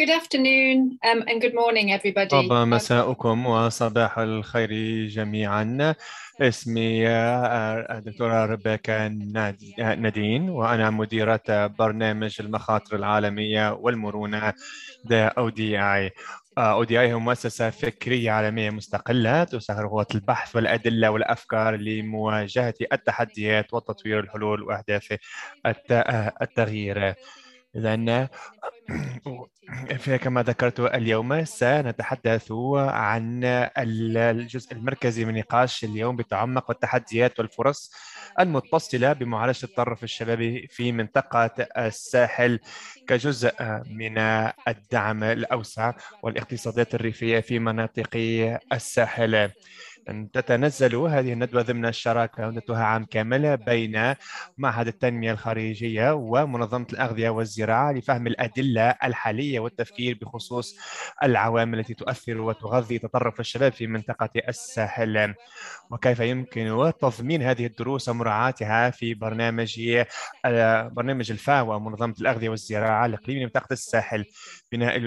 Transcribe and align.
Good 0.00 0.12
afternoon 0.20 0.96
um, 1.04 1.20
and 1.28 1.40
good 1.42 1.52
morning 1.52 1.92
everybody. 1.92 2.30
طاب 2.30 2.52
مساءكم 2.52 3.46
وصباح 3.46 4.18
الخير 4.18 4.70
جميعا. 5.06 5.94
اسمي 6.40 7.08
الدكتورة 7.08 8.46
ربيكا 8.46 9.08
نادين 9.78 10.50
وأنا 10.50 10.90
مديرة 10.90 11.66
برنامج 11.66 12.36
المخاطر 12.40 12.96
العالمية 12.96 13.72
والمرونة 13.72 14.52
ODI 15.38 16.10
ODI 16.58 16.92
هي 16.92 17.14
مؤسسة 17.14 17.70
فكرية 17.70 18.30
عالمية 18.30 18.70
مستقلة 18.70 19.44
تسهر 19.44 19.86
قوة 19.86 20.06
البحث 20.14 20.56
والأدلة 20.56 21.10
والأفكار 21.10 21.76
لمواجهة 21.76 22.74
التحديات 22.92 23.74
وتطوير 23.74 24.20
الحلول 24.20 24.62
وأهداف 24.62 25.16
التغيير. 26.42 27.14
لأن 27.74 28.28
كما 30.22 30.42
ذكرت 30.42 30.80
اليوم 30.80 31.44
سنتحدث 31.44 32.52
عن 32.76 33.44
الجزء 33.78 34.72
المركزي 34.72 35.24
من 35.24 35.34
نقاش 35.34 35.84
اليوم 35.84 36.16
بتعمق 36.16 36.68
والتحديات 36.68 37.38
والفرص 37.38 37.92
المتصلة 38.40 39.12
بمعالجة 39.12 39.64
التطرف 39.64 40.04
الشبابي 40.04 40.66
في 40.70 40.92
منطقة 40.92 41.50
الساحل 41.78 42.58
كجزء 43.08 43.52
من 43.86 44.18
الدعم 44.68 45.24
الأوسع 45.24 45.92
والاقتصادات 46.22 46.94
الريفية 46.94 47.40
في 47.40 47.58
مناطق 47.58 48.08
الساحل. 48.72 49.50
أن 50.08 50.30
تتنزل 50.30 50.96
هذه 50.96 51.32
الندوة 51.32 51.62
ضمن 51.62 51.86
الشراكة 51.86 52.46
مدتها 52.46 52.84
عام 52.84 53.04
كامل 53.04 53.56
بين 53.56 54.14
معهد 54.58 54.86
التنمية 54.86 55.32
الخارجية 55.32 56.14
ومنظمة 56.14 56.86
الأغذية 56.92 57.28
والزراعة 57.30 57.92
لفهم 57.92 58.26
الأدلة 58.26 58.90
الحالية 59.04 59.60
والتفكير 59.60 60.18
بخصوص 60.22 60.76
العوامل 61.22 61.78
التي 61.78 61.94
تؤثر 61.94 62.40
وتغذي 62.40 62.98
تطرف 62.98 63.40
الشباب 63.40 63.72
في 63.72 63.86
منطقة 63.86 64.30
الساحل. 64.48 65.34
وكيف 65.90 66.20
يمكن 66.20 66.92
تضمين 67.00 67.42
هذه 67.42 67.66
الدروس 67.66 68.08
ومراعاتها 68.08 68.90
في 68.90 69.14
برنامج 69.14 70.02
برنامج 70.92 71.30
الفا 71.30 71.60
ومنظمة 71.60 72.14
الأغذية 72.20 72.48
والزراعة 72.48 73.06
الإقليمي 73.06 73.40
لمنطقة 73.40 73.72
الساحل؟ 73.72 74.24
بناء 74.72 75.00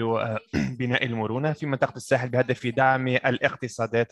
بناء 0.78 1.04
المرونة 1.04 1.52
في 1.52 1.66
منطقة 1.66 1.96
الساحل 1.96 2.28
بهدف 2.28 2.66
دعم 2.66 3.08
الاقتصادات 3.08 4.10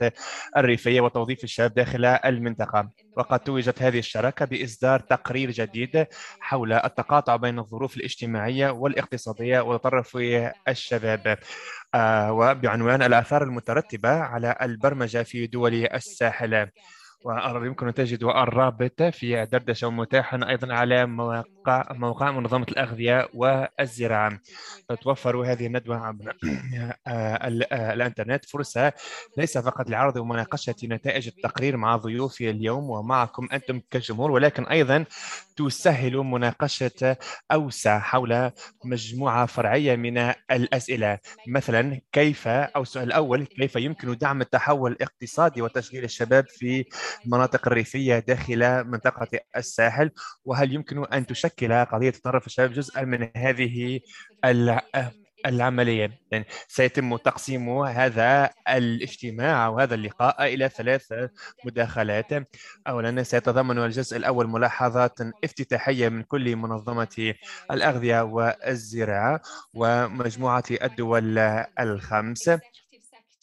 الريفية 0.73 1.01
وتوظيف 1.01 1.45
الشباب 1.45 1.75
داخل 1.75 2.05
المنطقة. 2.05 2.89
وقد 3.17 3.41
توجت 3.41 3.83
هذه 3.83 3.99
الشراكة 3.99 4.45
بإصدار 4.45 5.01
تقرير 5.01 5.51
جديد 5.51 6.07
حول 6.41 6.73
التقاطع 6.73 7.37
بين 7.37 7.59
الظروف 7.59 7.97
الاجتماعية 7.97 8.71
والاقتصادية 8.71 9.61
وتطرف 9.61 10.19
الشباب. 10.69 11.39
آه، 11.95 12.33
وبعنوان 12.33 13.03
الآثار 13.03 13.43
المترتبة 13.43 14.11
على 14.11 14.57
البرمجة 14.63 15.23
في 15.23 15.47
دول 15.47 15.75
الساحل. 15.75 16.69
ويمكن 17.25 17.87
أن 17.87 17.95
تجدوا 17.95 18.43
الرابط 18.43 19.03
في 19.03 19.47
دردشة 19.53 19.91
متاحا 19.91 20.41
أيضا 20.49 20.75
على 20.75 21.07
موقع, 21.07 21.85
موقع 21.91 22.31
منظمة 22.31 22.67
الأغذية 22.69 23.29
والزراعة. 23.35 24.39
توفر 25.03 25.37
هذه 25.37 25.67
الندوة 25.67 25.97
عبر 25.97 26.37
الإنترنت 27.73 28.45
فرصة 28.45 28.93
ليس 29.39 29.59
فقط 29.59 29.91
لعرض 29.91 30.17
ومناقشة 30.17 30.75
نتائج 30.85 31.27
التقرير 31.29 31.77
مع 31.77 31.97
ضيوفي 31.97 32.51
اليوم 32.51 32.91
ومعكم 32.91 33.49
أنتم 33.53 33.81
كجمهور 33.91 34.31
ولكن 34.31 34.65
أيضا 34.65 35.05
تسهل 35.57 36.17
مناقشة 36.17 37.17
أوسع 37.53 37.99
حول 37.99 38.51
مجموعة 38.85 39.47
فرعية 39.47 39.97
من 39.97 40.19
الأسئلة. 40.51 41.19
مثلا 41.49 42.01
كيف 42.13 42.49
أو 42.49 42.83
السؤال 42.83 43.07
الأول 43.07 43.45
كيف 43.45 43.77
يمكن 43.77 44.17
دعم 44.17 44.41
التحول 44.41 44.93
الاقتصادي 44.93 45.63
وتشغيل 45.63 46.05
الشباب 46.05 46.47
في 46.49 46.85
المناطق 47.27 47.67
الريفية 47.67 48.19
داخل 48.19 48.85
منطقة 48.85 49.29
الساحل 49.57 50.11
وهل 50.45 50.73
يمكن 50.73 51.05
أن 51.05 51.27
تشكل 51.27 51.85
قضية 51.85 52.11
تطرف 52.11 52.47
الشباب 52.47 52.73
جزءا 52.73 53.03
من 53.03 53.29
هذه 53.37 54.01
العملية؟ 55.47 56.11
يعني 56.33 56.47
سيتم 56.69 57.17
تقسيم 57.17 57.79
هذا 57.79 58.51
الاجتماع 58.69 59.67
أو 59.67 59.79
هذا 59.81 59.95
اللقاء 59.95 60.55
إلى 60.55 60.69
ثلاث 60.69 61.13
مداخلات. 61.65 62.27
أولا 62.89 63.23
سيتضمن 63.23 63.79
الجزء 63.79 64.17
الأول 64.17 64.49
ملاحظات 64.49 65.19
افتتاحية 65.45 66.09
من 66.09 66.23
كل 66.23 66.57
منظمة 66.57 67.35
الأغذية 67.71 68.23
والزراعة 68.23 69.41
ومجموعة 69.75 70.65
الدول 70.71 71.39
الخمس. 71.81 72.51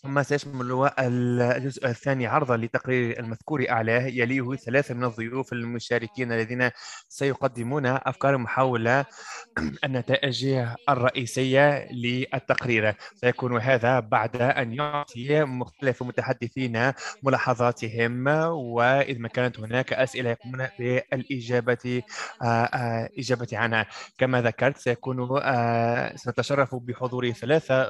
ثم 0.04 0.24
سيشمل 0.24 0.90
الجزء 1.00 1.88
الثاني 1.88 2.28
عرضا 2.28 2.58
لتقرير 2.58 3.20
المذكور 3.20 3.70
أعلاه 3.70 4.02
يليه 4.02 4.56
ثلاثة 4.56 4.94
من 4.94 5.04
الضيوف 5.04 5.54
المشاركين 5.54 6.32
الذين 6.32 6.70
سيقدمون 7.10 7.86
أفكارهم 7.86 8.48
حول 8.48 9.04
النتائج 9.84 10.66
الرئيسية 10.90 11.92
للتقرير. 11.92 12.94
سيكون 13.16 13.58
هذا 13.58 14.00
بعد 14.00 14.36
أن 14.36 14.74
يعطي 14.74 15.44
مختلف 15.44 16.02
المتحدثين 16.02 16.92
ملاحظاتهم 17.24 18.28
وإذا 18.48 19.20
ما 19.20 19.28
كانت 19.28 19.60
هناك 19.60 19.94
أسئلة 19.94 20.30
يقومون 20.30 20.68
بالإجابة 20.80 22.02
آه، 22.42 22.46
آه، 22.46 23.10
إجابة 23.20 23.48
عنها. 23.54 23.86
كما 24.18 24.42
ذكرت 24.42 24.78
سيكون 24.78 25.40
آه، 25.44 26.16
سنتشرف 26.16 26.76
بحضور 26.76 27.32
ثلاثة 27.32 27.84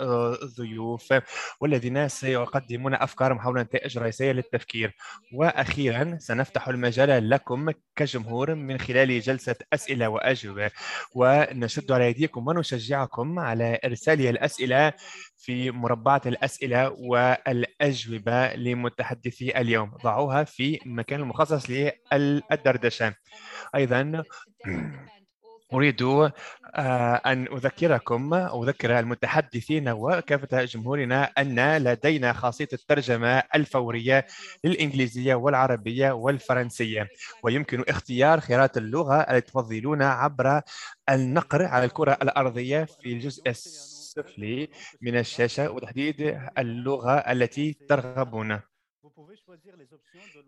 ضيوف 0.58 1.14
والذين 1.62 1.99
سيقدمون 2.08 2.94
أفكارهم 2.94 3.40
حول 3.40 3.60
نتائج 3.60 3.98
رئيسية 3.98 4.32
للتفكير. 4.32 4.96
وأخيرا 5.34 6.18
سنفتح 6.20 6.68
المجال 6.68 7.30
لكم 7.30 7.70
كجمهور 7.96 8.56
من 8.56 8.78
خلال 8.80 9.20
جلسة 9.22 9.56
أسئلة 9.74 10.10
وأجوبة. 10.10 10.72
ونشد 11.16 11.92
على 11.92 12.06
أيديكم 12.06 12.48
ونشجعكم 12.48 13.40
على 13.40 13.80
إرسال 13.86 14.22
الأسئلة 14.28 14.94
في 15.38 15.72
مربعة 15.72 16.22
الأسئلة 16.26 16.90
والأجوبة 16.90 18.54
لمتحدثي 18.56 19.58
اليوم. 19.62 19.92
ضعوها 20.04 20.44
في 20.44 20.80
مكان 20.86 21.20
المخصص 21.20 21.70
للدردشة. 21.70 23.16
أيضا 23.76 24.24
أريد 25.74 26.02
آه، 26.04 27.22
أن 27.26 27.48
أذكركم 27.48 28.34
أذكر 28.34 29.00
المتحدثين 29.00 29.90
وكافة 29.90 30.64
جمهورنا 30.64 31.24
أن 31.24 31.78
لدينا 31.78 32.34
خاصية 32.34 32.68
الترجمة 32.74 33.44
الفورية 33.56 34.26
للإنجليزية 34.64 35.36
والعربية 35.36 36.12
والفرنسية. 36.12 37.08
ويمكن 37.44 37.84
اختيار 37.90 38.40
خيارات 38.40 38.78
اللغة 38.78 39.16
التي 39.22 39.52
تفضلون 39.52 40.02
عبر 40.02 40.62
النقر 41.10 41.66
على 41.66 41.86
الكرة 41.86 42.18
الأرضية 42.22 42.84
في 43.02 43.14
الجزء 43.14 43.50
السفلي 43.50 44.70
من 45.02 45.18
الشاشة 45.18 45.72
وتحديد 45.72 46.40
اللغة 46.58 47.12
التي 47.18 47.78
ترغبون. 47.90 48.60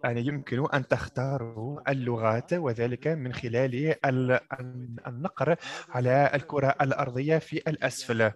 يعني 0.04 0.22
يمكن 0.22 0.68
أن 0.74 0.88
تختاروا 0.88 1.92
اللغات 1.92 2.54
وذلك 2.54 3.08
من 3.08 3.34
خلال 3.34 3.96
النقر 5.08 5.56
على 5.90 6.32
الكرة 6.34 6.76
الأرضية 6.82 7.38
في 7.38 7.58
الأسفل. 7.58 8.32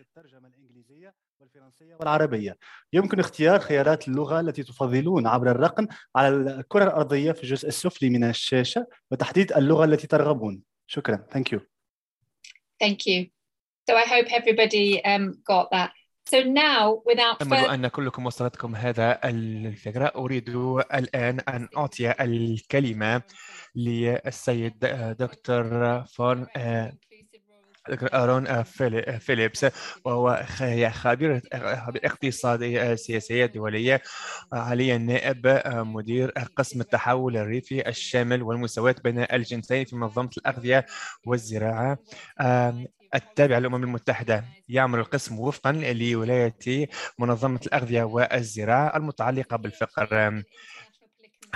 الترجمة 0.00 0.48
الإنجليزية 0.48 1.14
والفرنسية 1.40 1.94
والعربية. 1.94 2.56
يمكن 2.92 3.20
اختيار 3.20 3.60
خيارات 3.60 4.08
اللغة 4.08 4.40
التي 4.40 4.62
تفضلون 4.62 5.26
عبر 5.26 5.50
الرقم 5.50 5.86
على 6.16 6.28
الكرة 6.28 6.84
الأرضية 6.84 7.32
في 7.32 7.42
الجزء 7.42 7.68
السفلي 7.68 8.10
من 8.10 8.24
الشاشة 8.24 8.86
وتحديد 9.10 9.52
اللغة 9.52 9.84
التي 9.84 10.06
ترغبون. 10.06 10.62
شكرا. 10.86 11.26
Thank 11.34 11.52
you. 11.52 11.60
Thank 12.84 13.06
you. 13.06 13.30
So 13.88 13.94
I 13.94 14.04
hope 14.14 14.28
everybody 14.32 15.00
um, 15.04 15.34
got 15.44 15.70
that. 15.70 15.90
So 16.28 16.42
now, 16.42 17.02
without 17.06 17.42
أمل 17.42 17.56
أن 17.56 17.86
كلكم 17.88 18.26
وصلتكم 18.26 18.76
هذا 18.76 19.20
الفكرة. 19.24 20.12
أريد 20.16 20.48
الآن 20.94 21.40
أن 21.40 21.68
أعطي 21.76 22.10
الكلمة 22.24 23.22
للسيد 23.76 24.78
دكتور 25.18 26.00
فون 26.04 26.46
دكتور 27.88 28.08
أرون 28.14 28.62
فيليبس 29.18 29.66
وهو 30.04 30.44
خبير 30.90 31.40
اقتصادي 32.04 32.96
سياسية 32.96 33.46
دولية 33.46 34.02
حاليا 34.52 34.98
نائب 34.98 35.62
مدير 35.66 36.30
قسم 36.30 36.80
التحول 36.80 37.36
الريفي 37.36 37.88
الشامل 37.88 38.42
والمساواة 38.42 38.94
بين 39.04 39.26
الجنسين 39.32 39.84
في 39.84 39.96
منظمة 39.96 40.30
الأغذية 40.38 40.86
والزراعة. 41.26 41.98
التابع 43.14 43.58
للأمم 43.58 43.84
المتحدة. 43.84 44.44
يعمل 44.68 44.98
القسم 44.98 45.40
وفقا 45.40 45.72
لولاية 45.72 46.88
منظمة 47.18 47.60
الأغذية 47.66 48.02
والزراعة 48.02 48.96
المتعلقة 48.96 49.56
بالفقر. 49.56 50.42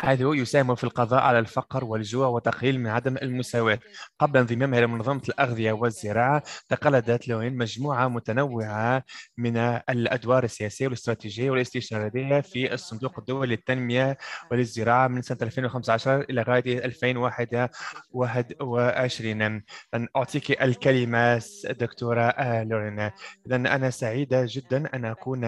حيث 0.01 0.21
يساهم 0.21 0.75
في 0.75 0.85
القضاء 0.85 1.21
على 1.21 1.39
الفقر 1.39 1.85
والجوع 1.85 2.29
وتقليل 2.29 2.81
من 2.81 2.87
عدم 2.87 3.17
المساواة. 3.17 3.79
قبل 4.19 4.39
انضمامها 4.39 4.79
إلى 4.79 4.87
منظمة 4.87 5.23
الأغذية 5.29 5.73
والزراعة 5.73 6.43
تقلدت 6.69 7.29
لوين 7.29 7.57
مجموعة 7.57 8.09
متنوعة 8.09 9.05
من 9.39 9.57
الأدوار 9.57 10.45
السياسية 10.45 10.87
والاستراتيجية 10.87 11.51
والاستشارية 11.51 12.41
في 12.41 12.75
الصندوق 12.75 13.19
الدولي 13.19 13.47
للتنمية 13.47 14.19
وللزراعة 14.51 15.09
من 15.09 15.23
سنة 15.23 15.39
2015 15.43 16.21
إلى 16.21 16.43
غاية 16.43 16.85
2021 16.85 19.63
لن 19.95 20.09
أعطيك 20.17 20.63
الكلمة 20.63 21.43
دكتورة 21.65 22.35
لورين. 22.63 23.01
إذا 23.47 23.57
أنا 23.57 23.91
سعيدة 23.91 24.47
جدا 24.49 24.97
أن 24.97 25.05
أكون 25.05 25.41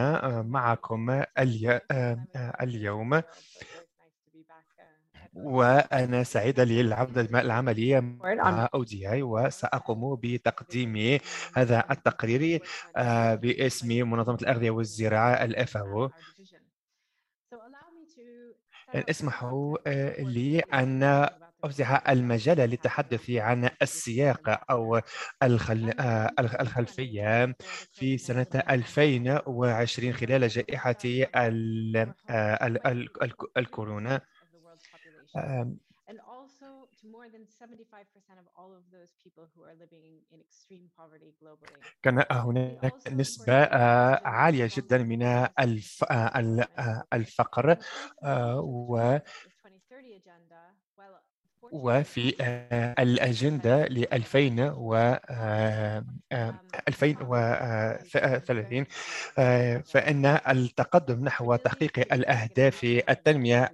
معكم 0.50 1.22
اليوم. 2.60 3.22
وأنا 5.32 6.22
سعيدة 6.22 6.64
للعودة 6.64 7.20
العملية 7.40 8.00
مع 8.00 8.68
أودياي 8.74 9.22
وسأقوم 9.22 10.20
بتقديم 10.22 11.18
هذا 11.54 11.84
التقرير 11.90 12.62
آه، 12.96 13.34
باسم 13.34 13.88
منظمة 13.88 14.38
الأغذية 14.42 14.70
والزراعة 14.70 15.46
الFAO 15.46 16.10
اسمحوا 18.94 19.78
آه، 19.86 20.22
لي 20.22 20.60
أن 20.60 21.28
أفتح 21.64 22.08
المجال 22.10 22.56
للتحدث 22.58 23.30
عن 23.30 23.70
السياق 23.82 24.70
أو 24.70 24.96
آه، 24.96 26.30
الخلفية 26.40 27.56
في 27.92 28.18
سنة 28.18 28.46
2020 28.70 30.12
خلال 30.12 30.48
جائحة 30.48 30.96
الكورونا. 33.56 34.20
Um, 35.34 35.80
and 36.08 36.18
also 36.28 36.68
to 37.00 37.04
more 37.08 37.28
than 37.34 37.42
75% 37.46 38.36
of 38.42 38.46
all 38.58 38.72
of 38.74 38.84
those 38.92 39.12
people 39.22 39.44
who 39.54 39.62
are 39.62 39.76
living 39.84 40.04
in 40.32 40.38
extreme 40.40 40.90
poverty 40.98 41.32
globally. 41.40 41.80
كان 42.02 42.24
هناك 42.30 43.08
نسبة 43.08 43.64
عالية 44.24 44.68
جدا 44.76 44.98
من 44.98 45.22
الفقر 47.12 47.76
و 48.62 49.18
وفي 51.72 52.34
الأجندة 52.98 53.84
ل 53.86 54.04
2030 56.88 58.86
فإن 59.84 60.26
التقدم 60.26 61.24
نحو 61.24 61.56
تحقيق 61.56 61.98
الأهداف 62.14 62.84
التنمية 63.10 63.72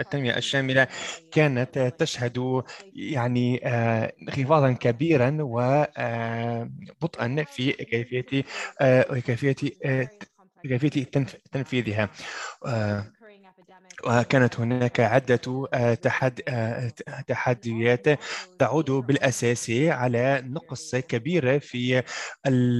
التنمية 0.00 0.36
الشاملة 0.36 0.86
كانت 1.30 1.78
تشهد 1.98 2.62
يعني 2.94 3.58
انخفاضا 3.66 4.72
كبيرا 4.72 5.38
وبطئا 5.40 7.44
في 7.48 7.72
كيفية 7.72 8.44
كيفية 9.26 9.54
كيفية 10.64 11.04
تنفيذها. 11.52 12.08
وكانت 14.06 14.60
هناك 14.60 15.00
عدة 15.00 15.66
آه، 15.74 15.94
آه، 16.48 16.92
تحديات 17.28 18.06
تعود 18.58 18.90
بالأساس 18.90 19.70
على 19.70 20.42
نقص 20.46 20.94
كبير 20.96 21.60
في 21.60 22.02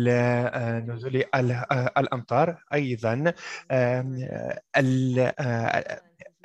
آه، 0.08 0.81
نزول 0.81 1.25
الأمطار. 1.99 2.56
أيضا 2.75 3.32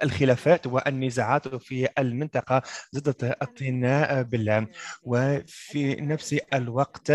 الخلافات 0.03 0.67
والنزاعات 0.67 1.55
في 1.55 1.87
المنطقة 1.99 2.61
زادت 2.91 3.23
الطين 3.23 3.81
بالله. 4.23 4.67
وفي 5.03 5.95
نفس 5.95 6.35
الوقت 6.53 7.11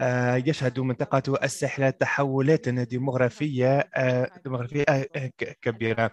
آه، 0.00 0.36
يشهد 0.36 0.80
منطقة 0.80 1.22
الساحل 1.44 1.92
تحولات 1.92 2.68
ديموغرافية 2.68 3.88
آه، 3.94 4.30
ديموغرافية 4.44 4.84
آه، 4.88 5.30
كبيرة. 5.62 6.10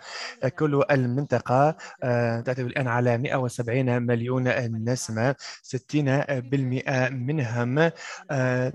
كل 0.59 0.83
المنطقة 0.91 1.75
تعتمد 2.45 2.65
الآن 2.65 2.87
على 2.87 3.17
170 3.17 4.01
مليون 4.01 4.43
نسمة 4.89 5.35
60% 5.61 7.09
منهم 7.09 7.91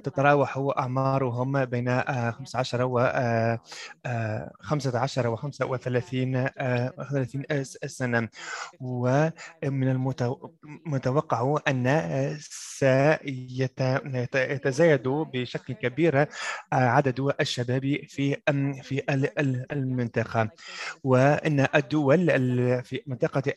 تتراوح 0.04 0.58
أعمارهم 0.78 1.64
بين 1.64 2.00
15 2.32 2.84
و 2.84 2.98
15 4.60 5.28
و 5.28 5.36
35 5.36 6.48
30 7.28 7.64
سنة. 7.86 8.28
ومن 8.80 9.88
المتوقع 10.86 11.56
أن 11.68 12.36
سيتزايد 14.32 15.08
بشكل 15.08 15.74
كبير 15.74 16.26
عدد 16.72 17.32
الشباب 17.40 17.98
في 18.08 18.36
في 18.82 19.02
المنطقة. 19.72 20.50
وأن 21.04 21.66
الدول 21.74 22.26
في 22.84 23.02
منطقة 23.06 23.52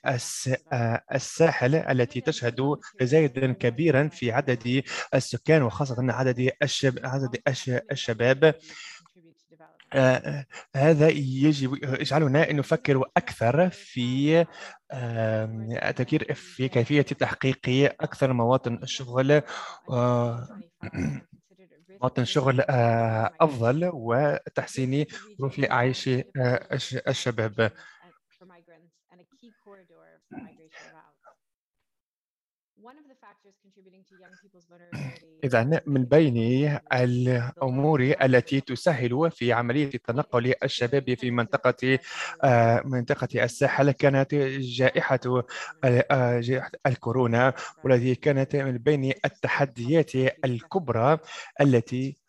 الساحل 1.16 1.76
التي 1.76 2.22
تشهد 2.22 2.78
تزايدا 3.00 3.54
كبيرا 3.54 4.08
في 4.08 4.32
عدد 4.32 4.84
السكان 5.14 5.62
وخاصة 5.62 5.96
عدد 6.00 6.52
الشباب. 7.92 8.56
هذا 10.76 11.10
يجب 11.10 11.74
يجعلنا 11.84 12.50
أن 12.50 12.56
نفكر 12.56 13.04
أكثر 13.18 13.70
في 13.70 14.46
التفكير 14.94 16.34
في 16.34 16.68
كيفية 16.68 17.02
تحقيق 17.02 17.60
أكثر 18.02 18.34
مواطن 18.34 18.80
الشغل 18.84 19.42
مواطن 22.02 22.26
شغل 22.26 22.62
آه، 22.62 23.32
أفضل 23.42 23.90
وتحسين 23.94 25.06
ظروف 25.40 25.60
عيش 25.60 26.08
آه، 26.08 26.68
الشباب. 27.08 27.72
إذا 35.44 35.82
من 35.86 36.04
بين 36.06 36.38
الأمور 36.94 38.14
التي 38.22 38.62
تسهل 38.62 39.32
في 39.32 39.54
عملية 39.54 39.90
تنقل 39.90 40.54
الشباب 40.64 41.14
في 41.14 41.32
منطقة 41.32 42.00
آه، 42.44 42.82
منطقة 42.86 43.44
الساحل 43.44 43.92
كانت 43.92 44.36
جائحة 44.36 45.20
آه، 45.84 46.40
جائحة 46.40 46.72
الكورونا 46.88 47.54
والتي 47.84 48.16
كانت 48.16 48.56
من 48.56 48.78
بين 48.78 49.14
التحديات 49.26 50.16
الكبرى 50.46 51.18
التي 51.62 52.22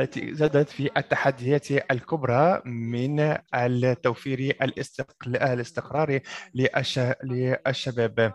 التي 0.00 0.34
زادت 0.34 0.68
في 0.68 0.90
التحديات 0.96 1.70
الكبرى 1.70 2.62
من 2.64 3.36
التوفير 3.54 4.56
الاستقرار 4.62 6.20
للشباب. 6.54 8.34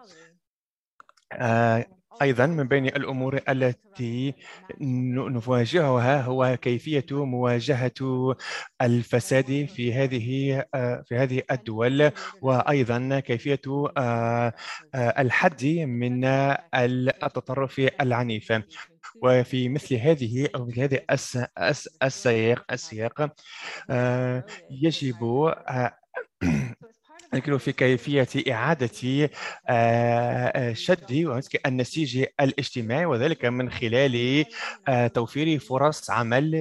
آه، 1.34 1.86
أيضا 2.22 2.46
من 2.46 2.68
بين 2.68 2.88
الأمور 2.88 3.40
التي 3.50 4.36
نواجهها 4.82 6.22
هو 6.22 6.58
كيفية 6.62 7.06
مواجهة 7.12 8.36
الفساد 8.82 9.66
في 9.76 9.94
هذه 9.94 10.64
آه، 10.74 11.04
في 11.08 11.16
هذه 11.16 11.42
الدول 11.52 12.12
وأيضا 12.42 13.20
كيفية 13.20 13.62
آه، 13.98 14.54
الحد 14.96 15.66
من 15.66 16.26
التطرف 17.24 17.80
العنيف. 18.02 18.54
وفي 19.24 19.70
مثل 19.70 19.96
هذه 19.96 20.50
أو 20.56 20.66
مثل 20.66 20.80
هذه 20.80 21.00
السياق 22.04 22.66
السياق 22.72 23.34
يجب 24.72 25.54
لكن 27.34 27.58
في 27.58 27.72
كيفية 27.72 28.28
إعادة 28.54 28.90
آه، 29.24 29.30
آه، 29.70 30.74
شد 30.74 31.42
النسيج 31.66 32.26
الاجتماعي 32.40 33.06
وذلك 33.06 33.46
من 33.46 33.72
خلال 33.72 34.46
آه، 34.88 35.08
توفير 35.08 35.60
فرص 35.60 36.10
عمل 36.10 36.52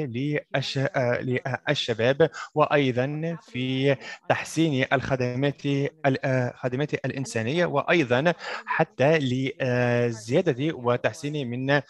للشباب 1.69 2.31
وأيضا 2.55 3.37
في 3.43 3.97
تحسين 4.29 4.87
الخدمات 4.93 5.63
الخدمات 6.07 6.95
الإنسانية 6.95 7.67
وأيضا 7.67 8.35
حتى 8.67 9.19
لزيادة 9.19 10.75
وتحسين 10.77 11.51
من 11.51 11.81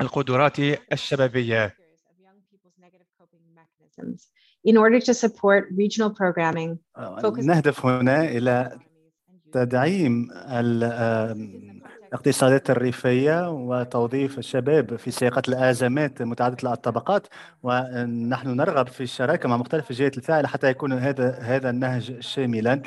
القدرات 0.00 0.58
الشبابية. 0.92 1.76
In 4.64 4.76
order 4.76 5.00
to 5.00 5.14
support 5.14 5.68
regional 5.76 6.10
programming. 6.10 6.78
نهدف 7.38 7.86
هنا 7.86 8.24
إلى 8.24 8.78
تدعيم 9.52 10.28
الاقتصادات 12.12 12.70
الريفية 12.70 13.50
وتوظيف 13.50 14.38
الشباب 14.38 14.96
في 14.96 15.10
سياقة 15.10 15.42
الأزمات 15.48 16.22
متعددة 16.22 16.72
الطبقات 16.72 17.26
ونحن 17.62 18.48
نرغب 18.48 18.86
في 18.86 19.02
الشراكة 19.02 19.48
مع 19.48 19.56
مختلف 19.56 19.90
الجهات 19.90 20.16
الفاعلة 20.16 20.48
حتى 20.48 20.70
يكون 20.70 20.92
هذا 20.92 21.38
هذا 21.40 21.70
النهج 21.70 22.20
شاملا 22.20 22.82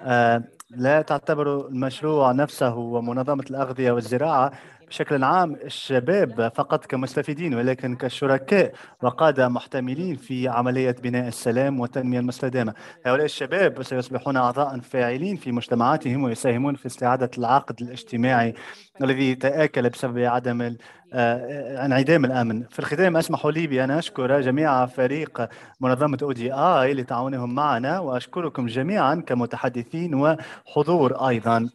آه، 0.00 0.44
لا 0.70 1.02
تعتبر 1.02 1.68
المشروع 1.68 2.32
نفسه 2.32 2.76
ومنظمة 2.76 3.44
الأغذية 3.50 3.92
والزراعة 3.92 4.52
بشكل 4.88 5.24
عام 5.24 5.54
الشباب 5.54 6.52
فقط 6.54 6.86
كمستفيدين 6.86 7.54
ولكن 7.54 7.96
كشركاء 7.96 8.72
وقادة 9.02 9.48
محتملين 9.48 10.16
في 10.16 10.48
عملية 10.48 10.96
بناء 11.02 11.28
السلام 11.28 11.80
والتنمية 11.80 12.18
المستدامة. 12.18 12.74
هؤلاء 13.06 13.24
الشباب 13.24 13.82
سيصبحون 13.82 14.36
أعضاء 14.36 14.80
فاعلين 14.80 15.36
في 15.36 15.52
مجتمعاتهم 15.52 16.24
ويساهمون 16.24 16.74
في 16.74 16.86
استعادة 16.86 17.30
العقد 17.38 17.82
الاجتماعي 17.82 18.54
الذي 19.02 19.34
تآكل 19.34 19.90
بسبب 19.90 20.18
عدم 20.18 20.76
آه، 21.12 21.84
انعدام 21.86 22.24
الأمن. 22.24 22.62
في 22.62 22.78
الختام 22.78 23.16
اسمحوا 23.16 23.50
لي 23.50 23.66
بأن 23.66 23.90
أشكر 23.90 24.40
جميع 24.40 24.86
فريق 24.86 25.48
منظمة 25.80 26.18
أو 26.22 26.32
دي 26.32 26.52
آي 26.52 26.94
لتعاونهم 26.94 27.54
معنا 27.54 27.98
وأشكركم 28.00 28.66
جميعا 28.66 29.14
كمتحدثين 29.14 30.14
وحضور 30.14 31.28
أيضا. 31.28 31.68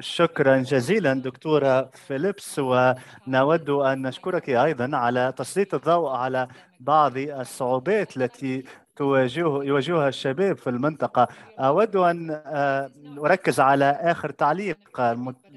شكرا 0.00 0.56
جزيلا 0.56 1.12
دكتورة 1.14 1.90
فيليبس 1.94 2.58
ونود 2.58 3.70
أن 3.70 4.02
نشكرك 4.02 4.50
أيضا 4.50 4.96
على 4.96 5.32
تسليط 5.36 5.74
الضوء 5.74 6.10
على 6.10 6.48
بعض 6.80 7.16
الصعوبات 7.16 8.16
التي 8.16 8.64
تواجه 8.96 9.40
يواجهها 9.40 10.08
الشباب 10.08 10.56
في 10.56 10.70
المنطقة. 10.70 11.28
أود 11.58 11.96
أن 11.96 12.30
آه، 12.46 12.90
أركز 13.18 13.60
على 13.60 13.84
آخر 14.00 14.30
تعليق 14.30 14.78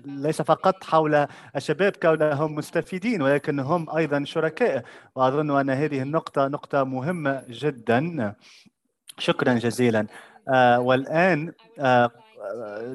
ليس 0.05 0.41
فقط 0.41 0.83
حول 0.83 1.27
الشباب 1.55 1.95
كونهم 1.95 2.55
مستفيدين 2.55 3.21
ولكن 3.21 3.59
هم 3.59 3.95
أيضا 3.97 4.23
شركاء. 4.23 4.83
وأظن 5.15 5.59
أن 5.59 5.69
هذه 5.69 6.01
النقطة 6.01 6.47
نقطة 6.47 6.83
مهمة 6.83 7.43
جدا. 7.49 8.33
شكرا 9.17 9.53
جزيلا. 9.53 10.07
آه، 10.49 10.79
والآن 10.79 11.53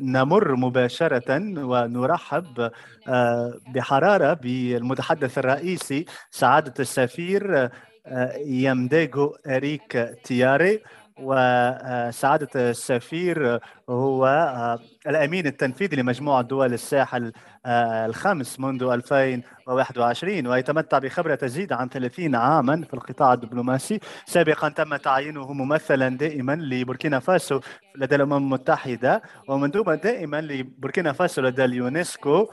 نمر 0.00 0.54
مباشرة 0.56 1.24
ونرحب 1.58 2.70
آه، 3.06 3.60
بحرارة 3.66 4.32
بالمتحدث 4.34 5.38
الرئيسي 5.38 6.04
سعادة 6.30 6.74
السفير 6.80 7.70
آه، 8.06 8.36
يمداغو 8.36 9.36
أريك 9.46 10.18
تياري. 10.22 10.82
وسعادة 11.20 12.70
السفير 12.70 13.60
هو 13.90 14.26
آه، 14.26 14.78
الأمين 15.06 15.46
التنفيذي 15.46 15.96
لمجموعة 15.96 16.42
دول 16.42 16.72
الساحل 16.72 17.32
آه، 17.66 18.06
الخمس 18.06 18.60
منذ 18.60 18.82
2021 18.82 20.46
ويتمتع 20.46 20.98
بخبرة 20.98 21.34
تزيد 21.34 21.72
عن 21.72 21.88
30 21.88 22.34
عاما 22.34 22.82
في 22.82 22.94
القطاع 22.94 23.32
الدبلوماسي. 23.32 24.00
سابقا 24.26 24.68
تم 24.68 24.96
تعيينه 24.96 25.52
ممثلا 25.52 26.08
دائما 26.08 26.52
لبوركينا 26.52 27.18
فاسو 27.20 27.60
لدى 27.96 28.14
الأمم 28.14 28.32
المتحدة 28.36 29.22
ومندوبا 29.48 29.94
دائما 29.94 30.40
لبوركينا 30.40 31.12
فاسو 31.12 31.42
لدى 31.42 31.64
اليونسكو. 31.64 32.36
آه، 32.40 32.48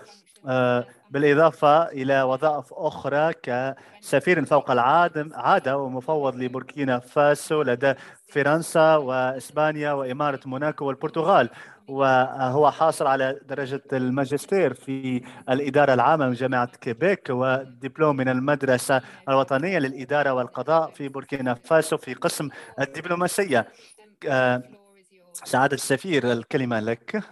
بالإضافة 1.11 1.83
إلى 1.83 2.21
وظائف 2.21 2.73
أخرى 2.73 3.33
كسفير 3.33 4.45
فوق 4.45 4.71
العادة 4.71 5.29
عادة 5.33 5.77
ومفوض 5.77 6.35
لبوركينا 6.35 6.99
فاسو 6.99 7.61
لدى 7.61 7.93
فرنسا 8.27 8.95
وإسبانيا 8.95 9.91
وإمارة 9.91 10.39
موناكو 10.45 10.85
والبرتغال 10.85 11.49
وهو 11.87 12.71
حاصل 12.71 13.07
على 13.07 13.39
درجة 13.45 13.81
الماجستير 13.93 14.73
في 14.73 15.21
الإدارة 15.49 15.93
العامة 15.93 16.27
من 16.27 16.33
جامعة 16.33 16.65
كيبيك 16.65 17.27
ودبلوم 17.29 18.15
من 18.15 18.29
المدرسة 18.29 19.01
الوطنية 19.29 19.79
للإدارة 19.79 20.33
والقضاء 20.33 20.91
في 20.91 21.07
بوركينا 21.07 21.53
فاسو 21.53 21.97
في 21.97 22.13
قسم 22.13 22.49
الدبلوماسية. 22.79 23.67
آه، 24.29 24.63
سعادة 25.33 25.75
السفير 25.75 26.31
الكلمة 26.31 26.79
لك. 26.79 27.23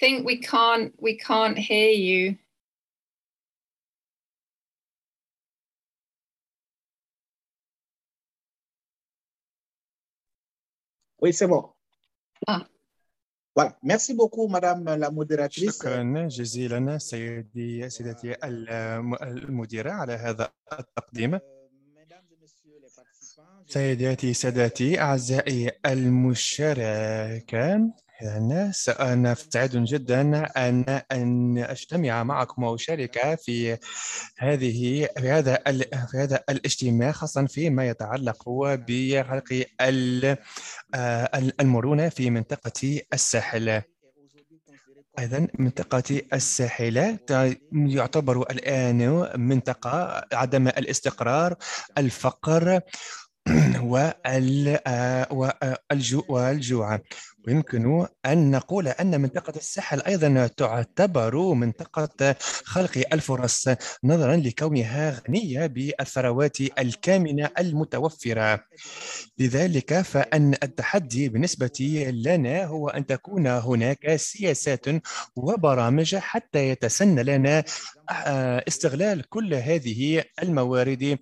Think 0.00 0.26
we 0.26 0.40
can't 0.40 0.92
we 0.98 1.16
can't 1.16 1.58
hear 1.58 1.90
you. 1.90 2.36
Oui, 11.20 11.32
c'est 11.32 11.48
bon. 11.48 11.68
Ah. 12.46 12.64
Voilà. 13.56 13.76
Merci 13.82 14.14
beaucoup, 14.14 14.46
Madame 14.46 14.84
la 14.84 15.10
modératrice. 15.10 15.78
شكرا 15.78 16.28
جزيلا 16.28 16.98
سيدي 16.98 17.90
سيدتي 17.90 18.36
المديرة 19.22 19.90
على 19.90 20.12
هذا 20.12 20.52
التقديم. 20.72 21.38
سيداتي 23.66 24.34
سادتي 24.34 25.00
أعزائي 25.00 25.70
المشاركان 25.86 27.92
أنا 28.22 28.72
سعيد 29.34 29.70
جدا 29.76 30.20
أن 30.56 31.02
أن 31.12 31.58
أجتمع 31.58 32.22
معكم 32.22 32.62
وأشارك 32.62 33.38
في 33.44 33.78
هذه 34.38 35.08
في 35.18 35.30
هذا 35.30 35.56
في 36.10 36.16
هذا 36.16 36.40
الاجتماع 36.50 37.12
خاصة 37.12 37.46
فيما 37.46 37.88
يتعلق 37.88 38.48
بخلق 38.88 39.64
المرونة 41.60 42.08
في 42.08 42.30
منطقة 42.30 43.00
الساحل. 43.12 43.82
أيضا 45.18 45.48
منطقة 45.58 46.22
الساحل 46.32 47.18
يعتبر 47.72 48.42
الآن 48.42 49.28
منطقة 49.40 50.24
عدم 50.32 50.68
الاستقرار 50.68 51.54
الفقر 51.98 52.80
والجوع. 56.28 57.00
ويمكن 57.48 58.06
أن 58.26 58.50
نقول 58.50 58.88
أن 58.88 59.20
منطقة 59.20 59.52
الساحل 59.56 60.00
أيضا 60.00 60.46
تعتبر 60.46 61.54
منطقة 61.54 62.36
خلق 62.64 63.04
الفرص 63.12 63.68
نظرا 64.04 64.36
لكونها 64.36 65.22
غنية 65.28 65.66
بالثروات 65.66 66.60
الكامنة 66.60 67.50
المتوفرة. 67.58 68.64
لذلك 69.38 70.00
فأن 70.00 70.54
التحدي 70.62 71.28
بالنسبة 71.28 72.10
لنا 72.26 72.64
هو 72.64 72.88
أن 72.88 73.06
تكون 73.06 73.46
هناك 73.46 74.16
سياسات 74.16 74.84
وبرامج 75.36 76.16
حتى 76.16 76.68
يتسنى 76.68 77.22
لنا 77.22 77.64
آه، 78.10 78.64
استغلال 78.68 79.28
كل 79.28 79.54
هذه 79.54 80.24
الموارد 80.42 81.18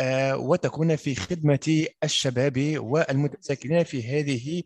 آه، 0.00 0.36
وتكون 0.36 0.96
في 0.96 1.14
خدمة 1.14 1.86
الشباب 2.04 2.74
والمتساكنين 2.78 3.84
في 3.84 4.08
هذه 4.08 4.62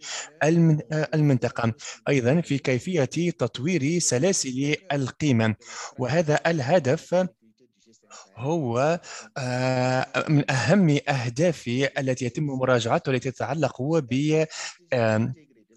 المنطقة. 0.93 1.73
أيضا 2.09 2.41
في 2.41 2.59
كيفية 2.59 3.05
تطوير 3.39 3.99
سلاسل 3.99 4.77
القيمة 4.93 5.55
وهذا 5.99 6.41
الهدف 6.47 7.15
هو 8.37 9.01
من 10.29 10.51
أهم 10.51 10.99
أهداف 11.09 11.69
التي 11.99 12.25
يتم 12.25 12.43
مراجعتها 12.45 13.13
التي 13.13 13.31
تتعلق 13.31 13.83
ب 13.83 14.45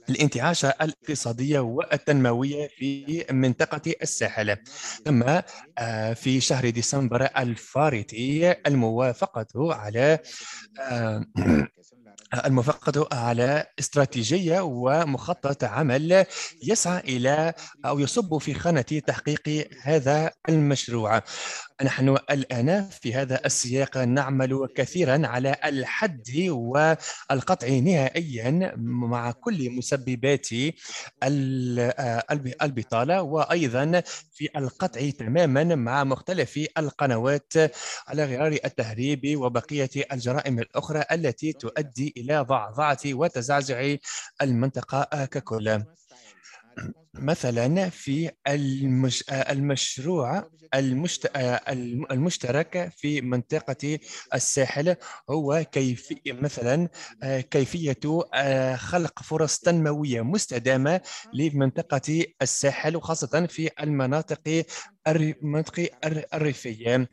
الانتعاش 0.10 0.66
الاقتصادية 0.66 1.60
والتنموية 1.60 2.68
في 2.68 3.26
منطقة 3.32 3.94
الساحل. 4.02 4.58
تم 5.06 5.42
آه، 5.78 6.14
في 6.14 6.42
شهر 6.42 6.70
ديسمبر 6.70 7.30
الفارطي 7.38 8.52
الموافقة 8.68 9.74
على 9.74 10.20
آه، 10.82 11.26
الموافقة 12.34 13.08
على 13.12 13.66
استراتيجية 13.80 14.62
ومخطط 14.62 15.64
عمل 15.64 16.26
يسعى 16.64 17.00
إلى 17.00 17.54
أو 17.86 18.00
يصب 18.00 18.38
في 18.38 18.54
خانة 18.54 18.82
تحقيق 18.82 19.70
هذا 19.82 20.32
المشروع. 20.50 21.22
نحن 21.84 22.10
الآن 22.10 22.90
في 22.90 23.14
هذا 23.14 23.46
السياق 23.46 23.98
نعمل 23.98 24.68
كثيرا 24.76 25.28
على 25.28 25.56
الحد 25.66 26.30
والقطع 26.50 27.68
نهائيا 27.68 28.74
مع 28.78 29.32
كل 29.32 29.70
مسببات 29.70 30.48
البطالة 32.62 33.22
وأيضا 33.22 34.04
في 34.34 34.50
القطع 34.58 35.10
تماما 35.10 35.76
مع 35.76 36.04
مختلف 36.04 36.60
القنوات 36.78 37.54
على 38.08 38.26
غرار 38.26 38.52
التهريب 38.66 39.38
وبقية 39.38 39.90
الجرائم 40.14 40.60
الأخرى 40.60 41.04
التي 41.12 41.54
تؤدي 41.54 42.14
إلى 42.18 42.40
ضعضعة 42.40 43.00
وتزعزع 43.06 43.96
المنطقة 44.42 45.26
ككل. 45.26 45.84
مثلا 47.20 47.90
في 47.90 48.32
المش... 48.48 49.24
المشروع 49.32 50.44
المشت... 50.74 51.32
المشترك 52.12 52.92
في 52.98 53.22
منطقة 53.22 54.00
الساحل 54.34 54.96
هو 55.30 55.66
كيف 55.72 56.10
مثلا 56.28 56.90
كيفية 57.52 57.98
خلق 58.76 59.24
فرص 59.24 59.60
تنموية 59.60 60.22
مستدامة 60.22 61.02
لمنطقة 61.34 62.26
الساحل 62.42 62.96
وخاصة 62.96 63.46
في 63.50 63.70
المناطق 63.80 64.66
المنطقة 65.08 65.90
الريفية 66.34 67.10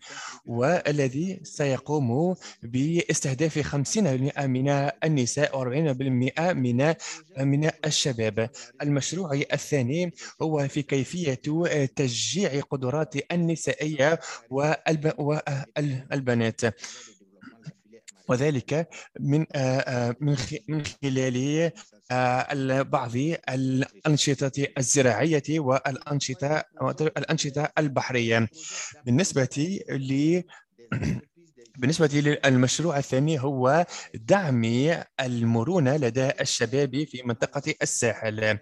والذي 0.47 1.41
سيقوم 1.43 2.35
باستهداف 2.63 3.77
50% 3.77 3.99
من 4.47 4.69
النساء 5.05 5.65
و40% 5.65 6.41
من 6.41 6.95
من 7.39 7.71
الشباب. 7.87 8.51
المشروع 8.83 9.33
الثاني 9.53 9.92
هو 10.43 10.69
في 10.69 10.83
كيفية 10.83 11.41
تشجيع 11.97 12.61
قدرات 12.61 13.15
النسائية 13.33 14.21
والبنات 16.11 16.61
وذلك 18.29 18.89
من 19.21 19.47
من 20.21 20.37
من 20.69 20.83
خلال 21.03 21.71
بعض 22.85 23.17
الأنشطة 23.49 24.67
الزراعية 24.79 25.43
والأنشطة 25.51 26.65
الأنشطة 27.01 27.73
البحرية. 27.79 28.49
بالنسبة 29.07 29.81
ل 29.91 30.43
بالنسبة 31.79 32.07
للمشروع 32.13 32.99
الثاني 32.99 33.41
هو 33.41 33.87
دعم 34.15 34.65
المرونة 35.21 35.97
لدى 35.97 36.31
الشباب 36.41 37.05
في 37.05 37.23
منطقة 37.25 37.75
الساحل. 37.83 38.45
آه، 38.45 38.61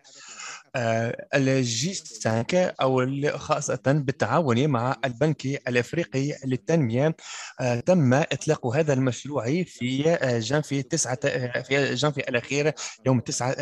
الجي 1.35 1.95
5 1.95 2.75
أو 2.81 3.07
خاصة 3.39 3.81
بالتعاون 3.87 4.69
مع 4.69 4.97
البنك 5.05 5.47
الأفريقي 5.47 6.37
للتنمية. 6.45 7.17
آه، 7.61 7.81
تم 7.81 8.15
إطلاق 8.15 8.67
هذا 8.67 8.93
المشروع 8.93 9.45
في 9.63 10.11
آه، 10.11 10.39
جانفي 10.39 10.83
9 10.83 11.15
في 11.63 11.95
جانفي 11.95 12.21
الأخير 12.21 12.73
يوم 13.07 13.21
9 13.21 13.53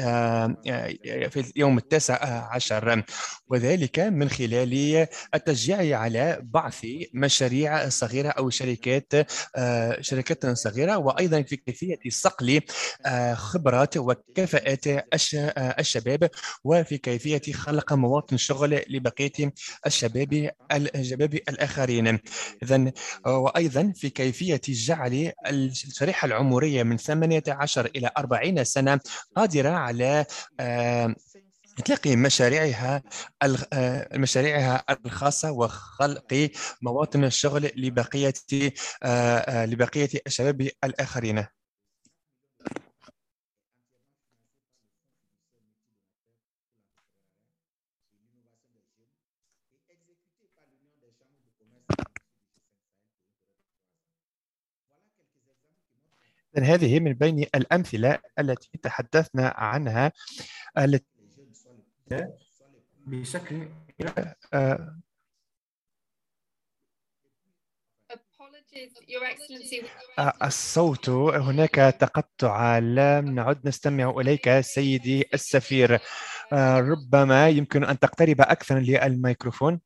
في 1.29 1.45
اليوم 1.57 1.79
التاسع 1.79 2.49
عشر. 2.55 3.03
وذلك 3.49 3.99
من 3.99 4.29
خلال 4.29 5.07
التشجيع 5.35 5.99
على 5.99 6.39
بعث 6.43 6.87
مشاريع 7.15 7.89
صغيرة 7.89 8.29
أو 8.29 8.51
شركات 8.51 9.13
شركات 10.01 10.47
صغيرة. 10.47 10.97
وأيضا 10.99 11.43
في 11.43 11.57
كيفية 11.57 11.99
صقل 12.09 12.61
خبرات 13.35 13.97
وكفاءات 13.97 14.85
الشباب. 15.79 16.31
وفي 16.65 16.98
كيفية 16.99 17.53
خلق 17.53 17.93
مواطن 17.93 18.37
شغل 18.37 18.83
لبقية 18.89 19.53
الشباب 19.87 20.51
الشباب 20.73 21.35
الآخرين. 21.35 22.19
إذا 22.63 22.93
وأيضا 23.27 23.93
في 23.97 24.11
كيفية 24.11 24.61
جعل 24.69 25.33
الشريحة 25.47 26.27
العمرية 26.27 26.83
من 26.83 26.97
18 26.97 27.87
إلى 27.87 28.11
40 28.19 28.65
سنة 28.65 29.01
قادرة 29.37 29.71
على 29.71 30.25
آه، 30.61 31.15
إطلاق 31.79 32.07
مشاريعها 32.07 33.03
آه، 33.73 34.19
مشاريعها 34.19 34.85
الخاصة 35.07 35.51
وخلق 35.53 36.51
مواطن 36.83 37.25
الشغل 37.25 37.71
لبقية 37.77 38.35
آه، 39.03 39.67
لبقية 39.67 40.09
الشباب 40.27 40.69
الآخرين. 40.85 41.47
هذه 56.65 57.01
من 57.01 57.13
بين 57.13 57.39
الأمثلة 57.55 58.19
التي 58.39 58.71
تحدثنا 58.83 59.55
عنها. 59.57 60.13
التي 60.79 61.07
بشكل 63.07 63.69
آه، 64.55 64.95
آه، 70.19 70.33
الصوت 70.43 71.09
هناك 71.09 71.75
تقطع. 71.75 72.79
لم 72.79 73.35
نعد 73.35 73.67
نستمع 73.69 74.11
إليك 74.11 74.61
سيدي 74.61 75.25
السفير. 75.35 75.99
آه، 76.53 76.81
ربما 76.81 77.49
يمكن 77.49 77.85
أن 77.85 77.99
تقترب 77.99 78.41
أكثر 78.41 78.79
للميكروفون. 78.79 79.81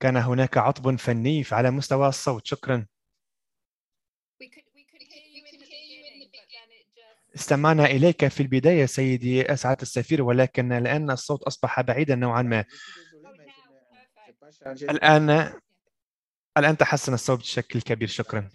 كان 0.00 0.16
هناك 0.16 0.58
عطب 0.58 0.96
فني 0.96 1.44
على 1.52 1.70
مستوى 1.70 2.08
الصوت. 2.08 2.46
شكرا. 2.46 2.86
استمعنا 7.34 7.84
إليك 7.84 8.28
في 8.28 8.42
البداية 8.42 8.86
سيدي 8.86 9.52
أسعد 9.52 9.80
السفير 9.80 10.22
ولكن 10.22 10.72
الآن 10.72 11.10
الصوت 11.10 11.42
أصبح 11.42 11.80
بعيدا 11.80 12.14
نوعا 12.14 12.42
ما. 12.42 12.64
الآن 14.66 15.52
الآن 16.58 16.76
تحسن 16.76 17.14
الصوت 17.14 17.38
بشكل 17.38 17.80
كبير. 17.80 18.08
شكرا. 18.08 18.48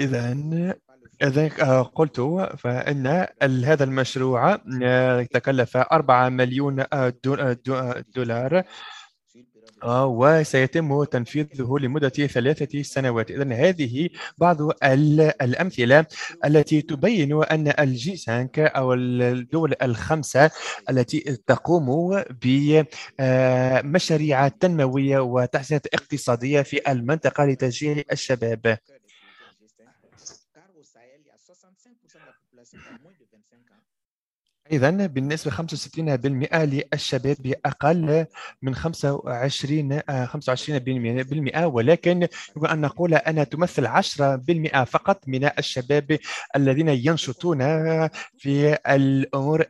إذا 0.00 0.32
إذا 1.22 1.50
آه، 1.62 1.82
قلت 1.82 2.20
فإن 2.58 3.06
هذا 3.42 3.84
المشروع 3.84 4.60
آه، 4.82 5.22
تكلف 5.22 5.76
4 5.76 6.28
مليون 6.28 6.84
دولار. 8.14 8.64
آه، 9.82 10.06
وسيتم 10.06 11.04
تنفيذه 11.04 11.76
لمدة 11.80 12.08
ثلاثة 12.08 12.82
سنوات. 12.82 13.30
إذا 13.30 13.54
هذه 13.54 14.08
بعض 14.38 14.56
الأمثلة 15.42 16.06
التي 16.44 16.82
تبين 16.82 17.42
أن 17.44 17.72
الجي 17.78 18.16
5 18.16 18.66
أو 18.66 18.94
الدول 18.94 19.74
الخمسة 19.82 20.50
التي 20.90 21.20
تقوم 21.46 22.22
بمشاريع 23.18 24.48
تنموية 24.48 25.18
وتحسينات 25.18 25.86
اقتصادية 25.86 26.62
في 26.62 26.92
المنطقة 26.92 27.44
لتشجيع 27.44 28.02
الشباب. 28.12 28.78
إذا 34.72 34.90
بالنسبة 34.90 35.50
65% 35.50 36.54
للشباب 36.54 37.36
بأقل 37.40 38.26
من 38.62 38.74
25 38.74 40.00
25% 40.00 41.56
ولكن 41.56 42.28
يمكن 42.56 42.66
أن 42.70 42.80
نقول 42.80 43.14
أنها 43.14 43.44
تمثل 43.44 43.86
10% 43.88 44.84
فقط 44.84 45.28
من 45.28 45.50
الشباب 45.58 46.18
الذين 46.56 46.88
ينشطون 46.88 47.58
في 48.38 48.78
الأمور 48.88 49.64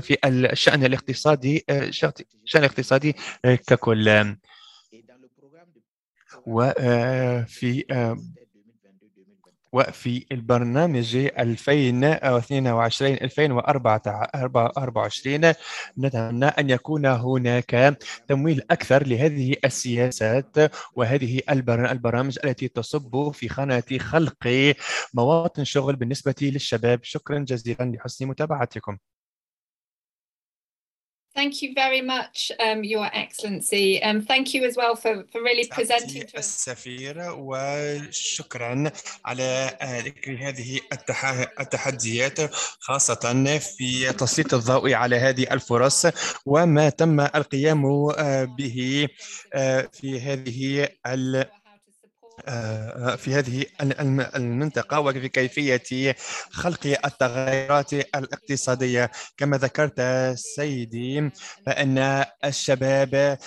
في 0.00 0.16
الشأن 0.24 0.84
الاقتصادي 0.84 1.64
الشأن 1.70 2.12
الاقتصادي 2.56 3.16
ككل. 3.44 4.36
وفي 6.46 7.84
وفي 9.72 10.26
البرنامج 10.32 11.16
2022 11.16 13.12
2024 13.12 15.52
نتمنى 15.98 16.46
أن 16.46 16.70
يكون 16.70 17.06
هناك 17.06 17.98
تمويل 18.28 18.62
أكثر 18.70 19.06
لهذه 19.06 19.56
السياسات 19.64 20.56
وهذه 20.94 21.40
البرامج 21.50 22.38
التي 22.44 22.68
تصب 22.68 23.30
في 23.30 23.48
خانه 23.48 23.82
خلق 23.98 24.74
مواطن 25.14 25.64
شغل 25.64 25.96
بالنسبة 25.96 26.34
للشباب. 26.42 27.00
شكرا 27.02 27.38
جزيلا 27.38 27.84
لحسن 27.84 28.26
متابعتكم. 28.26 28.98
Thank 31.36 31.60
you 31.62 31.74
very 31.74 32.00
much, 32.00 32.50
um, 32.64 32.82
Your 32.82 33.08
Excellency. 33.12 34.02
Um, 34.02 34.22
thank 34.22 34.54
you 34.54 34.64
as 34.64 34.74
well 34.74 34.96
for, 34.96 35.24
for 35.30 35.42
really 35.42 35.66
presenting 35.68 36.22
to 36.26 36.38
us. 36.38 36.44
السفير 36.44 37.16
وشكرا 37.38 38.90
على 39.24 39.76
ذكر 40.04 40.38
هذه 40.40 40.80
التحديات 41.60 42.54
خاصة 42.80 43.58
في 43.58 44.12
تسليط 44.12 44.54
الضوء 44.54 44.92
على 44.92 45.16
هذه 45.16 45.46
الفرص 45.52 46.06
وما 46.46 46.88
تم 46.88 47.20
القيام 47.20 48.06
به 48.46 49.08
في 49.92 50.20
هذه 50.20 50.88
آه، 51.06 51.50
في 53.16 53.34
هذه 53.34 53.64
المنطقة 54.36 55.00
وفي 55.00 55.28
كيفية 55.28 56.16
خلق 56.50 56.98
التغيرات 57.04 57.92
الاقتصادية. 57.92 59.10
كما 59.36 59.56
ذكرت 59.56 60.00
سيدي 60.34 61.30
فإن 61.66 62.24
الشباب 62.44 63.38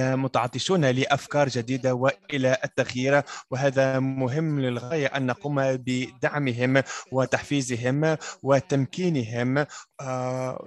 متعطشون 0.00 0.84
لأفكار 0.84 1.48
جديدة 1.48 1.94
وإلى 1.94 2.56
التغيير 2.64 3.22
وهذا 3.50 3.98
مهم 3.98 4.60
للغاية 4.60 5.06
أن 5.06 5.26
نقوم 5.26 5.60
بدعمهم 5.60 6.82
وتحفيزهم 7.12 8.16
وتمكينهم 8.42 9.66
آه، 10.00 10.66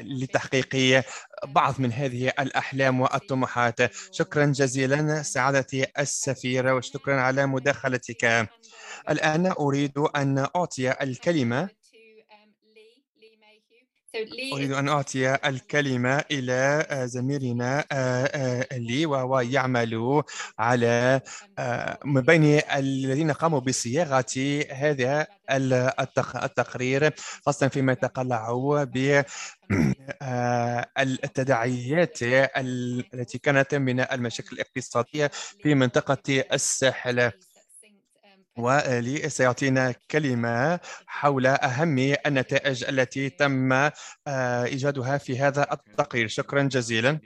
لتحقيق 0.00 1.04
بعض 1.46 1.80
من 1.80 1.92
هذه 1.92 2.28
الأحلام 2.40 3.00
والطموحات. 3.00 3.78
شكرا 4.10 4.46
جزيلا 4.46 5.22
سعادتي 5.22 5.86
السفيرة 5.98 6.74
وشكرا 6.74 7.20
على 7.20 7.46
مداخلتك. 7.46 8.48
الآن 9.10 9.46
أريد 9.46 9.98
أن 9.98 10.38
أعطي 10.56 11.02
الكلمة 11.02 11.68
أريد 14.52 14.72
أن 14.72 14.88
أعطي 14.88 15.34
الكلمة 15.34 16.24
إلى 16.30 16.86
زميلنا 17.04 17.84
آه، 17.92 18.24
آه، 18.72 18.78
لي 18.78 19.06
وهو 19.06 19.40
يعمل 19.40 20.22
على 20.58 21.20
آه، 21.58 21.98
من 22.04 22.20
بين 22.20 22.60
الذين 22.76 23.32
قاموا 23.32 23.60
بصياغة 23.60 24.64
هذا 24.72 25.26
التقرير 26.44 27.14
خاصة 27.46 27.68
فيما 27.68 27.92
يتقلع 27.92 28.52
ب 28.84 29.22
التداعيات 30.98 32.18
التي 32.22 33.38
كانت 33.38 33.74
من 33.74 34.00
المشاكل 34.00 34.56
الاقتصادية 34.56 35.30
في 35.62 35.74
منطقة 35.74 36.44
الساحل. 36.52 37.30
ولي 38.58 39.28
سيعطينا 39.28 39.94
كلمة 40.10 40.80
حول 41.06 41.46
أهم 41.46 41.98
النتائج 42.26 42.84
التي 42.84 43.30
تم 43.30 43.72
آه، 43.72 43.92
إيجادها 44.64 45.18
في 45.18 45.38
هذا 45.38 45.66
التقرير. 45.72 46.28
شكرا 46.28 46.62
جزيلا. 46.62 47.18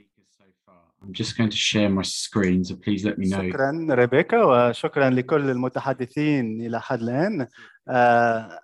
I'm 1.00 1.12
just 1.12 1.36
going 1.36 1.48
to 1.48 1.56
share 1.56 1.88
my 1.88 2.02
screen, 2.02 2.64
so 2.64 2.74
please 2.74 3.04
let 3.04 3.18
me 3.18 3.26
know. 3.28 3.50
شكرا 3.50 3.86
ريبيكا 3.90 4.42
وشكرا 4.42 5.10
لكل 5.10 5.50
المتحدثين 5.50 6.60
إلى 6.60 6.80
حد 6.80 7.00
الآن. 7.00 7.46
آه، 7.88 8.60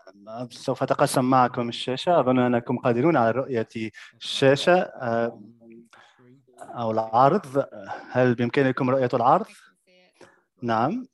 سوف 0.51 0.83
أتقسم 0.83 1.25
معكم 1.25 1.69
الشاشة. 1.69 2.21
أظن 2.21 2.39
أنكم 2.39 2.79
قادرون 2.79 3.17
على 3.17 3.31
رؤية 3.31 3.69
الشاشة 4.21 4.75
آه، 4.81 5.41
أو 6.61 6.91
العرض. 6.91 7.67
هل 8.11 8.35
بإمكانكم 8.35 8.91
رؤية 8.91 9.11
العرض؟ 9.15 9.47
نعم. 10.63 11.07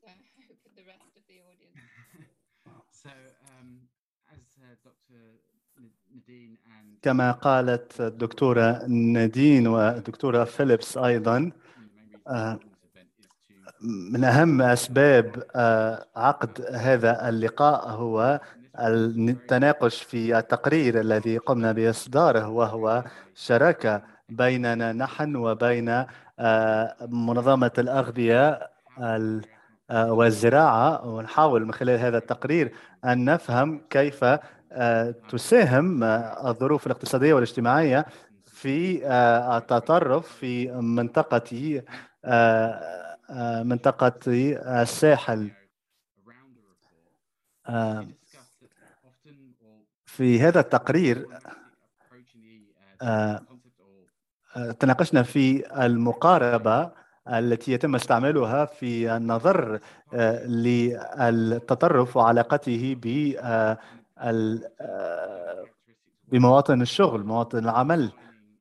كما 7.03 7.33
قالت 7.33 8.01
الدكتورة 8.01 8.87
نادين 8.89 9.67
والدكتورة 9.67 10.45
فيليبس 10.45 10.99
أيضا 10.99 11.51
آه، 12.29 12.59
من 14.13 14.25
أهم 14.25 14.63
أسباب 14.63 15.45
آه، 15.57 16.07
عقد 16.17 16.67
هذا 16.73 17.29
اللقاء 17.29 17.89
هو 17.89 18.41
التناقش 18.79 20.03
في 20.03 20.39
التقرير 20.39 21.01
الذي 21.01 21.39
قمنا 21.39 21.73
بإصداره 21.73 22.49
وهو 22.49 23.05
شراكة 23.35 24.03
بيننا 24.29 24.93
نحن 24.93 25.37
وبين 25.37 26.05
آه، 26.39 26.97
منظمة 27.09 27.73
الأغذية 27.79 28.71
والزراعة 29.91 31.07
ونحاول 31.07 31.65
من 31.65 31.73
خلال 31.73 31.99
هذا 31.99 32.19
التقرير 32.19 32.73
أن 33.05 33.25
نفهم 33.25 33.87
كيف 33.91 34.25
آه، 34.73 35.11
تساهم 35.11 36.05
آه، 36.05 36.51
الظروف 36.51 36.87
الاقتصادية 36.87 37.35
والاجتماعية 37.35 38.07
في 38.47 39.07
آه، 39.07 39.59
التطرف 39.59 40.29
في 40.29 40.73
منطقة 40.73 41.83
منطقة 43.65 44.21
الساحل. 44.83 45.51
في 50.07 50.41
هذا 50.41 50.61
التقرير 50.61 51.27
تناقشنا 54.79 55.23
في 55.23 55.65
المقاربة 55.85 56.91
التي 57.31 57.73
يتم 57.73 57.95
استعمالها 57.95 58.65
في 58.65 59.17
النظر 59.17 59.81
للتطرف 60.47 62.17
وعلاقته 62.17 62.97
ب 63.03 63.35
آه، 64.21 65.65
بمواطن 66.29 66.83
الشغل 66.83 67.25
مواطن 67.25 67.59
العمل. 67.59 68.13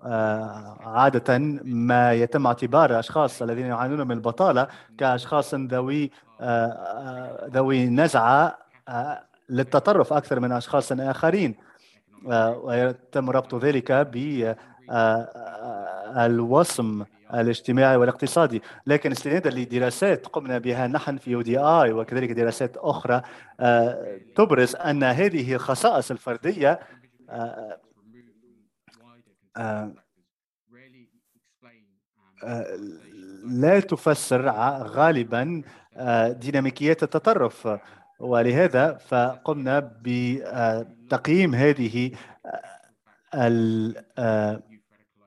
آه، 0.03 0.77
عادة 0.81 1.37
ما 1.63 2.13
يتم 2.13 2.47
اعتبار 2.47 2.99
أشخاص 2.99 3.41
الذين 3.41 3.65
يعانون 3.65 4.07
من 4.07 4.11
البطالة 4.11 4.67
كأشخاص 4.97 5.53
ذوي 5.53 6.11
آه، 6.41 7.49
ذوي 7.53 7.85
نزعة 7.89 8.57
للتطرف 9.49 10.13
أكثر 10.13 10.39
من 10.39 10.51
أشخاص 10.51 10.91
آخرين. 10.91 11.55
ويتم 12.63 13.29
ربط 13.29 13.55
ذلك 13.55 13.91
بالوصم 16.15 17.03
الاجتماعي 17.33 17.95
والاقتصادي 17.95 18.61
لكن 18.87 19.11
استنادا 19.11 19.49
لدراسات 19.49 20.27
قمنا 20.27 20.57
بها 20.57 20.87
نحن 20.87 21.17
في 21.17 21.31
يو 21.31 21.41
دي 21.41 21.59
آي 21.59 21.93
وكذلك 21.93 22.31
دراسات 22.31 22.77
أخرى 22.77 23.21
آه، 23.59 24.19
تبرز 24.35 24.75
أن 24.75 25.03
هذه 25.03 25.53
الخصائص 25.53 26.11
الفردية 26.11 26.79
آه، 27.29 27.79
آه، 29.57 29.93
لا 33.45 33.79
تفسر 33.79 34.49
غالبا 34.83 35.61
ديناميكيات 36.29 37.03
التطرف. 37.03 37.67
ولهذا 38.19 38.93
فقمنا 38.93 39.91
بتقييم 40.01 41.55
هذه 41.55 42.11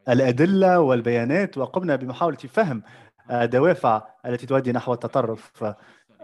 الأدلة 0.09 0.81
والبيانات 0.81 1.59
وقمنا 1.59 1.97
بمحاولة 1.97 2.37
فهم 2.37 2.83
دوافع 3.31 4.03
التي 4.27 4.47
تؤدي 4.47 4.73
نحو 4.73 4.93
التطرف. 4.93 5.65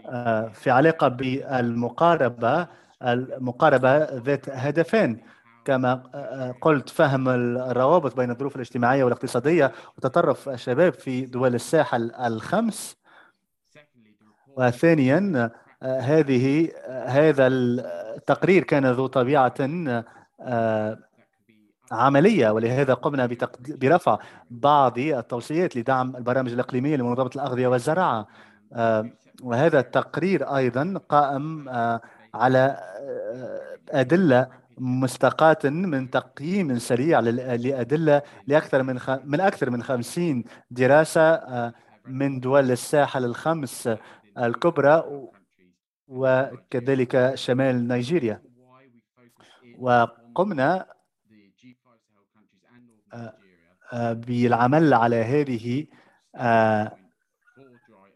آه، 0.05 0.47
في 0.47 0.71
علاقة 0.71 1.07
بالمقاربة 1.07 2.67
المقاربة 3.03 4.03
ذات 4.03 4.49
هدفين. 4.49 5.23
كما 5.65 6.03
آه، 6.15 6.55
قلت 6.61 6.89
فهم 6.89 7.29
الروابط 7.29 8.17
بين 8.17 8.31
الظروف 8.31 8.55
الاجتماعية 8.55 9.03
والاقتصادية 9.03 9.71
وتطرف 9.97 10.49
الشباب 10.49 10.93
في 10.93 11.25
دول 11.25 11.55
الساحل 11.55 12.11
الخمس. 12.11 12.97
وثانيا 14.47 15.51
آه، 15.83 15.99
هذه 15.99 16.71
هذا 17.05 17.47
التقرير 17.47 18.63
كان 18.63 18.85
ذو 18.85 19.07
طبيعة 19.07 19.53
عملية 21.91 22.49
ولهذا 22.49 22.93
قمنا 22.93 23.29
برفع 23.67 24.19
بعض 24.49 24.99
التوصيات 24.99 25.75
لدعم 25.75 26.15
البرامج 26.15 26.53
الإقليمية 26.53 26.95
لمنظمة 26.95 27.29
الأغذية 27.35 27.67
والزراعة. 27.67 28.27
آه، 28.73 29.09
وهذا 29.43 29.79
التقرير 29.79 30.55
أيضا 30.55 31.01
قائم 31.09 31.69
آه، 31.69 32.01
على 32.33 32.77
آه، 32.99 33.77
أدلة 33.89 34.47
مستقاة 34.77 35.57
من 35.63 36.09
تقييم 36.09 36.79
سريع 36.79 37.19
لأدلة 37.19 38.21
لأكثر 38.47 38.83
من 38.83 38.99
من 39.23 39.41
أكثر 39.41 39.69
من 39.69 39.83
50 39.83 40.43
دراسة 40.71 41.41
من 42.05 42.39
دول 42.39 42.71
الساحل 42.71 43.25
الخمس 43.25 43.89
الكبرى 44.37 45.03
وكذلك 46.07 47.35
شمال 47.35 47.87
نيجيريا. 47.87 48.41
وقمنا 49.79 50.85
بالعمل 53.93 54.93
على 54.93 55.15
هذه 55.15 55.85
آه، 56.35 56.91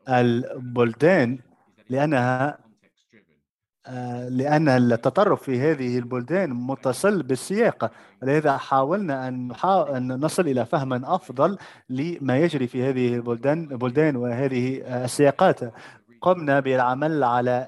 البلدان 0.10 1.40
لأنها 1.90 2.64
آه، 3.88 4.30
لأن 4.30 4.70
التطرف 4.70 5.44
في 5.44 5.60
هذه 5.60 5.98
البلدان 5.98 6.50
متصل 6.50 7.24
بالسياق. 7.24 7.92
ولهذا 8.22 8.58
حاولنا 8.58 9.28
أن 9.28 9.52
أن 9.66 10.08
نصل 10.08 10.48
إلى 10.48 10.66
فهم 10.66 11.06
أفضل 11.06 11.58
لما 11.90 12.38
يجري 12.38 12.68
في 12.68 12.84
هذه 12.90 13.16
البلدان 13.16 13.72
البلدان 13.72 14.16
وهذه 14.16 14.82
السياقات. 15.04 15.60
قمنا 16.22 16.60
بالعمل 16.60 17.24
على 17.24 17.68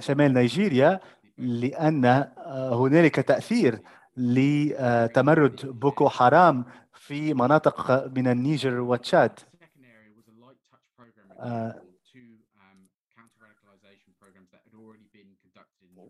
شمال 0.00 0.34
نيجيريا 0.34 1.00
لأن 1.38 2.24
هنالك 2.72 3.14
تأثير 3.14 3.80
لتمرد 4.16 5.66
بوكو 5.66 6.08
حرام 6.08 6.64
في 6.94 7.34
مناطق 7.34 8.06
من 8.16 8.28
النيجر 8.28 8.80
وتشاد 8.80 9.40
آه، 11.40 11.82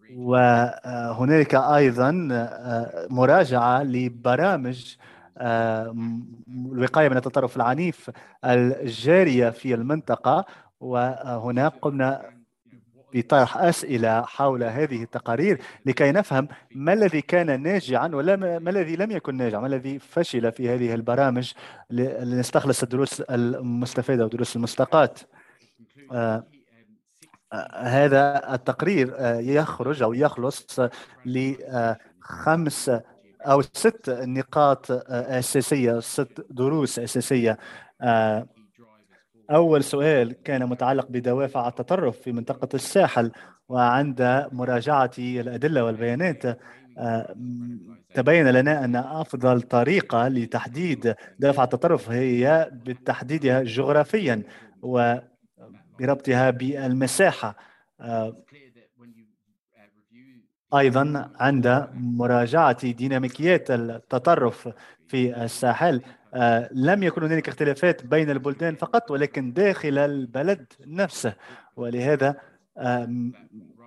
وهنالك 0.09 1.55
أيضا 1.55 2.29
آه، 2.33 3.07
مراجعة 3.11 3.83
لبرامج 3.83 4.97
آه، 5.39 5.97
الوقاية 6.73 7.09
من 7.09 7.17
التطرف 7.17 7.57
العنيف 7.57 8.11
الجارية 8.45 9.51
في 9.51 9.75
المنطقة. 9.75 10.45
وهنا 10.81 11.69
قمنا 11.69 12.36
بطرح 13.17 13.57
أسئلة 13.57 14.23
حول 14.23 14.65
هذه 14.65 15.03
التقارير 15.03 15.61
لكي 15.87 16.13
نفهم 16.13 16.49
ما 16.75 16.93
الذي 16.93 17.21
كان 17.21 17.63
ناجعا 17.63 18.09
ولا 18.09 18.37
ما 18.37 18.71
الذي 18.71 18.97
لم 18.97 19.11
يكن 19.11 19.37
ناجعا 19.37 19.61
ما 19.61 19.67
الذي 19.67 19.99
فشل 19.99 20.53
في 20.53 20.75
هذه 20.75 20.95
البرامج 20.95 21.53
لنستخلص 21.91 22.83
الدروس 22.83 23.21
المستفادة 23.21 24.25
ودروس 24.25 24.57
المستقاة. 24.57 25.15
آه، 26.13 26.45
هذا 27.75 28.55
التقرير 28.55 29.15
آه، 29.17 29.39
يخرج 29.39 30.03
أو 30.03 30.15
يخلص 30.15 30.81
لخمس 31.27 32.91
أو 33.47 33.63
ست 33.63 34.11
نقاط 34.11 34.91
آه، 34.91 35.39
أساسية 35.39 36.01
ست 36.01 36.47
دروس 36.51 36.99
أساسية 36.99 37.59
آه، 38.01 38.47
أول 39.51 39.85
سؤال 39.85 40.43
كان 40.43 40.67
متعلق 40.67 41.07
بدوافع 41.11 41.69
التطرف 41.69 42.21
في 42.21 42.33
منطقة 42.33 42.69
الساحل 42.75 43.33
وعند 43.69 44.49
مراجعة 44.53 45.11
الأدلة 45.19 45.85
والبيانات. 45.85 46.43
تبين 48.15 48.49
لنا 48.49 48.85
أن 48.85 48.97
أفضل 48.97 49.63
طريقة 49.63 50.29
لتحديد 50.29 51.15
دوافع 51.39 51.65
التطرف 51.65 52.11
هي 52.11 52.71
بتحديدها 52.73 53.63
جغرافيا 53.63 54.43
و 54.83 55.15
بربطها 55.99 56.51
بالمساحة. 56.51 57.57
آه، 58.01 58.37
أيضا 60.75 61.33
عند 61.41 61.89
مراجعة 61.95 62.91
ديناميكيات 62.91 63.71
التطرف 63.71 64.69
في 65.09 65.45
الساحل. 65.45 66.03
آه، 66.35 66.69
لم 66.73 67.03
يكن 67.03 67.23
هناك 67.23 67.49
اختلافات 67.49 68.07
بين 68.07 68.31
البلدان 68.31 68.75
فقط 68.75 69.11
ولكن 69.11 69.53
داخل 69.53 69.99
البلد 69.99 70.73
نفسه. 70.87 71.35
ولهذا 71.77 72.37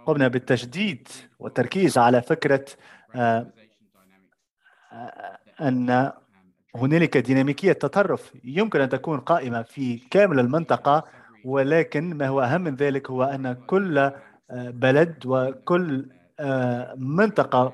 قمنا 0.06 0.28
بالتشديد 0.28 1.08
والتركيز 1.40 1.98
على 1.98 2.22
فكرة 2.22 2.66
آه، 3.16 3.48
أن 5.62 6.12
هنالك 6.76 7.18
ديناميكية 7.18 7.72
تطرف 7.72 8.34
يمكن 8.44 8.82
أن 8.82 8.90
تكون 8.90 9.20
قائمة 9.20 9.62
في 9.62 9.98
كامل 9.98 10.40
المنطقة. 10.40 11.04
ولكن 11.46 12.18
ما 12.18 12.28
هو 12.28 12.42
أهم 12.42 12.62
من 12.62 12.76
ذلك 12.76 13.10
هو 13.10 13.24
أن 13.24 13.54
كل 13.54 13.98
آه، 13.98 14.14
بلد 14.52 15.26
وكل 15.26 16.10
آه، 16.40 16.96
منطقة 16.98 17.74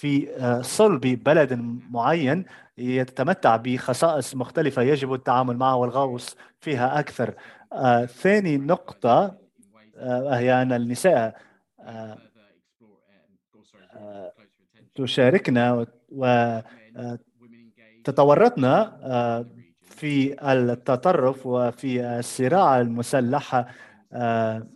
في 0.00 0.30
آه، 0.36 0.62
صلب 0.62 1.00
بلد 1.00 1.52
معين 1.90 2.44
يتمتع 2.78 3.56
بخصائص 3.56 4.34
مختلفة 4.34 4.82
يجب 4.82 5.14
التعامل 5.14 5.56
معها 5.56 5.74
والغوص 5.74 6.36
فيها 6.60 6.98
أكثر. 6.98 7.34
ثاني 8.06 8.56
نقطة 8.56 9.38
هي 10.30 10.62
أن 10.62 10.72
النساء 10.72 11.40
تشاركنا 14.94 15.86
وتتورطنا 18.08 19.44
في 19.80 20.36
التطرف 20.52 21.46
وفي 21.46 22.18
الصراع 22.18 22.80
المسلح 22.80 23.66
آه، 24.12 24.66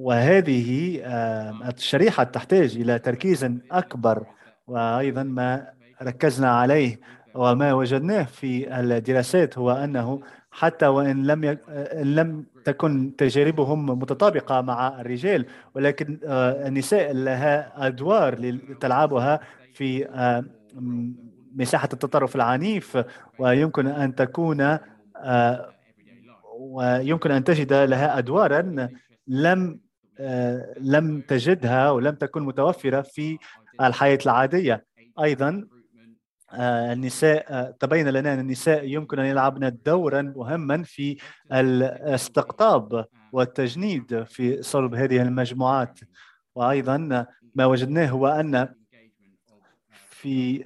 وهذه 0.00 1.00
آه، 1.04 1.68
الشريحة 1.68 2.24
تحتاج 2.24 2.76
إلى 2.76 2.98
تركيز 2.98 3.46
أكبر 3.70 4.26
وأيضا 4.66 5.22
ما 5.22 5.66
ركزنا 6.02 6.50
عليه 6.50 7.00
وما 7.34 7.72
وجدناه 7.72 8.22
في 8.22 8.80
الدراسات 8.80 9.58
هو 9.58 9.70
أنه 9.70 10.20
حتى 10.50 10.86
وإن 10.86 11.26
لم 11.26 11.44
ي... 11.44 11.58
لم 11.94 12.44
تكن 12.64 13.16
تجاربهم 13.18 13.86
متطابقة 13.86 14.60
مع 14.60 15.00
الرجال 15.00 15.46
ولكن 15.74 16.18
آه، 16.24 16.68
النساء 16.68 17.12
لها 17.12 17.86
أدوار 17.86 18.58
تلعبها 18.80 19.40
في 19.74 20.06
مساحة 21.54 21.88
التطرف 21.92 22.36
العنيف 22.36 23.04
ويمكن 23.38 23.86
أن 23.86 24.14
تكون 24.14 24.78
آه، 25.16 25.74
ويمكن 26.58 27.30
أن 27.30 27.44
تجد 27.44 27.72
لها 27.72 28.18
أدوارا 28.18 28.88
لم 29.28 29.60
آه، 29.70 29.89
لم 30.80 31.20
تجدها 31.20 31.90
ولم 31.90 32.14
تكن 32.14 32.42
متوفرة 32.42 33.00
في 33.02 33.38
الحياة 33.80 34.18
العادية. 34.26 34.86
أيضا 35.22 35.68
آه، 36.52 36.92
النساء 36.92 37.70
تبين 37.70 38.08
لنا 38.08 38.34
أن 38.34 38.38
النساء 38.38 38.84
يمكن 38.88 39.18
أن 39.18 39.26
يلعبن 39.26 39.78
دورا 39.84 40.22
مهما 40.22 40.82
في 40.82 41.16
الاستقطاب 41.52 43.06
والتجنيد 43.32 44.22
في 44.24 44.62
صلب 44.62 44.94
هذه 44.94 45.22
المجموعات. 45.22 46.00
وأيضا 46.54 47.26
ما 47.54 47.66
وجدناه 47.66 48.06
هو 48.06 48.26
أن 48.26 48.74
في 50.08 50.64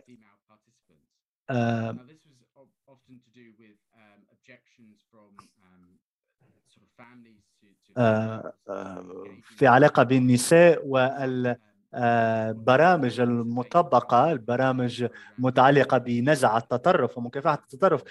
في 9.57 9.67
علاقة 9.67 10.03
بالنساء 10.03 10.87
وال 10.87 11.57
برامج 12.53 13.21
المطبقة 13.21 14.33
البرامج 14.33 15.07
متعلقة 15.39 15.99
بنزع 15.99 16.57
التطرف 16.57 17.19
ومكافحة 17.19 17.55
التطرف. 17.55 18.03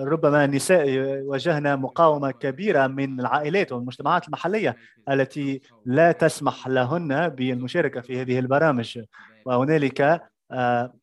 ربما 0.00 0.44
النساء 0.44 0.88
واجهنا 1.22 1.76
مقاومة 1.76 2.30
كبيرة 2.30 2.86
من 2.86 3.20
العائلات 3.20 3.72
والمجتمعات 3.72 4.26
المحلية 4.26 4.76
التي 5.10 5.60
لا 5.86 6.12
تسمح 6.12 6.68
لهن 6.68 7.28
بالمشاركة 7.28 8.00
في 8.00 8.20
هذه 8.20 8.38
البرامج. 8.38 8.98
وهنالك 9.44 10.22
آه، 10.50 10.94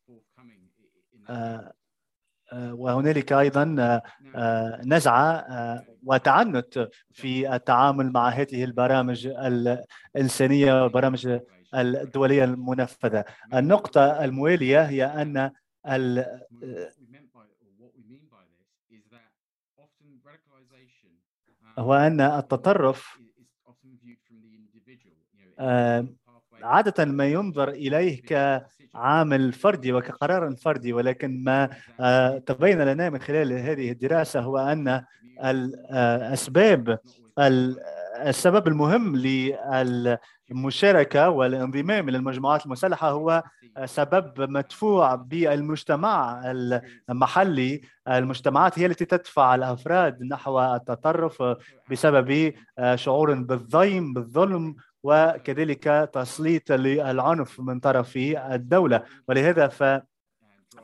آه، 2.52 2.74
وهنالك 2.74 3.32
أيضا 3.32 3.76
آه، 4.36 4.80
نزعة 4.86 5.46
وتعنت 6.04 6.88
في 7.12 7.54
التعامل 7.54 8.12
مع 8.12 8.28
هذه 8.28 8.64
البرامج 8.64 9.26
الإنسانية 9.26 10.82
والبرامج 10.82 11.40
الدولية 11.74 12.44
المنفذة. 12.44 13.24
النقطة 13.54 14.24
الموالية 14.24 14.82
هي 14.82 15.04
أن 15.04 15.50
هو 21.78 21.94
أن 21.94 22.20
التطرف 22.20 23.18
عادة 26.62 27.04
ما 27.04 27.26
ينظر 27.26 27.68
إليه 27.68 28.22
عامل 28.94 29.52
فردي 29.52 29.92
وكقرار 29.92 30.56
فردي 30.56 30.92
ولكن 30.92 31.44
ما 31.44 31.68
آه، 32.00 32.38
تبين 32.38 32.82
لنا 32.82 33.10
من 33.10 33.18
خلال 33.18 33.52
هذه 33.52 33.90
الدراسة 33.90 34.40
هو 34.40 34.58
أن 34.58 35.04
الأسباب 35.44 36.98
السبب 38.26 38.68
المهم 38.68 39.16
للمشاركة 40.50 41.28
والانضمام 41.28 42.08
إلى 42.08 42.16
المجموعات 42.18 42.66
المسلحة 42.66 43.10
هو 43.10 43.42
سبب 43.84 44.50
مدفوع 44.50 45.14
بالمجتمع 45.14 46.42
المحلي. 47.10 47.80
المجتمعات 48.08 48.78
هي 48.78 48.86
التي 48.86 49.04
تدفع 49.04 49.54
الأفراد 49.54 50.22
نحو 50.22 50.60
التطرف 50.60 51.42
بسبب 51.90 52.54
شعور 52.94 53.34
بالضيم 53.34 54.12
بالظلم 54.12 54.76
وكذلك 55.02 56.10
تسليط 56.12 56.72
للعنف 56.72 57.60
من 57.60 57.80
طرف 57.80 58.16
الدولة. 58.16 59.02
ولهذا 59.28 59.68
ف 59.68 59.82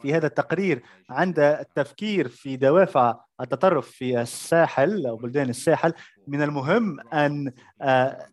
في 0.03 0.15
هذا 0.15 0.27
التقرير 0.27 0.83
عند 1.11 1.39
التفكير 1.39 2.29
في 2.29 2.57
دوافع 2.57 3.17
التطرف 3.41 3.91
في 3.91 4.21
الساحل 4.21 5.07
أو 5.07 5.17
بلدان 5.17 5.49
الساحل 5.49 5.93
من 6.27 6.43
المهم 6.43 7.01
أن 7.01 7.53
آه، 7.81 8.27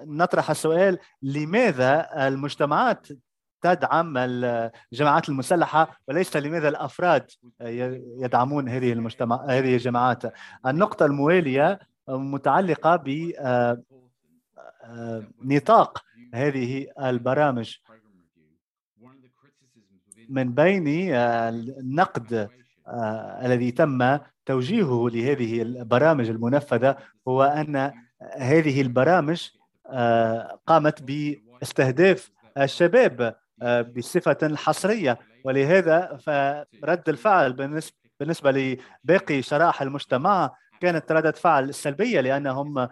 نطرح 0.00 0.50
السؤال 0.50 0.98
لماذا 1.22 2.08
المجتمعات 2.28 3.08
تدعم 3.62 4.14
الجماعات 4.16 5.28
المسلحة 5.28 6.00
وليس 6.08 6.36
لماذا 6.36 6.68
الأفراد 6.68 7.30
يدعمون 8.20 8.68
هذه 8.68 8.92
المجتمع 8.92 9.46
هذه 9.48 9.74
الجماعات؟ 9.74 10.22
النقطة 10.66 11.06
الموالية 11.06 11.78
متعلقة 12.08 12.96
ب 12.96 13.32
آه، 13.38 13.82
نطاق 15.42 16.04
هذه 16.34 16.86
البرامج. 17.00 17.76
من 20.28 20.54
بين 20.54 21.14
النقد 21.14 22.48
الذي 23.44 23.70
تم 23.70 24.18
توجيهه 24.46 25.08
لهذه 25.08 25.62
البرامج 25.62 26.28
المنفذة 26.28 26.96
هو 27.28 27.42
أن 27.42 27.92
هذه 28.36 28.80
البرامج 28.80 29.48
قامت 30.66 31.02
باستهداف 31.02 32.30
الشباب 32.58 33.36
بصفة 33.96 34.56
حصرية. 34.56 35.18
ولهذا 35.44 36.16
فرد 36.82 37.08
الفعل 37.08 37.52
بالنسبة 38.20 38.50
لباقي 38.50 39.42
شرائح 39.42 39.82
المجتمع 39.82 40.54
كانت 40.80 41.12
ردة 41.12 41.32
فعل 41.32 41.74
سلبية 41.74 42.20
لأنهم 42.20 42.88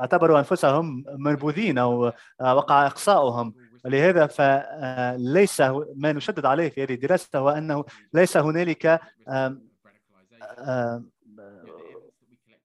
اعتبروا 0.00 0.38
أنفسهم 0.38 1.04
منبوذين 1.08 1.78
أو 1.78 2.12
وقع 2.40 2.86
إقصاؤهم. 2.86 3.54
ولهذا 3.84 4.26
فليس 4.26 5.60
ما 5.96 6.12
نشدد 6.12 6.46
عليه 6.46 6.68
في 6.68 6.82
هذه 6.82 6.94
الدراسة 6.94 7.38
هو 7.38 7.48
أنه 7.48 7.84
ليس 8.14 8.36
هنالك 8.36 9.00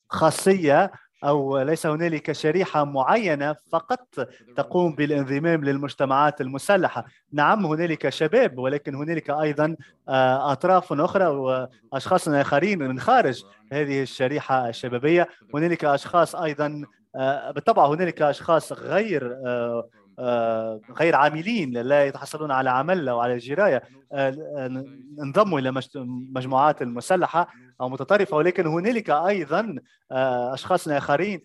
خاصية 0.10 0.91
أو 1.24 1.62
ليس 1.62 1.86
هنالك 1.86 2.32
شريحة 2.32 2.84
معينة 2.84 3.56
فقط 3.72 4.30
تقوم 4.56 4.96
بالانضمام 4.96 5.63
للمجتمعات 5.63 6.41
المسلحة. 6.41 7.06
نعم 7.32 7.65
هنالك 7.65 8.10
شباب 8.10 8.58
ولكن 8.58 8.96
هنالك 8.96 9.30
أيضا 9.30 9.76
أطراف 10.08 10.93
أخرى 10.93 11.26
وأشخاص 11.26 12.28
آخرين 12.28 12.80
من 12.80 13.00
خارج 13.00 13.43
هذه 13.72 14.02
الشريحة 14.02 14.69
الشبابية. 14.69 15.28
هنالك 15.54 15.86
أشخاص 15.86 16.36
أيضا 16.36 16.84
بالطبع 17.56 17.86
هنالك 17.88 18.21
أشخاص 18.21 18.73
غير 18.73 19.38
آه، 20.19 20.82
غير 20.99 21.15
عاملين 21.15 21.71
لا 21.73 22.06
يتحصلون 22.06 22.52
على 22.52 22.69
عمل 22.69 23.10
أو 23.10 23.19
على 23.19 23.38
جراية. 23.38 23.84
آه، 24.12 24.84
انضموا 25.21 25.60
إلى 25.60 25.82
مجموعات 26.36 26.82
المسلحة 26.82 27.47
أو 27.82 27.89
متطرفة. 27.89 28.38
ولكن 28.38 28.67
هنالك 28.67 29.10
أيضا 29.10 29.76
آه، 30.12 30.54
أشخاص 30.54 30.88
آخرين 30.88 31.41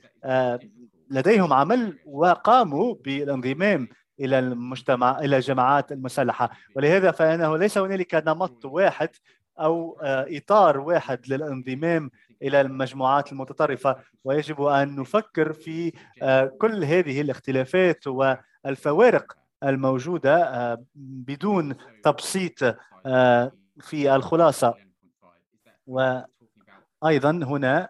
لديهم 1.11 1.53
عمل 1.53 1.99
وقاموا 2.07 2.95
بالانضمام 3.05 3.89
إلى 4.21 4.39
المجتمع 4.39 5.19
إلى 5.19 5.37
الجماعات 5.37 5.93
المسلحة. 5.93 6.51
ولهذا 6.77 7.11
فإنه 7.11 7.57
ليس 7.57 7.79
هنالك 7.79 8.15
نمط 8.15 8.65
واحد 8.65 9.09
أو 9.61 9.99
إطار 10.03 10.81
واحد 10.81 11.21
للانضمام 11.29 12.11
إلى 12.43 12.61
المجموعات 12.61 13.33
المتطرفة 13.33 13.97
ويجب 14.25 14.63
أن 14.63 14.97
نفكر 14.97 15.53
في 15.53 15.93
كل 16.59 16.85
هذه 16.85 17.21
الاختلافات 17.21 18.05
الفوارق 18.67 19.37
الموجودة 19.65 20.45
آه، 20.45 20.85
بدون 20.95 21.77
تبسيط 22.05 22.77
آه، 23.07 23.53
في 23.81 24.15
الخلاصة. 24.15 24.75
وأيضا 25.87 27.31
هنا 27.31 27.89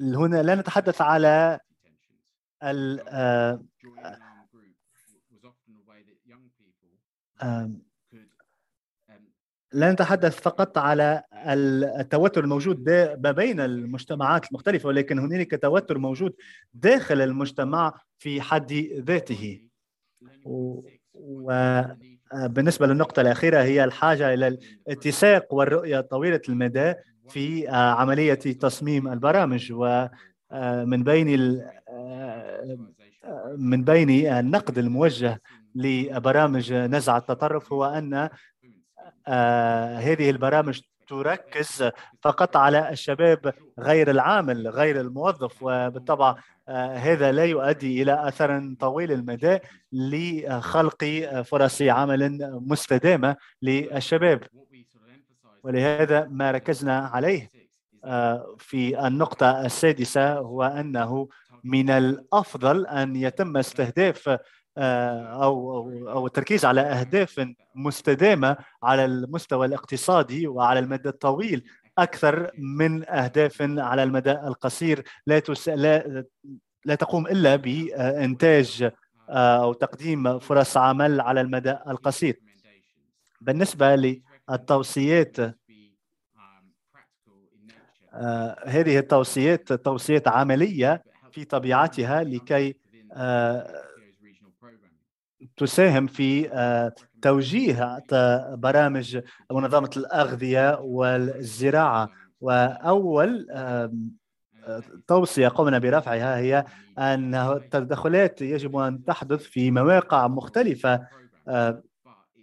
هنا 0.00 0.42
لا 0.42 0.54
نتحدث 0.54 1.00
على 1.00 1.58
ال 2.62 3.00
آه، 3.08 3.62
لا 9.72 9.92
نتحدث 9.92 10.40
فقط 10.40 10.78
على 10.78 11.22
التوتر 12.00 12.44
الموجود 12.44 12.90
ما 13.24 13.30
بين 13.30 13.60
المجتمعات 13.60 14.48
المختلفة 14.50 14.86
ولكن 14.86 15.18
هنالك 15.18 15.62
توتر 15.62 15.98
موجود 15.98 16.34
داخل 16.74 17.20
المجتمع 17.20 17.94
في 18.18 18.40
حد 18.40 18.72
ذاته. 19.06 19.60
وبالنسبة 21.14 22.86
للنقطة 22.86 23.20
الأخيرة 23.20 23.62
هي 23.62 23.84
الحاجة 23.84 24.34
إلى 24.34 24.58
الاتساق 24.88 25.54
والرؤية 25.54 26.00
طويلة 26.00 26.40
المدى 26.48 26.94
في 27.28 27.68
عملية 27.68 28.34
تصميم 28.34 29.08
البرامج. 29.08 29.72
ومن 29.72 31.04
بين 31.04 31.60
من 33.56 33.84
بين 33.84 34.26
النقد 34.26 34.78
الموجه 34.78 35.40
لبرامج 35.74 36.72
نزع 36.72 37.16
التطرف 37.16 37.72
هو 37.72 37.84
أن 37.84 38.28
هذه 39.98 40.30
البرامج 40.30 40.80
تركز 41.08 41.90
فقط 42.22 42.56
على 42.56 42.90
الشباب 42.90 43.54
غير 43.78 44.10
العامل 44.10 44.68
غير 44.68 45.00
الموظف 45.00 45.62
وبالطبع 45.62 46.36
آه، 46.68 46.96
هذا 46.96 47.32
لا 47.32 47.44
يؤدي 47.44 48.02
إلى 48.02 48.28
أثر 48.28 48.74
طويل 48.80 49.12
المدى 49.12 49.58
لخلق 49.92 51.04
فرص 51.44 51.82
عمل 51.82 52.38
مستدامة 52.66 53.36
للشباب. 53.62 54.42
ولهذا 55.62 56.28
ما 56.30 56.50
ركزنا 56.50 56.98
عليه 56.98 57.48
آه، 58.04 58.56
في 58.58 59.06
النقطة 59.06 59.66
السادسة 59.66 60.34
هو 60.34 60.62
أنه 60.62 61.28
من 61.64 61.90
الأفضل 61.90 62.86
أن 62.86 63.16
يتم 63.16 63.56
استهداف 63.56 64.28
آه، 64.28 64.40
أو 64.78 65.88
أو 66.08 66.26
التركيز 66.26 66.64
على 66.64 66.80
أهداف 66.80 67.46
مستدامة 67.74 68.56
على 68.82 69.04
المستوى 69.04 69.66
الاقتصادي 69.66 70.46
وعلى 70.46 70.78
المدى 70.78 71.08
الطويل 71.08 71.64
أكثر 71.98 72.50
من 72.58 73.10
أهداف 73.10 73.62
على 73.62 74.02
المدى 74.02 74.32
القصير. 74.32 75.04
لا 75.26 75.38
تس... 75.38 75.68
لا 75.68 76.24
لا 76.84 76.94
تقوم 76.94 77.26
إلا 77.26 77.56
بإنتاج 77.56 78.90
آه، 79.30 79.62
أو 79.62 79.72
تقديم 79.72 80.38
فرص 80.38 80.76
عمل 80.76 81.20
على 81.20 81.40
المدى 81.40 81.76
القصير. 81.88 82.40
بالنسبة 83.40 83.96
للتوصيات 83.96 85.36
آه، 88.14 88.56
هذه 88.66 88.98
التوصيات 88.98 89.72
توصيات 89.72 90.28
عملية 90.28 91.02
في 91.32 91.44
طبيعتها 91.44 92.24
لكي 92.24 92.74
تساهم 95.56 96.06
في 96.06 96.50
آه، 96.52 96.92
توجيه 97.22 97.98
برامج 98.54 99.20
منظمة 99.52 99.90
الأغذية 99.96 100.78
والزراعة. 100.80 102.08
وأول 102.40 103.46
توصية 105.06 105.48
قمنا 105.48 105.78
برفعها 105.78 106.36
هي 106.36 106.64
أن 106.98 107.34
التدخلات 107.34 108.42
يجب 108.42 108.76
أن 108.76 109.04
تحدث 109.04 109.42
في 109.42 109.70
مواقع 109.70 110.28
مختلفة 110.28 111.00
آه، 111.48 111.82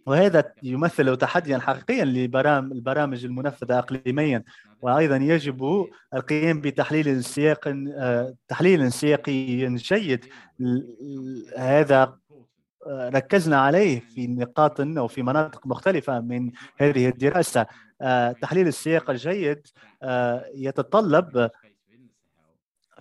وهذا 0.05 0.53
يمثل 0.63 1.17
تحديا 1.17 1.57
حقيقيا 1.57 2.05
للبرامج 2.05 3.25
المنفذة 3.25 3.79
إقليميا. 3.79 4.43
وأيضا 4.81 5.15
يجب 5.15 5.87
القيام 6.13 6.61
بتحليل 6.61 7.23
سياق 7.23 7.67
آه، 7.67 8.33
تحليل 8.47 8.91
سياقي 8.91 9.75
جيد. 9.75 10.25
هذا 11.57 12.17
ركزنا 12.87 13.61
عليه 13.61 13.99
في 13.99 14.27
نقاط 14.27 14.81
أو 14.81 15.07
في 15.07 15.23
مناطق 15.23 15.67
مختلفة 15.67 16.19
من 16.19 16.51
هذه 16.77 17.09
الدراسة. 17.09 17.65
آه، 18.01 18.31
تحليل 18.31 18.67
السياق 18.67 19.09
الجيد 19.09 19.67
آه، 20.03 20.45
يتطلب 20.55 21.49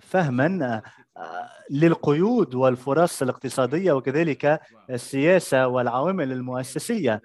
فهما 0.01 0.81
آه، 1.17 1.49
للقيود 1.71 2.55
والفرص 2.55 3.21
الاقتصادية 3.21 3.91
وكذلك 3.91 4.59
السياسة 4.89 5.67
والعوامل 5.67 6.31
المؤسسية. 6.31 7.21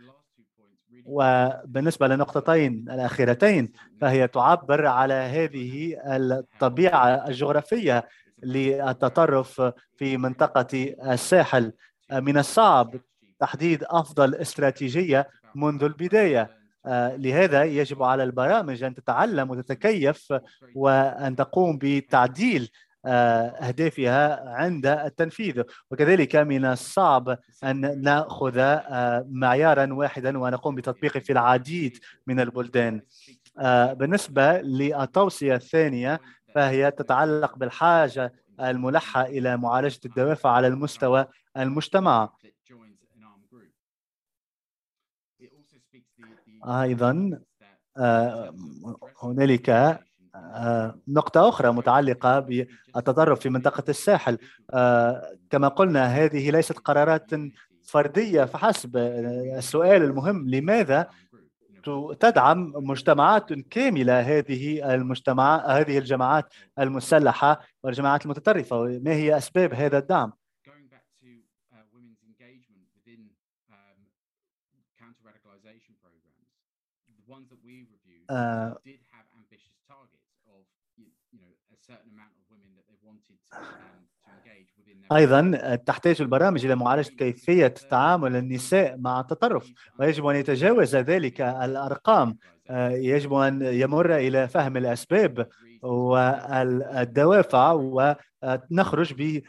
وبالنسبة 1.07 2.07
للنقطتين 2.07 2.85
الأخيرتين 2.91 3.73
فهي 4.01 4.29
تعبر 4.29 4.87
على 4.87 5.15
هذه 5.15 5.97
الطبيعة 6.07 7.29
الجغرافية 7.29 8.09
للتطرف 8.43 9.73
في 9.97 10.17
منطقة 10.17 10.95
الساحل. 11.07 11.73
من 12.13 12.39
الصعب 12.39 12.95
تحديد 13.41 13.85
أفضل 13.85 14.35
استراتيجية 14.35 15.29
منذ 15.55 15.85
البداية. 15.85 16.65
آه، 16.87 17.17
لهذا 17.17 17.65
يجب 17.65 18.03
على 18.03 18.23
البرامج 18.23 18.83
أن 18.83 18.95
تتعلم 18.95 19.51
وتتكيف 19.51 20.35
وأن 20.75 21.37
تقوم 21.37 21.79
بتعديل 21.83 22.71
آه، 23.07 23.47
أهدافها 23.49 24.51
عند 24.51 24.87
التنفيذ. 24.87 25.63
وكذلك 25.91 26.37
من 26.37 26.65
الصعب 26.65 27.39
أن 27.65 28.03
نأخذ 28.03 28.59
آه، 28.59 29.27
معيارا 29.31 29.93
واحدا 29.93 30.39
ونقوم 30.39 30.75
بتطبيقه 30.75 31.21
في 31.21 31.33
العديد 31.33 31.99
من 32.27 32.41
البلدان. 32.41 33.01
بالنسبة 33.93 34.61
للتوصية 34.61 35.55
الثانية 35.55 36.21
فهي 36.55 36.91
تتعلق 36.91 37.59
بالحاجة 37.59 38.33
الملحة 38.61 39.23
إلى 39.23 39.57
معالجة 39.57 40.01
الدوافع 40.05 40.51
على 40.51 40.67
المستوى 40.67 41.27
المجتمع. 41.57 42.33
أيضا 46.65 47.41
آه، 47.97 48.55
هنالك 49.23 49.71
آه، 50.35 51.01
نقطة 51.09 51.49
أخرى 51.49 51.73
متعلقة 51.73 52.41
بالتطرف 52.41 53.41
في 53.41 53.49
منطقة 53.49 53.85
الساحل. 53.89 54.39
آه، 54.71 55.37
كما 55.51 55.69
قلنا 55.69 56.05
هذه 56.07 56.51
ليست 56.51 56.79
قرارات 56.79 57.31
فردية 57.83 58.45
فحسب 58.45 58.97
السؤال 58.97 60.03
المهم. 60.03 60.49
لماذا 60.49 61.11
تدعم 62.21 62.73
مجتمعات 62.77 63.53
كاملة 63.53 64.21
هذه 64.21 64.95
المجتمع 64.95 65.67
هذه 65.67 65.99
الجماعات 65.99 66.45
المسلحة 66.79 67.61
والجماعات 67.83 68.25
المتطرفة؟ 68.25 68.85
ما 68.85 69.13
هي 69.13 69.37
أسباب 69.37 69.75
هذا 69.75 69.99
الدعم؟ 69.99 70.33
آه 78.31 78.79
أيضا 85.17 85.77
تحتاج 85.87 86.21
البرامج 86.21 86.65
إلى 86.65 86.75
معالجة 86.75 87.09
كيفية 87.09 87.67
تعامل 87.67 88.37
النساء 88.37 88.97
مع 88.99 89.21
التطرف. 89.21 89.73
ويجب 89.99 90.27
أن 90.27 90.37
يتجاوز 90.37 90.97
ذلك 90.97 91.41
الأرقام. 91.41 92.37
آه، 92.71 92.89
يجب 92.91 93.33
أن 93.33 93.63
يمر 93.63 94.17
إلى 94.17 94.49
فهم 94.49 94.77
الأسباب 94.77 95.49
والدوافع 95.83 97.73
ونخرج 97.73 99.41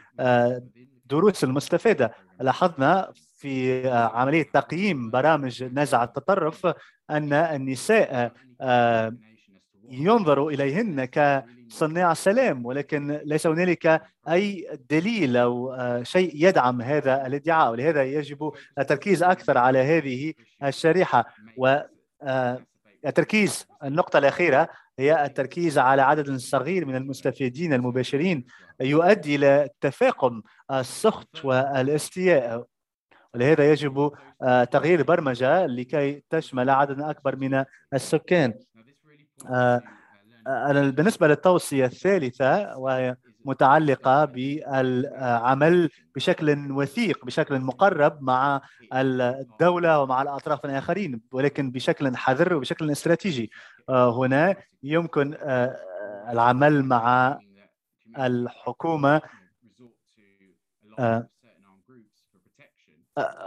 بدروس 1.06 1.44
المستفادة 1.44 2.12
لاحظنا 2.42 3.12
في 3.38 3.88
عملية 3.90 4.44
تقييم 4.54 5.12
برامج 5.12 5.64
نزع 5.64 6.04
التطرف 6.04 6.68
أن 7.10 7.34
النساء 7.34 8.32
آه، 8.62 9.16
ينظر 9.90 10.48
إليهن 10.48 11.06
كصناع 11.06 12.14
سلام 12.14 12.66
ولكن 12.66 13.22
ليس 13.26 13.48
هنالك 13.48 14.02
أي 14.30 14.68
دليل 14.90 15.38
أو 15.38 15.74
آه، 15.74 16.04
شيء 16.04 16.32
يدعم 16.34 16.82
هذا 16.82 17.28
الادعاء 17.28 17.72
ولهذا 17.72 18.04
يجب 18.04 18.52
التركيز 18.80 19.24
أكثر 19.24 19.58
على 19.58 19.80
هذه 19.80 20.34
الشريحة. 20.64 21.26
و 21.58 21.78
آه، 22.22 22.60
التركيز 23.06 23.68
النقطة 23.84 24.20
الأخيرة 24.20 24.70
هي 25.00 25.26
التركيز 25.26 25.78
على 25.78 26.02
عدد 26.02 26.36
صغير 26.36 26.86
من 26.86 26.96
المستفيدين 26.96 27.74
المباشرين 27.74 28.46
يؤدي 28.82 29.36
إلى 29.36 29.70
تفاقم 29.82 30.42
السخط 30.72 31.46
والإستياء. 31.46 32.66
ولهذا 33.36 33.72
يجب 33.72 34.12
آه، 34.42 34.64
تغيير 34.64 35.00
البرمجة 35.00 35.66
لكي 35.66 36.24
تشمل 36.30 36.70
عدد 36.70 37.02
أكبر 37.02 37.36
من 37.36 37.66
السكان. 37.94 38.54
آه، 39.50 39.82
أنا 40.48 40.90
بالنسبة 40.90 41.28
للتوصية 41.28 41.86
الثالثة 41.86 42.78
وهي 42.78 43.16
متعلقة 43.46 44.26
بالعمل 44.26 45.90
بشكل 46.16 46.72
وثيق 46.72 47.26
بشكل 47.26 47.60
مقرب 47.60 48.22
مع 48.22 48.62
الدولة 48.94 50.02
ومع 50.02 50.22
الأطراف 50.22 50.66
الآخرين 50.66 51.22
ولكن 51.32 51.72
بشكل 51.72 52.18
حذر 52.18 52.54
وبشكل 52.54 52.92
استراتيجي. 52.92 53.52
آه، 53.90 54.18
هنا 54.18 54.56
يمكن 54.84 55.38
العمل 56.30 56.86
مع 56.86 57.40
الحكومة 58.18 59.22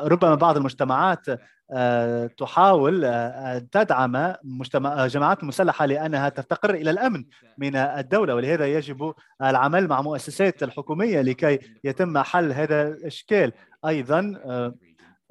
ربما 0.03 0.35
بعض 0.35 0.57
المجتمعات 0.57 1.27
آه، 1.71 2.27
تحاول 2.27 3.05
آه، 3.05 3.57
أن 3.57 3.71
تدعم 3.71 4.35
مجتمع 4.45 5.07
جماعات 5.07 5.45
مسلحة 5.45 5.87
لأنها 5.87 6.29
تفتقر 6.29 6.75
إلى 6.75 6.91
الأمن 6.91 7.25
من 7.59 7.77
الدولة. 7.77 8.35
ولهذا 8.35 8.67
يجب 8.67 9.15
العمل 9.43 9.89
مع 9.89 10.03
مؤسسات 10.03 10.63
الحكومية 10.63 11.21
لكي 11.21 11.59
يتم 11.85 12.19
حل 12.19 12.53
هذا 12.53 12.89
الإشكال. 12.89 13.53
أيضا 13.87 14.41
آه، 14.45 14.75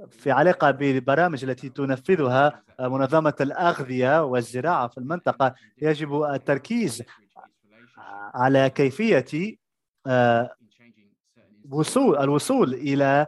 في 0.10 0.32
علاقة 0.32 0.72
بالبرامج 0.72 1.44
التي 1.44 1.70
تنفذها 1.70 2.64
منظمة 2.80 3.34
الأغذية 3.42 4.24
والزراعة 4.24 4.88
في 4.88 4.98
المنطقة 4.98 5.56
يجب 5.82 6.24
التركيز 6.24 7.04
على 8.34 8.70
كيفية 8.70 9.58
وصول 11.70 12.18
الوصول 12.18 12.74
إلى 12.74 13.06
آه، 13.06 13.28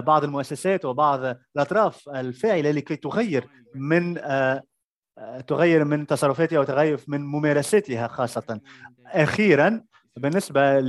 بعض 0.00 0.24
المؤسسات 0.24 0.84
وبعض 0.84 1.36
الأطراف 1.56 2.08
الفاعلة 2.08 2.70
لكي 2.70 2.96
تغير 2.96 3.48
من 3.74 4.18
آه، 4.18 4.62
آه، 5.18 5.40
تغير 5.40 5.84
من 5.84 6.06
تصرفاتها 6.06 6.58
وتغير 6.58 7.00
من 7.08 7.20
ممارساتها 7.20 8.06
خاصة. 8.06 8.60
أخيرا 9.06 9.82
بالنسبة 10.16 10.80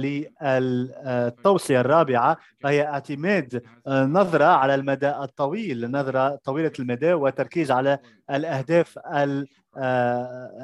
للتوصية 0.41 1.81
الرابعة 1.81 2.37
فهي 2.61 2.87
اعتماد 2.87 3.63
نظرة 3.87 4.45
على 4.45 4.75
المدى 4.75 5.09
الطويل 5.09 5.91
نظرة 5.91 6.39
طويلة 6.43 6.71
المدى 6.79 7.13
وتركيز 7.13 7.71
على 7.71 7.99
الأهداف 8.31 8.99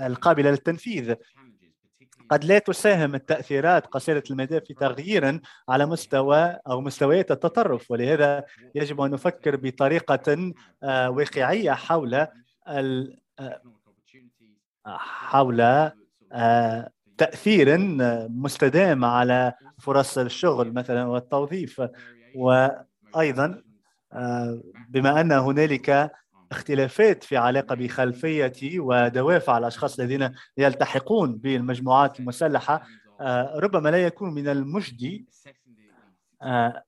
القابلة 0.03 0.49
للتنفيذ. 0.49 1.15
قد 2.29 2.45
لا 2.45 2.59
تساهم 2.59 3.15
التأثيرات 3.15 3.87
قصيرة 3.87 4.23
المدى 4.31 4.61
في 4.61 4.73
تغيير 4.73 5.41
على 5.69 5.85
مستوى 5.85 6.57
أو 6.67 6.81
مستويات 6.81 7.31
التطرف 7.31 7.91
ولهذا 7.91 8.45
يجب 8.75 9.01
أن 9.01 9.11
نفكر 9.11 9.55
بطريقة 9.55 10.53
آه، 10.83 11.09
واقعية 11.09 11.71
حول 11.71 12.13
آه، 12.13 13.61
حول 14.87 15.61
آه، 16.31 16.89
تأثير 17.17 17.77
مستدام 18.29 19.05
على 19.05 19.53
فرص 19.79 20.17
الشغل 20.17 20.73
مثلا 20.73 21.05
والتوظيف. 21.05 21.81
وأيضا 22.35 23.63
بما 24.89 25.21
أن 25.21 25.31
هنالك 25.31 26.11
اختلافات 26.51 27.23
في 27.23 27.37
علاقة 27.37 27.75
بخلفية 27.75 28.79
ودوافع 28.79 29.57
الأشخاص 29.57 29.99
الذين 29.99 30.31
يلتحقون 30.57 31.35
بالمجموعات 31.35 32.19
المسلحة 32.19 32.87
آه، 33.21 33.59
ربما 33.59 33.89
لا 33.89 34.05
يكون 34.05 34.33
من 34.33 34.47
المجدي 34.47 35.25
آه، 36.41 36.83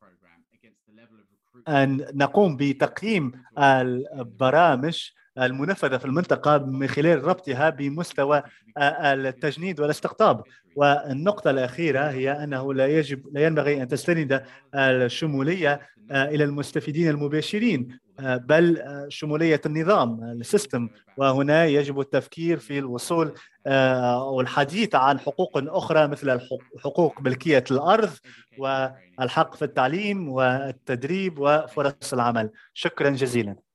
أن 1.67 2.05
نقوم 2.13 2.57
بتقييم 2.57 3.31
البرامج 3.57 5.09
المنفذة 5.37 5.97
في 5.97 6.05
المنطقة 6.05 6.57
من 6.57 6.87
خلال 6.87 7.23
ربطها 7.23 7.69
بمستوى 7.69 8.43
آه، 8.77 9.13
التجنيد 9.13 9.79
والاستقطاب. 9.79 10.43
والنقطة 10.75 11.49
الأخيرة 11.49 12.09
هي 12.09 12.31
أنه 12.43 12.73
لا 12.73 12.87
يجب 12.87 13.23
لا 13.31 13.45
ينبغي 13.45 13.81
أن 13.81 13.87
تستند 13.87 14.43
الشمولية 14.75 15.81
إلى 16.11 16.43
المستفيدين 16.43 17.09
المباشرين 17.09 17.99
بل 18.19 18.83
شمولية 19.09 19.61
النظام 19.65 20.23
السيستم. 20.23 20.89
وهنا 21.17 21.65
يجب 21.65 21.99
التفكير 21.99 22.57
في 22.57 22.79
الوصول 22.79 23.33
آه، 23.67 24.29
والحديث 24.29 24.95
عن 24.95 25.19
حقوق 25.19 25.51
أخرى 25.55 26.07
مثل 26.07 26.39
حقوق 26.83 27.21
ملكية 27.21 27.63
الأرض 27.71 28.09
والحق 28.57 29.55
في 29.55 29.65
التعليم 29.65 30.29
والتدريب 30.29 31.39
وفرص 31.39 32.13
العمل. 32.13 32.49
شكرا 32.73 33.09
جزيلا. 33.09 33.70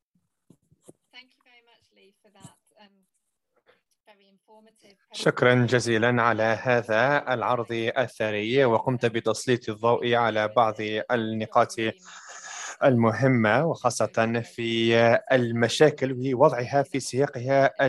شكرا 5.17 5.55
جزيلا 5.55 6.23
على 6.23 6.59
هذا 6.63 7.35
العرض 7.35 7.73
الثري 7.99 8.65
وقمت 8.65 9.07
بتسليط 9.07 9.69
الضوء 9.69 10.15
على 10.15 10.49
بعض 10.49 10.75
النقاط 11.11 11.75
المهمة 12.85 13.67
وخاصة 13.67 14.43
في 14.45 14.97
المشاكل 15.33 16.13
ووضعها 16.13 16.83
في 16.83 17.01
سياقها 17.01 17.87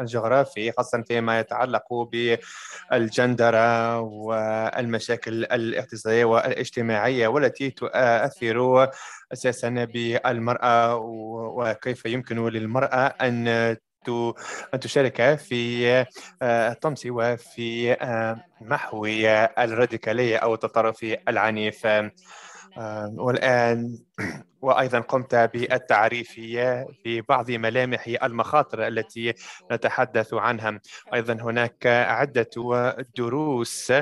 الجغرافي 0.00 0.72
خاصة 0.72 1.02
فيما 1.02 1.40
يتعلق 1.40 1.92
بالجندرة 2.12 4.00
والمشاكل 4.00 5.44
الاقتصادية 5.44 6.24
والاجتماعية 6.24 7.28
والتي 7.28 7.70
تؤثر 7.70 8.90
أساسا 9.32 9.68
بالمرأة 9.84 10.96
وكيف 10.96 12.06
يمكن 12.06 12.48
للمرأة 12.48 13.06
أن 13.06 13.76
أن 14.74 14.80
تشارك 14.80 15.34
في 15.38 16.06
الطمس 16.42 17.06
وفي 17.06 17.96
محو 18.60 19.04
الراديكالية 19.58 20.36
أو 20.36 20.54
التطرف 20.54 21.16
العنيف. 21.28 21.86
آه، 22.78 23.14
والآن 23.16 23.98
وأيضا 24.62 25.00
قمت 25.00 25.34
بالتعريف 25.34 26.30
في 26.30 27.22
بعض 27.28 27.50
ملامح 27.50 28.16
المخاطر 28.22 28.86
التي 28.86 29.34
نتحدث 29.72 30.34
عنها. 30.34 30.80
أيضا 31.14 31.32
هناك 31.34 31.86
عدة 31.86 32.50
دروس 33.16 33.92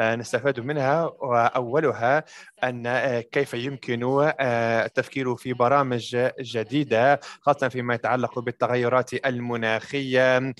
نستفاد 0.00 0.60
منها 0.60 1.04
وأولها 1.04 2.24
أن 2.64 3.20
كيف 3.20 3.54
يمكن 3.54 4.30
التفكير 4.40 5.36
في 5.36 5.52
برامج 5.52 6.16
جديدة 6.40 7.20
خاصة 7.40 7.68
فيما 7.68 7.94
يتعلق 7.94 8.38
بالتغيرات 8.38 9.26
المناخية 9.26 10.54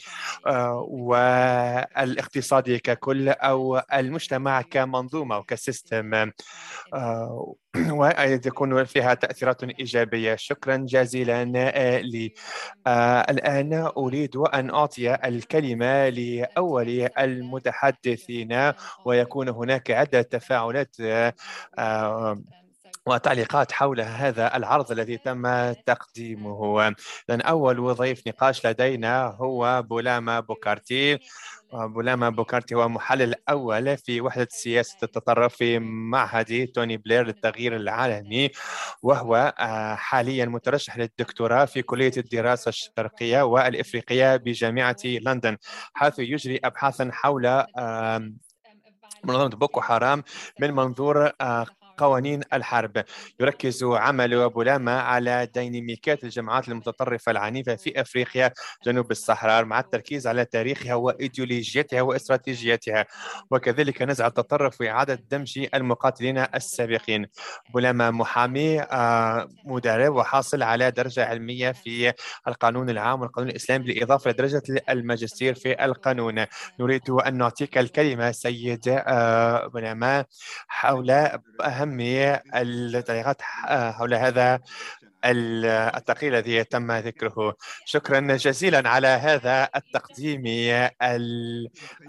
والاقتصاد 0.89 2.71
ككل 2.71 3.29
أو 3.29 3.83
المجتمع 3.93 4.63
كمنظومة 4.63 5.39
وكسيستم. 5.39 6.31
وتكون 7.91 8.85
فيها 8.85 9.15
تأثيرات 9.15 9.65
إيجابية. 9.65 10.37
شكرا 10.37 10.77
جزيلا 10.77 11.53
آه، 11.57 11.99
لي. 11.99 12.35
آه، 12.87 13.21
الآن 13.21 13.73
أريد 13.97 14.37
أن 14.37 14.71
أعطي 14.71 15.15
الكلمة 15.15 16.09
لأول 16.09 17.09
المتحدثين 17.19 18.73
ويكون 19.05 19.49
هناك 19.49 19.91
عدة 19.91 20.23
تفاعلات 20.23 20.97
آه، 21.79 22.43
وتعليقات 23.07 23.73
حول 23.73 24.01
هذا 24.01 24.57
العرض 24.57 24.93
الذي 24.93 25.17
تم 25.17 25.73
تقديمه. 25.73 26.95
لأن 27.29 27.41
أول 27.41 27.79
ضيف 27.81 28.27
نقاش 28.27 28.67
لدينا 28.67 29.27
هو 29.27 29.83
بولاما 29.83 30.41
بوكارتي. 30.41 31.19
بولاما 31.73 32.29
بوكارتي 32.31 32.75
هو 32.75 32.89
محلل 32.89 33.35
أول 33.49 33.97
في 33.99 34.21
وحدة 34.21 34.49
سياسة 34.51 34.97
التطرف 35.03 35.57
في 35.57 35.79
معهد 35.79 36.69
توني 36.75 36.97
بلير 36.97 37.27
للتغيير 37.27 37.77
العالمي 37.77 38.51
وهو 39.03 39.55
آه، 39.59 39.95
حاليا 39.95 40.45
مترشح 40.47 40.99
للدكتوراه 40.99 41.65
في 41.65 41.83
كلية 41.83 42.13
الدراسة 42.17 42.69
الشرقية 42.69 43.43
والإفريقية 43.43 44.37
بجامعة 44.37 44.97
لندن 45.05 45.57
حيث 45.95 46.19
يجري 46.19 46.61
أبحاثا 46.65 47.11
حول 47.13 47.47
منظمة 49.25 49.49
بوكو 49.49 49.81
حرام 49.81 50.23
من 50.59 50.71
منظور 50.75 51.31
آه، 51.41 51.67
قوانين 52.01 52.41
الحرب. 52.53 53.05
يركز 53.41 53.85
عمل 53.85 54.49
بولاما 54.49 55.01
على 55.01 55.49
ديناميكات 55.55 56.25
الجماعات 56.25 56.69
المتطرفة 56.69 57.33
العنيفة 57.33 57.75
في 57.77 58.01
أفريقيا 58.01 58.53
جنوب 58.87 59.11
الصحراء 59.11 59.65
مع 59.65 59.81
التركيز 59.81 60.27
على 60.27 60.45
تاريخها 60.45 60.95
وإيديولوجيتها 60.95 62.03
وإستراتيجيتها. 62.03 63.07
وكذلك 63.51 64.03
نزع 64.03 64.27
التطرف 64.27 64.81
وإعادة 64.81 65.15
دمج 65.31 65.67
المقاتلين 65.75 66.39
السابقين. 66.39 67.27
بولاما 67.75 68.11
محامي 68.11 68.81
آه، 68.81 69.49
مدرب 69.65 70.15
وحاصل 70.15 70.63
على 70.63 70.91
درجة 70.91 71.25
علمية 71.25 71.73
في 71.73 72.13
القانون 72.49 72.91
العام 72.91 73.21
والقانون 73.21 73.51
الإسلامي 73.51 73.85
بالإضافة 73.85 74.31
لدرجة 74.31 74.63
الماجستير 74.89 75.55
في 75.55 75.85
القانون. 75.85 76.45
نريد 76.81 77.11
أن 77.11 77.39
نعطيك 77.39 77.79
الكلمة 77.79 78.31
سيد 78.33 78.89
آه، 78.89 79.67
بولاما 79.67 80.25
حول 80.69 81.11
أهم 81.61 81.90
أهمية 81.91 82.43
التعليقات 82.55 83.43
حول 83.43 84.15
هذا 84.15 84.61
التقرير 85.25 86.39
الذي 86.39 86.65
تم 86.65 86.93
ذكره. 86.93 87.55
شكرا 87.85 88.21
جزيلا 88.21 88.89
على 88.89 89.09
هذا 89.09 89.69
التقديم 89.77 90.43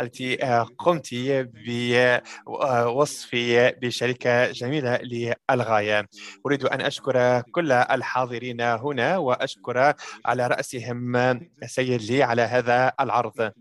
التي 0.01 0.35
قمت 0.77 1.09
بوصفي 2.73 3.71
بشركة 3.81 4.51
جميلة 4.51 4.99
للغاية. 5.51 6.07
أريد 6.45 6.65
أن 6.65 6.81
أشكر 6.81 7.41
كل 7.41 7.71
الحاضرين 7.71 8.61
هنا 8.61 9.17
وأشكر 9.17 9.93
على 10.25 10.47
رأسهم 10.47 11.39
سيد 11.65 12.01
لي 12.01 12.23
على 12.23 12.41
هذا 12.41 12.93
العرض. 12.99 13.51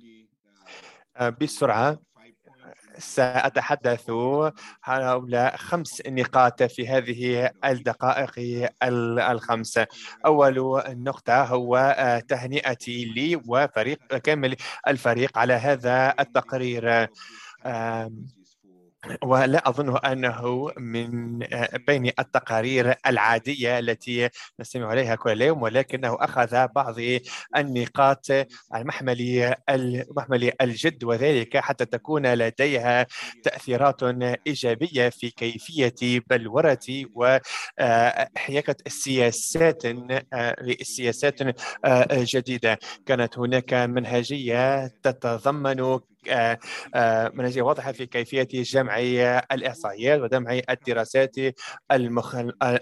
بسرعة 1.41 1.99
سأتحدث 3.01 4.11
حول 4.81 5.51
خمس 5.57 6.03
نقاط 6.07 6.63
في 6.63 6.89
هذه 6.89 7.51
الدقائق 7.65 8.33
الخمس. 9.31 9.81
أول 10.27 10.83
نقطة 10.89 11.45
هو 11.45 11.77
آه، 11.77 12.19
تهنئتي 12.19 13.05
لي 13.05 13.43
وفريق 13.49 14.17
كامل 14.17 14.57
الفريق 14.89 15.39
على 15.39 15.55
هذا 15.55 16.15
التقرير. 16.21 17.09
ولا 19.23 19.69
أظن 19.69 19.97
أنه 19.97 20.73
من 20.79 21.43
آه، 21.43 21.69
بين 21.87 22.07
التقارير 22.19 22.95
العادية 23.07 23.79
التي 23.79 24.29
نستمع 24.61 24.87
عليها 24.87 25.15
كل 25.15 25.43
يوم 25.43 25.63
ولكنه 25.63 26.17
أخذ 26.21 26.67
بعض 26.75 26.95
النقاط 27.57 28.27
المحمل 28.75 30.53
الجد 30.61 31.05
وذلك 31.05 31.57
حتى 31.57 31.85
تكون 31.85 32.35
لديها 32.35 33.07
تأثيرات 33.43 34.03
إيجابية 34.47 35.09
في 35.09 35.31
كيفية 35.31 36.21
بلورة 36.31 36.79
وحياكة 37.15 38.77
السياسات 38.87 39.83
للسياسات 40.63 41.41
جديدة. 42.11 42.79
كانت 43.07 43.39
هناك 43.39 43.75
منهجية 43.75 44.87
تتضمن 44.87 45.81
آه، 45.81 45.85
آه، 45.95 46.10
منهجية 47.35 47.63
واضحة 47.63 47.93
في 47.93 48.07
كيفية 48.07 48.49
جمع 48.53 48.99
الإحصائيات 49.53 50.21
وجمع 50.21 50.61
الدراسات 50.71 51.37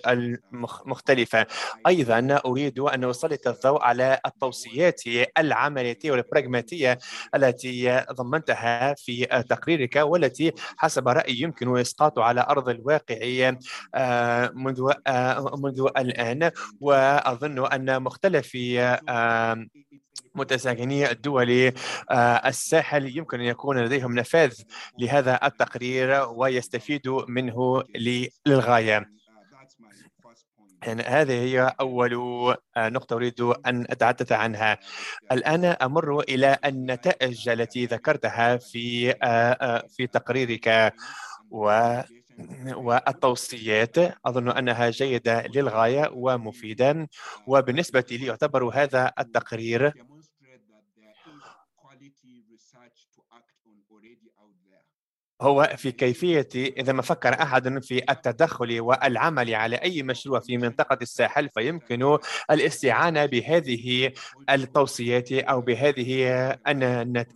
المختلفة. 0.07 1.47
أيضا 1.87 2.41
أريد 2.47 2.79
أن 2.79 3.05
أسلط 3.05 3.49
الضوء 3.49 3.83
على 3.83 4.21
التوصيات 4.27 5.03
العملية 5.39 5.99
والبراغماتية 6.05 6.99
التي 7.35 8.05
ضمنتها 8.13 8.95
في 8.95 9.25
تقريرك 9.49 9.97
والتي 9.97 10.53
حسب 10.77 11.09
رأيي 11.09 11.41
يمكن 11.41 11.79
إسقاطها 11.79 12.25
على 12.25 12.41
أرض 12.41 12.69
الواقع 12.69 13.53
آه، 13.95 14.53
منذ 14.55 14.93
منذ 15.59 15.87
الآن. 15.97 16.51
وأظن 16.81 17.67
أن 17.67 18.03
مختلف 18.03 18.57
متساكني 20.35 21.11
الدول 21.11 21.73
آه، 22.11 22.49
الساحل 22.49 23.17
يمكن 23.17 23.41
أن 23.41 23.47
يكون 23.47 23.79
لديهم 23.79 24.15
نفاذ 24.15 24.53
لهذا 24.99 25.41
التقرير 25.45 26.29
ويستفيدوا 26.29 27.23
منه 27.29 27.83
للغاية. 28.47 29.11
يعني 30.83 31.03
هذه 31.03 31.33
هي 31.33 31.75
أول 31.81 32.15
آه، 32.77 32.89
نقطة 32.89 33.15
أريد 33.15 33.41
أن 33.41 33.87
أتحدث 33.91 34.33
عنها. 34.33 34.79
الآن 35.33 35.65
أمر 35.65 36.21
إلى 36.21 36.59
النتائج 36.65 37.49
التي 37.49 37.87
ذكرتها 37.87 38.57
في 38.57 39.15
آه، 39.23 39.83
في 39.97 40.07
تقريرك 40.07 40.95
و 41.51 42.01
والتوصيات 42.77 43.99
أظن 44.27 44.49
أنها 44.51 44.91
جيدة 44.91 45.47
للغاية 45.47 46.11
ومفيدة 46.15 47.09
وبالنسبة 47.47 48.05
لي 48.11 48.27
يعتبر 48.27 48.65
هذا 48.65 49.13
التقرير 49.19 49.93
هو 55.43 55.75
في 55.77 55.93
كيفية 55.93 56.49
إذا 56.55 56.93
ما 56.93 57.03
فكر 57.03 57.43
أحد 57.43 57.85
في 57.85 58.03
التدخل 58.11 58.81
والعمل 58.81 59.55
على 59.55 59.77
أي 59.77 60.03
مشروع 60.03 60.41
في 60.41 60.59
منطقة 60.59 60.99
الساحل 61.03 61.49
فيمكن 61.55 62.19
الاستعانة 62.51 63.27
بهذه 63.27 64.13
التوصيات 64.51 65.33
أو 65.33 65.61
بهذه 65.61 66.59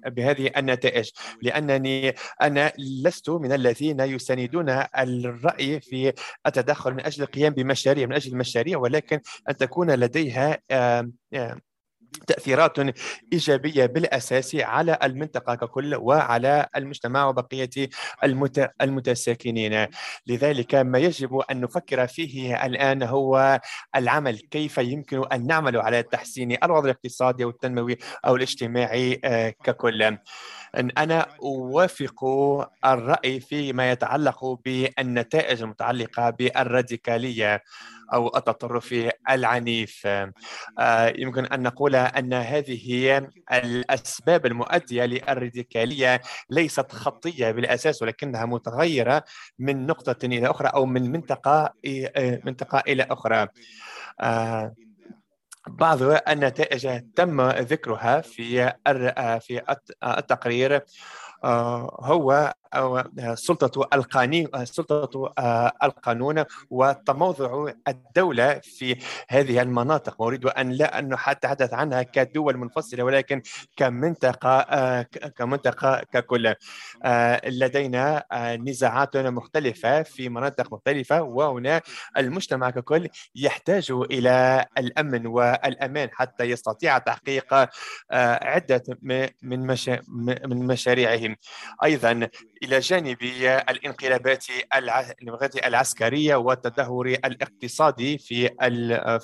بهذه 0.06 0.50
النتائج. 0.56 1.10
لأنني 1.42 2.14
أنا 2.42 2.72
لست 2.78 3.30
من 3.30 3.52
الذين 3.52 4.00
يساندون 4.00 4.68
الرأي 4.98 5.80
في 5.80 6.12
التدخل 6.46 6.92
من 6.92 7.06
أجل 7.06 7.22
القيام 7.22 7.52
بمشاريع 7.52 8.06
من 8.06 8.12
أجل 8.12 8.32
المشاريع 8.32 8.78
ولكن 8.78 9.20
أن 9.50 9.56
تكون 9.56 9.90
لديها 9.90 10.58
تأثيرات 12.26 12.78
إيجابية 13.32 13.86
بالأساس 13.86 14.54
على 14.54 14.98
المنطقة 15.02 15.54
ككل 15.54 15.94
وعلى 15.94 16.66
المجتمع 16.76 17.26
وبقية 17.26 17.70
المت... 18.24 18.70
المتساكنين. 18.80 19.86
لذلك 20.26 20.74
ما 20.74 20.98
يجب 20.98 21.36
أن 21.50 21.60
نفكر 21.60 22.06
فيه 22.06 22.66
الآن 22.66 23.02
هو 23.02 23.60
العمل 23.96 24.38
كيف 24.38 24.78
يمكن 24.78 25.24
أن 25.32 25.46
نعمل 25.46 25.76
على 25.76 26.02
تحسين 26.02 26.56
الوضع 26.64 26.84
الاقتصادي 26.84 27.44
والتنموي 27.44 27.98
أو 28.26 28.36
الاجتماعي 28.36 29.20
آه، 29.24 29.54
ككل. 29.64 30.02
أن 30.02 30.90
أنا 30.98 31.26
أوافق 31.42 32.24
الرأي 32.84 33.40
فيما 33.40 33.90
يتعلق 33.90 34.44
بالنتائج 34.64 35.62
المتعلقة 35.62 36.30
بالراديكالية. 36.30 37.62
أو 38.12 38.36
التطرف 38.36 38.94
العنيف. 39.30 40.06
آه، 40.78 41.12
يمكن 41.16 41.44
أن 41.44 41.62
نقول 41.62 41.96
أن 41.96 42.32
هذه 42.32 42.92
هي 42.92 43.28
الأسباب 43.52 44.46
المؤدية 44.46 45.04
للراديكالية 45.04 46.20
ليست 46.50 46.92
خطية 46.92 47.50
بالأساس 47.50 48.02
ولكنها 48.02 48.44
متغيرة 48.44 49.24
من 49.58 49.86
نقطة 49.86 50.26
إلى 50.26 50.50
أخرى 50.50 50.68
أو 50.68 50.86
من 50.86 51.12
منطقة 51.12 51.72
منطقة 52.44 52.82
إلى 52.88 53.02
أخرى. 53.02 53.48
آه، 54.20 54.74
بعض 55.68 56.02
النتائج 56.02 57.00
تم 57.16 57.40
ذكرها 57.50 58.20
في 58.20 58.72
في 59.40 59.62
التقرير. 60.04 60.80
آه، 61.44 61.98
هو 62.00 62.52
سلطة 63.34 63.88
القانون 63.94 64.64
سلطة 64.64 65.32
القانون 65.82 66.44
وتموضع 66.70 67.72
الدولة 67.88 68.60
في 68.62 68.96
هذه 69.28 69.62
المناطق. 69.62 70.22
أريد 70.22 70.46
أن 70.46 70.70
لا 70.70 70.98
أن 70.98 71.14
نتحدث 71.14 71.74
عنها 71.74 72.02
كدول 72.02 72.56
منفصلة 72.56 73.04
ولكن 73.04 73.42
كمنطقة 73.76 75.02
كمنطقة 75.36 76.02
ككل. 76.12 76.54
لدينا 77.46 78.24
نزاعات 78.56 79.16
مختلفة 79.16 80.02
في 80.02 80.28
مناطق 80.28 80.72
مختلفة 80.72 81.22
وهنا 81.22 81.80
المجتمع 82.16 82.70
ككل 82.70 83.08
يحتاج 83.34 83.90
إلى 83.90 84.66
الأمن 84.78 85.26
والأمان 85.26 86.08
حتى 86.12 86.44
يستطيع 86.44 86.98
تحقيق 86.98 87.68
عدة 88.12 88.82
من 89.42 90.66
مشاريعهم. 90.66 91.36
أيضا 91.84 92.28
إلى 92.62 92.78
جانب 92.78 93.22
الانقلابات 93.70 94.46
العسكرية 95.66 96.34
والتدهور 96.34 97.06
الاقتصادي 97.06 98.18
في 98.18 98.48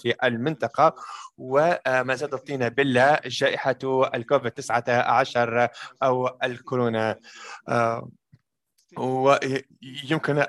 في 0.02 0.14
المنطقة 0.24 0.94
وما 1.38 2.14
زاد 2.14 2.34
الطين 2.34 2.68
بلة 2.68 3.18
جائحة 3.26 3.78
الكوفيد 4.14 4.50
19 4.52 5.68
أو 6.02 6.38
الكورونا. 6.44 7.16
ويمكن 8.96 10.44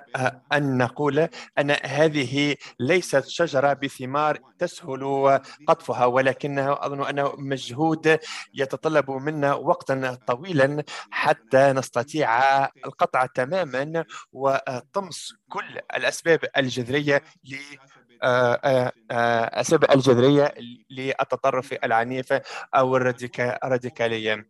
أن 0.54 0.78
نقول 0.78 1.28
أن 1.60 1.72
هذه 1.84 2.56
ليست 2.80 3.28
شجرة 3.28 3.74
بثمار 3.74 4.40
تسهل 4.60 5.40
قطفها 5.68 6.06
ولكنه 6.06 6.74
أظن 6.74 7.06
أنه 7.08 7.34
مجهود 7.38 8.20
يتطلب 8.54 9.12
منا 9.12 9.54
وقتا 9.54 10.18
طويلا 10.28 10.84
حتى 11.12 11.74
نستطيع 11.74 12.66
القطع 12.66 13.26
تماما 13.26 14.06
وطمس 14.32 15.34
كل 15.50 15.80
الأسباب 15.96 16.40
الجذرية 16.58 17.24
ل 17.44 17.56
الأسباب 18.24 19.92
الجذرية 19.92 20.54
للتطرف 20.90 21.74
العنيف 21.84 22.34
أو 22.76 22.98
الراديكالية. 22.98 24.46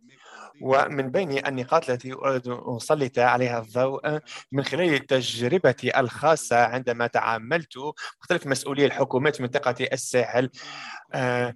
ومن 0.61 1.11
بين 1.11 1.47
النقاط 1.47 1.89
التي 1.89 2.13
أريد 2.13 2.47
أن 2.47 2.75
أسلط 2.75 3.19
عليها 3.19 3.59
الضوء 3.59 4.19
من 4.51 4.63
خلال 4.63 5.05
تجربتي 5.05 5.99
الخاصة 5.99 6.65
عندما 6.65 7.07
تعاملت 7.07 7.77
مختلف 8.21 8.47
مسؤولي 8.47 8.85
الحكومات 8.85 9.35
في 9.35 9.43
منطقة 9.43 9.87
الساحل 9.93 10.49
آه 11.13 11.55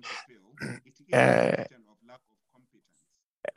آه 1.13 1.67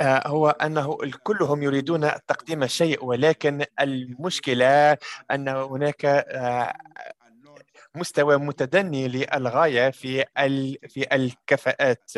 هو 0.00 0.50
أنه 0.50 0.98
كلهم 1.22 1.62
يريدون 1.62 2.10
تقديم 2.26 2.66
شيء 2.66 3.04
ولكن 3.04 3.64
المشكلة 3.80 4.96
أن 5.30 5.48
هناك 5.48 6.26
مستوى 7.96 8.36
متدني 8.36 9.08
للغاية 9.08 9.90
في 9.90 10.24
في 10.88 11.06
الكفاءات 11.12 12.10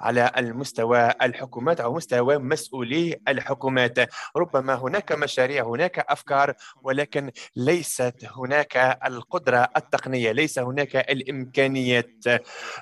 على 0.00 0.30
المستوى 0.36 1.10
الحكومات 1.22 1.80
أو 1.80 1.94
مستوى 1.94 2.38
مسؤولي 2.38 3.20
الحكومات. 3.28 3.98
ربما 4.36 4.74
هناك 4.74 5.12
مشاريع 5.12 5.64
هناك 5.64 5.98
أفكار 5.98 6.54
ولكن 6.82 7.30
ليست 7.56 8.28
هناك 8.36 8.98
القدرة 9.06 9.68
التقنية 9.76 10.32
ليس 10.32 10.58
هناك 10.58 10.96
الإمكانيات. 10.96 12.24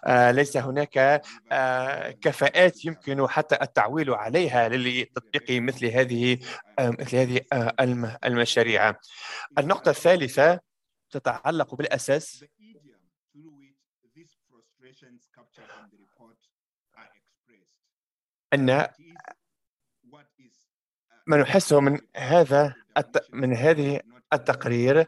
آه، 0.04 0.30
ليس 0.30 0.56
هناك 0.56 1.22
آه، 1.52 2.10
كفاءات 2.10 2.84
يمكن 2.84 3.28
حتى 3.28 3.58
التعويل 3.62 4.10
عليها 4.14 4.68
لتطبيق 4.68 5.44
مثل 5.50 5.86
هذه 5.86 6.38
آه، 6.78 6.90
مثل 6.90 7.16
هذه 7.16 7.40
المشاريع. 8.24 8.94
النقطة 9.58 9.90
الثالثة 9.90 10.71
تتعلق 11.12 11.74
بالأساس. 11.74 12.44
أن 18.52 18.88
ما 21.26 21.36
نحسه 21.36 21.80
من 21.80 22.00
هذا 22.16 22.74
من 23.32 23.56
هذه 23.56 24.00
التقرير 24.32 25.06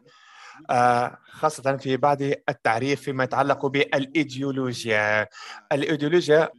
آه، 0.71 1.19
خاصة 1.25 1.77
في 1.77 1.97
بعض 1.97 2.23
التعريف 2.23 3.03
فيما 3.03 3.25
يتعلق 3.25 3.67
بالإيديولوجيا. 3.67 5.29
الإيديولوجيا 5.73 6.51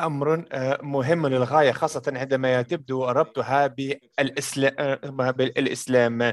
أمر 0.00 0.44
آه، 0.52 0.78
مهم 0.82 1.26
للغاية 1.26 1.72
خاصة 1.72 2.02
عندما 2.06 2.62
تبدو 2.62 3.04
ربطها 3.04 3.66
بالإسلام 5.36 6.32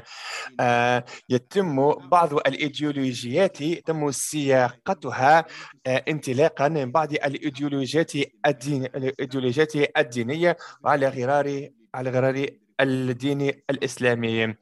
آه، 0.60 1.04
يتم 1.28 1.92
بعض 2.08 2.34
الإيديولوجيات 2.34 3.60
يتم 3.60 4.10
سياقتها 4.10 5.44
آه، 5.86 6.04
انطلاقا 6.08 6.68
من 6.68 6.92
بعض 6.92 7.12
الإيديولوجيات 7.12 8.12
الدين 8.46 8.84
الإيديولوجيات 8.84 9.72
الدينية 9.98 10.56
وعلى 10.84 11.08
غرار 11.08 11.68
على 11.94 12.10
غرار 12.10 12.46
الدين 12.80 13.52
الإسلامي. 13.70 14.44
آه، 14.44 14.56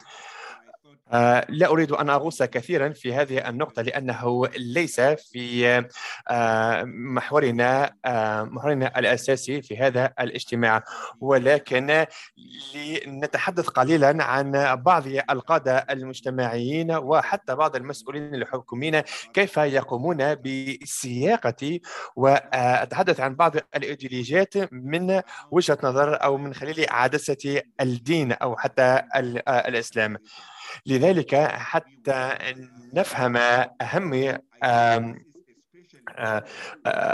لا 1.48 1.66
أريد 1.66 1.92
أن 1.92 2.10
أغوص 2.10 2.42
كثيرا 2.42 2.88
في 2.88 3.14
هذه 3.14 3.48
النقطة 3.48 3.82
لأنه 3.82 4.46
ليس 4.56 5.00
في 5.00 5.66
آه، 6.28 6.84
محورنا 6.84 7.94
آه، 8.04 8.42
محورنا 8.42 8.98
الأساسي 8.98 9.62
في 9.62 9.76
هذا 9.76 10.12
الاجتماع. 10.20 10.84
ولكن 11.20 12.06
لنتحدث 12.74 13.68
قليلا 13.68 14.24
عن 14.24 14.76
بعض 14.76 15.06
القادة 15.06 15.86
المجتمعيين 15.90 16.92
وحتى 16.92 17.54
بعض 17.54 17.76
المسؤولين 17.76 18.34
الحكوميين 18.34 19.00
كيف 19.34 19.56
يقومون 19.56 20.34
بسياقة 20.34 21.80
وأتحدث 22.16 23.20
عن 23.20 23.34
بعض 23.34 23.56
الإيديولوجيات 23.76 24.72
من 24.72 25.20
وجهة 25.50 25.78
نظر 25.82 26.24
أو 26.24 26.38
من 26.38 26.54
خلال 26.54 26.86
عدسة 26.90 27.62
الدين 27.80 28.32
أو 28.32 28.56
حتى 28.56 29.02
الإسلام. 29.48 30.16
لذلك 30.86 31.34
حتى 31.34 32.34
نفهم 32.94 33.36
أهم 33.82 34.38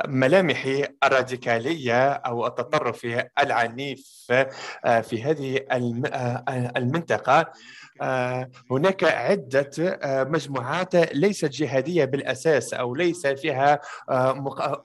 ملامح 0.08 0.86
الراديكالية 1.04 2.12
أو 2.12 2.46
التطرف 2.46 3.06
العنيف 3.42 4.26
في 5.02 5.22
هذه 5.22 5.60
المنطقة 6.76 7.52
هناك 8.70 9.04
عدة 9.04 9.70
مجموعات 10.04 10.94
ليست 10.96 11.44
جهادية 11.44 12.04
بالأساس 12.04 12.74
أو 12.74 12.94
ليس 12.94 13.26
فيها 13.26 13.80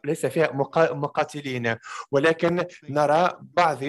ليس 0.05 0.26
فيها 0.26 0.51
مقاتلين 0.93 1.76
ولكن 2.11 2.65
نرى 2.89 3.32
بعض 3.41 3.80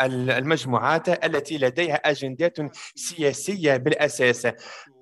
المجموعات 0.00 1.24
التي 1.24 1.58
لديها 1.58 1.94
أجندات 1.94 2.58
سياسية 2.94 3.76
بالأساس. 3.76 4.48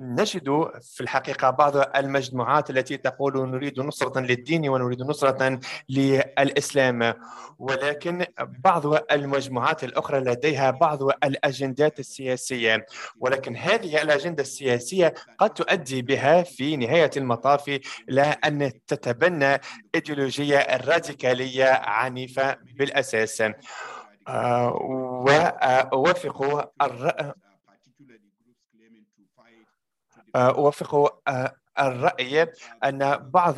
نجد 0.00 0.70
في 0.82 1.00
الحقيقة 1.00 1.50
بعض 1.50 1.76
المجموعات 1.96 2.70
التي 2.70 2.96
تقول 2.96 3.50
نريد 3.50 3.80
نصرة 3.80 4.20
للدين 4.20 4.68
ونريد 4.68 5.02
نصرة 5.02 5.60
للإسلام 5.88 7.14
ولكن 7.58 8.26
بعض 8.40 8.94
المجموعات 9.12 9.84
الأخرى 9.84 10.20
لديها 10.20 10.70
بعض 10.70 11.02
الأجندات 11.02 12.00
السياسية. 12.00 12.86
ولكن 13.20 13.56
هذه 13.56 14.02
الأجندة 14.02 14.42
السياسية 14.42 15.14
قد 15.38 15.50
تؤدي 15.50 16.02
بها 16.02 16.42
في 16.42 16.76
نهاية 16.76 17.10
المطاف 17.16 17.80
إلى 18.08 18.22
أن 18.22 18.72
تتبنى 18.86 19.60
إيديولوجية 19.94 20.66
راديكالية 20.86 21.64
عنيفة 21.64 22.56
بالأساس. 22.78 23.42
وأوافق 25.26 26.70
الرأي 26.82 27.34
أوافق 30.36 31.20
الرأي 31.80 32.52
أن 32.84 33.16
بعض 33.16 33.54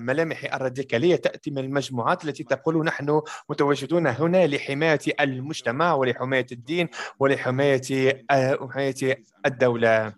ملامح 0.00 0.54
الراديكالية 0.54 1.16
تأتي 1.16 1.50
من 1.50 1.58
المجموعات 1.58 2.24
التي 2.24 2.44
تقول 2.44 2.84
نحن 2.84 3.22
متواجدون 3.48 4.06
هنا 4.06 4.46
لحماية 4.46 4.98
المجتمع 5.20 5.94
ولحماية 5.94 6.46
الدين 6.52 6.88
ولحماية 7.18 7.80
الدولة. 9.46 10.06
آه 10.06 10.14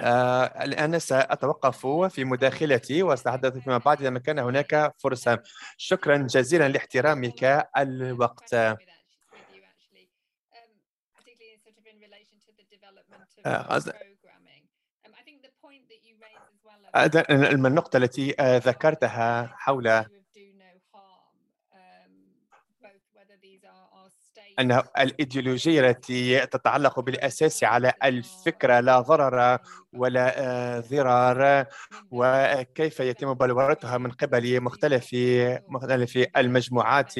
الآن 0.00 0.98
سأتوقف 0.98 1.86
في 1.86 2.24
مداخلتي 2.24 3.02
وسأتحدث 3.02 3.58
فيما 3.58 3.78
بعد 3.78 4.02
إذا 4.04 4.18
كان 4.18 4.38
هناك 4.38 4.94
فرصة. 4.98 5.42
شكرا 5.76 6.16
جزيلا 6.16 6.68
لاحترامك 6.68 7.68
الوقت. 7.76 8.54
النقطة 17.66 17.96
التي 17.96 18.34
ذكرتها 18.40 19.46
حول 19.46 20.04
أن 24.58 24.82
الإيديولوجية 24.98 25.80
التي 25.80 26.46
تتعلق 26.46 27.00
بالأساس 27.00 27.64
على 27.64 27.92
الفكرة 28.04 28.80
لا 28.80 29.00
ضرر 29.00 29.58
ولا 29.92 30.34
آه، 30.38 30.80
ضرار. 30.80 31.64
وكيف 32.10 33.00
يتم 33.00 33.34
بلورتها 33.34 33.98
من 33.98 34.10
قبل 34.10 34.60
مختلف 34.60 35.16
مختلف 35.68 36.18
المجموعات 36.36 37.14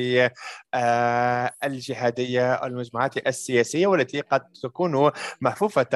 آه، 0.74 1.53
الجهادية 1.64 2.55
المجموعات 2.55 3.26
السياسية 3.26 3.87
والتي 3.87 4.20
قد 4.20 4.41
تكون 4.62 5.11
محفوفة 5.41 5.87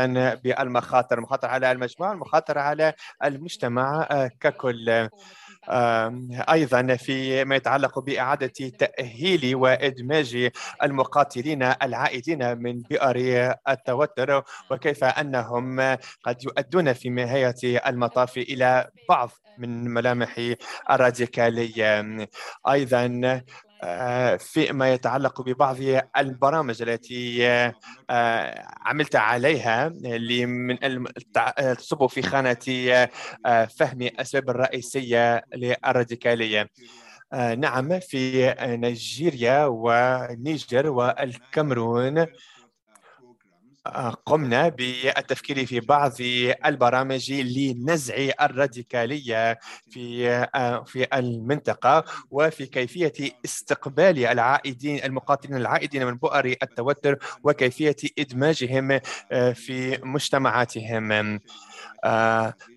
بالمخاطر 0.44 1.18
المخاطر 1.18 1.48
على 1.48 1.72
المجموعة 1.72 2.12
المخاطر 2.12 2.58
على 2.58 2.94
المجتمع 3.24 4.08
آه، 4.10 4.30
ككل. 4.40 5.08
أيضا 6.50 6.96
فيما 6.96 7.56
يتعلق 7.56 7.98
بإعادة 7.98 8.68
تأهيل 8.78 9.54
وإدماج 9.56 10.50
المقاتلين 10.82 11.62
العائدين 11.62 12.58
من 12.58 12.82
بئر 12.82 13.54
التوتر 13.68 14.42
وكيف 14.70 15.04
أنهم 15.04 15.80
قد 16.24 16.44
يؤدون 16.44 16.92
في 16.92 17.08
نهاية 17.08 17.78
المطاف 17.88 18.38
إلى 18.38 18.90
بعض 19.08 19.30
من 19.58 19.84
ملامح 19.84 20.54
الراديكالية. 20.90 22.26
أيضا 22.68 23.20
آه، 23.24 23.44
فيما 24.38 24.92
يتعلق 24.92 25.42
ببعض 25.42 25.76
البرامج 26.16 26.82
التي 26.82 27.46
آه، 27.46 27.74
عملت 28.80 29.16
عليها 29.16 29.86
اللي 29.86 30.46
من 30.46 30.78
تصب 31.78 32.06
في 32.06 32.22
خانة 32.22 32.56
آه، 33.46 33.64
فهم 33.64 34.02
الأسباب 34.02 34.50
الرئيسية 34.50 35.44
للراديكالية. 35.54 36.70
نعم 37.58 38.00
في 38.00 38.54
نيجيريا 38.60 39.64
ونيجر 39.66 40.90
والكاميرون 40.90 42.26
قمنا 44.26 44.68
بالتفكير 44.68 45.66
في 45.66 45.80
بعض 45.80 46.12
البرامج 46.66 47.32
لنزع 47.32 48.14
الراديكالية 48.40 49.58
في 49.90 50.30
في 50.86 51.06
المنطقة 51.14 52.04
وفي 52.30 52.66
كيفية 52.66 53.12
استقبال 53.44 54.26
العائدين 54.26 55.04
المقاتلين 55.04 55.56
العائدين 55.56 56.06
من 56.06 56.14
بؤر 56.14 56.44
التوتر 56.62 57.18
وكيفية 57.44 57.96
إدماجهم 58.18 59.00
في 59.54 59.98
مجتمعاتهم. 60.02 61.12
آه، 61.12 61.40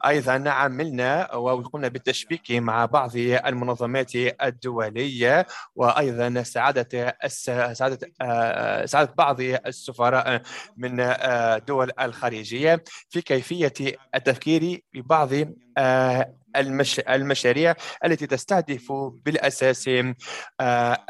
أيضا 0.06 0.50
عملنا 0.50 1.36
وقمنا 1.36 1.88
بالتشبيك 1.88 2.52
مع 2.52 2.86
بعض 2.86 3.12
المنظمات 3.16 4.16
الدولية 4.16 5.46
وأيضا 5.76 6.44
سعادة 6.44 7.18
سعادة 7.28 8.12
آه، 8.22 8.86
سعادة 8.86 9.14
بعض 9.18 9.42
السفراء 9.42 10.42
من 10.78 11.00
آه، 11.00 11.58
الخارجية 12.02 12.84
في 13.10 13.22
كيفية 13.22 13.74
التفكير 14.16 14.82
ببعض. 14.94 15.30
المشاريع 17.10 17.76
التي 18.06 18.28
تستهدف 18.28 18.92
بالأساس 19.26 19.90
آه، 20.60 21.06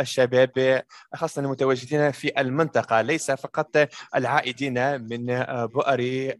الشباب 0.00 0.82
خاصة 1.14 1.42
المتواجدين 1.42 2.10
في 2.10 2.40
المنطقة 2.40 3.00
ليس 3.00 3.30
فقط 3.30 3.88
العائدين 4.16 5.02
من 5.02 5.30
آه، 5.30 5.64
بؤر. 5.64 6.32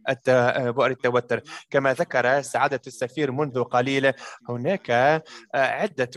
بؤر 0.71 0.91
التوتر 0.91 1.41
كما 1.69 1.93
ذكر 1.93 2.41
سعادة 2.41 2.81
السفير 2.87 3.31
منذ 3.31 3.63
قليل 3.63 4.11
هناك 4.49 4.91
آه، 4.91 5.23
عده 5.53 6.09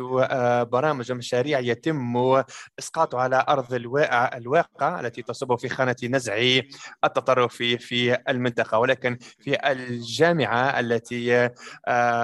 برامج 0.65 1.13
ومشاريع 1.13 1.59
يتم 1.59 2.43
اسقاطها 2.79 3.21
على 3.21 3.45
أرض 3.49 3.75
الواقع 4.35 5.01
التي 5.01 5.23
تصب 5.23 5.59
في 5.59 5.69
خانة 5.69 5.97
نزع 6.05 6.61
التطرف 7.05 7.55
في 7.57 8.19
المنطقة 8.29 8.79
ولكن 8.79 9.19
في 9.39 9.71
الجامعة 9.71 10.81
التي 10.81 11.18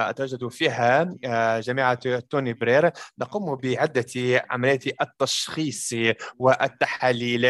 أتواجد 0.09 0.47
فيها 0.47 1.15
آه، 1.25 1.59
جامعة 1.59 2.19
توني 2.19 2.53
برير. 2.53 2.91
نقوم 3.19 3.55
بعدة 3.55 4.05
عمليات 4.49 4.83
التشخيص 5.01 5.93
والتحاليل 6.39 7.45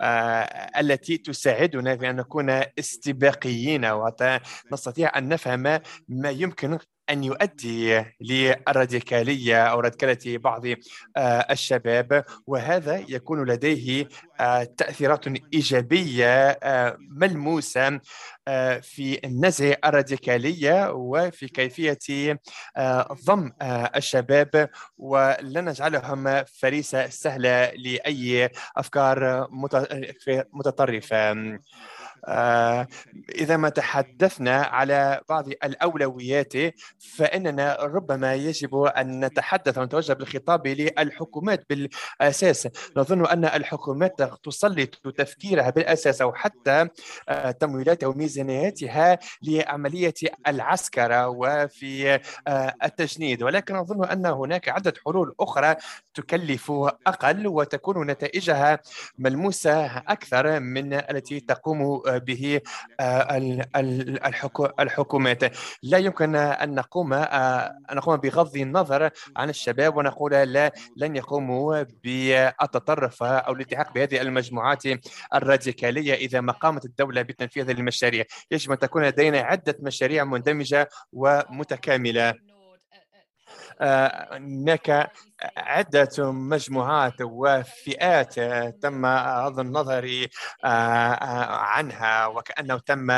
آه، 0.00 0.40
التي 0.80 1.18
تساعدنا 1.18 1.96
في 1.96 2.10
أن 2.10 2.16
نكون 2.16 2.50
استباقيين 2.78 3.84
ونستطيع 3.84 5.18
أن 5.18 5.28
نفهم 5.28 5.80
ما 6.08 6.30
يمكن 6.30 6.78
أن 7.10 7.24
يؤدي 7.24 8.04
للراديكالية 8.20 9.66
أو 9.66 9.80
راديكالية 9.80 10.38
بعض 10.38 10.66
آه، 11.16 11.46
الشباب 11.50 12.24
وهذا 12.46 13.04
يكون 13.08 13.44
لديه 13.44 14.08
آه، 14.40 14.64
تأثيرات 14.64 15.26
إيجابية 15.54 16.50
آه، 16.50 16.96
ملموسة 17.00 18.00
في 18.82 19.20
نزع 19.24 19.74
الراديكالية 19.84 20.92
وفي 20.92 21.48
كيفية 21.48 22.38
ضم 23.24 23.52
الشباب. 23.96 24.70
ولن 24.98 25.64
نجعلهم 25.64 26.44
فريسة 26.44 27.08
سهلة 27.08 27.70
لأي 27.70 28.50
أفكار 28.76 29.48
متطرفة. 30.52 31.58
إذا 33.34 33.56
ما 33.56 33.68
تحدثنا 33.68 34.56
على 34.62 35.20
بعض 35.28 35.48
الأولويات 35.48 36.52
فإننا 36.98 37.76
ربما 37.80 38.34
يجب 38.34 38.76
أن 38.76 39.24
نتحدث 39.24 39.78
ونتوجه 39.78 40.12
بالخطاب 40.12 40.66
للحكومات 40.66 41.64
بالأساس. 41.70 42.68
نظن 42.96 43.26
أن 43.26 43.44
الحكومات 43.44 44.22
تسلط 44.44 44.94
تفكيرها 45.16 45.70
بالأساس 45.70 46.22
أو 46.22 46.32
حتى 46.32 46.88
آه، 47.28 47.50
تمويلاتها 47.50 48.06
وميزانياتها 48.06 49.18
لعملية 49.42 50.14
العسكرة 50.46 51.28
وفي 51.28 52.20
آه، 52.48 52.74
التجنيد. 52.84 53.42
ولكن 53.42 53.76
أظن 53.76 54.04
أن 54.04 54.26
هناك 54.26 54.68
عدة 54.68 54.94
حلول 55.06 55.34
أخرى 55.40 55.76
تكلف 56.14 56.72
أقل 57.06 57.46
وتكون 57.46 58.06
نتائجها 58.10 58.78
ملموسة 59.18 59.86
أكثر 59.86 60.60
من 60.60 60.92
التي 60.92 61.40
تقوم 61.40 62.02
به 62.10 62.60
آه، 63.00 63.36
الحكومات. 64.80 65.44
لا 65.82 65.98
يمكن 65.98 66.36
أن 66.36 66.74
نقوم 66.74 67.12
آه، 67.12 67.78
أن 67.90 67.96
نقوم 67.96 68.16
بغض 68.16 68.56
النظر 68.56 69.10
عن 69.36 69.48
الشباب 69.48 69.96
ونقول 69.96 70.32
لا 70.32 70.72
لن 70.96 71.16
يقوموا 71.16 71.84
بالتطرف 72.04 73.22
أو 73.22 73.52
الالتحاق 73.52 73.92
بهذه 73.94 74.20
المجموعات 74.20 74.82
الراديكالية 75.34 76.14
إذا 76.14 76.40
ما 76.40 76.52
قامت 76.52 76.84
الدولة 76.84 77.22
بتنفيذ 77.22 77.70
المشاريع. 77.70 78.24
يجب 78.50 78.72
أن 78.72 78.78
تكون 78.78 79.04
لدينا 79.04 79.40
عدة 79.40 79.76
مشاريع 79.80 80.24
مندمجة 80.24 80.88
ومتكاملة. 81.12 82.34
هناك 83.80 85.10
عدة 85.56 86.32
مجموعات 86.32 87.14
وفئات 87.20 88.34
تم 88.82 89.06
غض 89.06 89.58
النظر 89.60 90.26
عنها 90.64 92.26
وكأنه 92.26 92.78
تم 92.78 93.10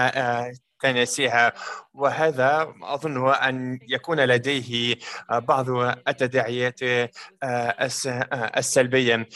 تناسيها 0.80 1.52
وهذا 1.94 2.74
أظن 2.82 3.28
أن 3.34 3.78
يكون 3.88 4.20
لديه 4.20 4.96
بعض 5.30 5.70
التداعيات 6.08 6.80
السلبية. 8.58 9.28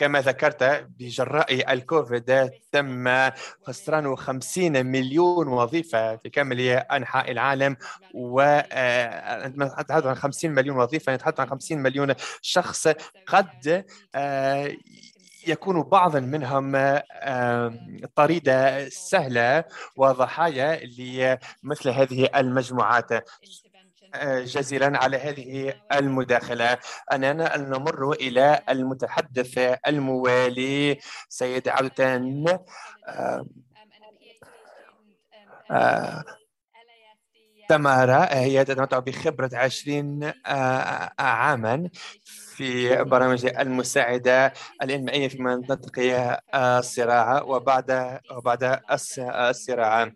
كما 0.00 0.20
ذكرت 0.20 0.86
بجراء 0.98 1.72
الكوفيد 1.72 2.50
تم 2.72 3.30
خسران 3.66 4.16
50 4.16 4.86
مليون 4.86 5.48
وظيفة 5.48 6.16
في 6.16 6.28
كامل 6.30 6.60
أنحاء 6.60 7.30
العالم 7.30 7.76
و 8.14 8.60
نتحدث 9.46 10.06
عن 10.06 10.14
50 10.14 10.50
مليون 10.50 10.76
وظيفة 10.76 11.14
نتحدث 11.14 11.40
عن 11.40 11.48
50 11.48 11.78
مليون 11.78 12.14
شخص 12.42 12.88
قد 13.26 13.84
آه، 14.14 14.72
يكون 15.46 15.82
بعضا 15.82 16.20
منهم 16.20 16.72
طريدة 18.14 18.88
سهلة 18.88 19.64
وضحايا 19.96 20.80
لمثل 20.98 21.88
هذه 21.88 22.28
المجموعات. 22.36 23.08
جزيلا 24.24 24.98
على 24.98 25.16
هذه 25.16 25.74
المداخلة. 25.92 26.78
أننا 27.12 27.56
نمر 27.56 28.12
إلى 28.12 28.60
المتحدث 28.68 29.78
الموالي 29.86 30.98
سيد 31.28 31.68
عبدان 31.68 32.58
تمارا 37.70 38.34
هي 38.34 38.64
تتمتع 38.64 38.98
بخبرة 38.98 39.50
عشرين 39.52 40.32
عاما 41.18 41.88
في 42.24 42.96
برامج 43.04 43.46
المساعدة 43.46 44.52
الإنمائية 44.82 45.28
في 45.28 45.42
منطقة 45.42 46.38
الصراع 46.54 47.42
وبعد 47.42 48.20
وبعد 48.36 48.80
الصراع. 48.90 50.12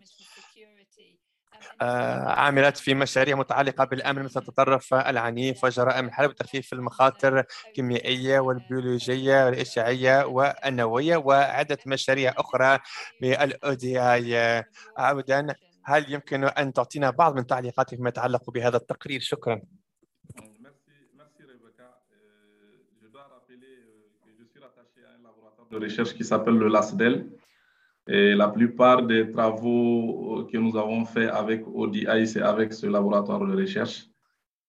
آه، 1.81 2.19
عاملات 2.29 2.77
في 2.77 2.93
مشاريع 2.93 3.35
متعلقة 3.35 3.85
بالأمن 3.85 4.23
مثل 4.23 4.39
التطرف 4.39 4.93
العنيف 4.93 5.63
وجرائم 5.63 6.05
الحرب 6.05 6.29
وتخفيف 6.29 6.73
المخاطر 6.73 7.43
الكيميائية 7.67 8.39
والبيولوجية 8.39 9.45
والإشعاعية 9.45 10.25
والنووية 10.25 11.17
وعدة 11.17 11.77
مشاريع 11.85 12.33
أخرى 12.37 12.79
بالأودي 13.21 14.01
آي 14.01 14.63
عودا 14.97 15.55
هل 15.84 16.12
يمكن 16.12 16.44
أن 16.44 16.72
تعطينا 16.72 17.10
بعض 17.10 17.36
من 17.36 17.46
تعليقاتك 17.46 17.96
فيما 17.96 18.08
يتعلق 18.08 18.50
بهذا 18.50 18.76
التقرير 18.76 19.20
شكرا 19.20 19.60
de 25.70 25.78
recherche 25.78 26.14
qui 26.14 26.24
s'appelle 26.24 26.54
le 26.56 26.68
LASDEL. 26.68 27.30
Et 28.08 28.34
la 28.34 28.48
plupart 28.48 29.02
des 29.06 29.30
travaux 29.30 30.48
que 30.50 30.58
nous 30.58 30.76
avons 30.76 31.04
faits 31.04 31.30
avec 31.30 31.62
ODI, 31.66 32.26
c'est 32.26 32.42
avec 32.42 32.72
ce 32.72 32.86
laboratoire 32.86 33.46
de 33.46 33.54
recherche 33.54 34.06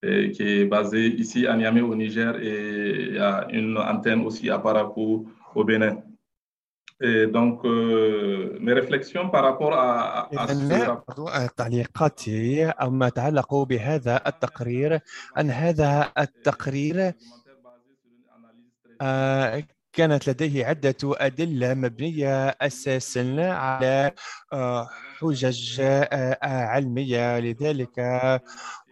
et 0.04 0.32
qui 0.32 0.44
est 0.44 0.66
basé 0.66 1.08
ici 1.08 1.48
à 1.48 1.56
Niamey 1.56 1.82
au 1.82 1.96
Niger 1.96 2.36
et 2.42 3.08
il 3.10 3.16
y 3.16 3.20
a 3.20 3.48
une 3.52 3.78
antenne 3.78 4.22
aussi 4.26 4.50
à 4.50 4.60
Parakou 4.60 5.30
au 5.56 5.64
Bénin. 5.64 6.04
Et 7.01 7.27
donc, 7.27 7.65
euh, 7.65 8.57
mes 8.59 8.73
réflexions 8.73 9.29
par 9.29 9.45
rapport 9.45 9.75
à, 9.75 10.29
à 10.35 10.49
ce 10.49 11.49
تعليقاتي 11.57 12.69
أو 12.69 12.91
ما 12.91 13.07
يتعلق 13.07 13.55
بهذا 13.55 14.23
التقرير 14.27 15.01
أن 15.39 15.51
هذا 15.51 16.13
التقرير 16.19 17.13
كانت 19.93 20.29
لديه 20.29 20.67
عدة 20.67 20.97
أدلة 21.05 21.75
مبنية 21.75 22.49
أساسا 22.49 23.37
على 23.41 24.13
آه، 24.53 24.89
حجج 25.21 25.81
علمية. 26.43 27.39
لذلك 27.39 27.99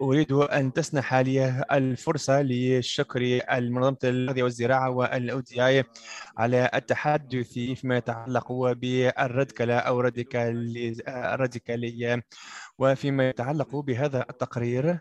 أريد 0.03 0.33
أن 0.33 0.73
تسنح 0.73 1.15
لي 1.15 1.65
الفرصة 1.73 2.43
لشكر 2.43 3.41
المنظمة 3.53 3.99
الغذاء 4.05 4.43
والزراعة 4.43 4.91
والأودياي 4.91 5.85
على 6.39 6.71
التحدث 6.75 7.53
فيما 7.53 7.97
يتعلق 7.97 8.53
بالراديكالة 8.53 9.77
أو 9.79 10.01
الراديكالية 11.09 12.25
وفيما 12.79 13.29
يتعلق 13.29 13.77
بهذا 13.77 14.27
التقرير 14.31 14.99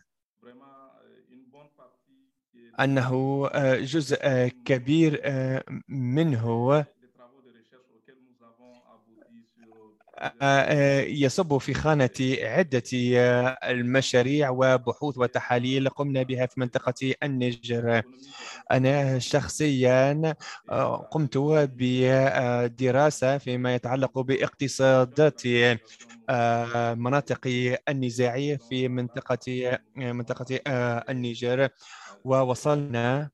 أنه 2.80 3.49
جزء 3.78 4.47
كبير 4.65 5.21
منه 5.89 6.86
يصب 11.07 11.57
في 11.57 11.74
خانة 11.74 12.09
عدة 12.41 12.84
المشاريع 13.69 14.49
وبحوث 14.49 15.17
وتحاليل 15.17 15.89
قمنا 15.89 16.24
بها 16.24 16.45
في 16.45 16.59
منطقة 16.59 17.13
النيجر 17.24 18.01
أنا 18.71 19.19
شخصيا 19.19 20.36
قمت 21.11 21.38
بدراسة 21.78 23.38
فيما 23.38 23.76
يتعلق 23.76 24.19
باقتصادات 24.19 25.41
مناطق 26.97 27.47
النزاعية 27.89 28.59
في 28.69 28.88
منطقة 28.88 29.80
منطقة 29.95 30.59
النيجر 31.09 31.69
ووصلنا 32.24 33.30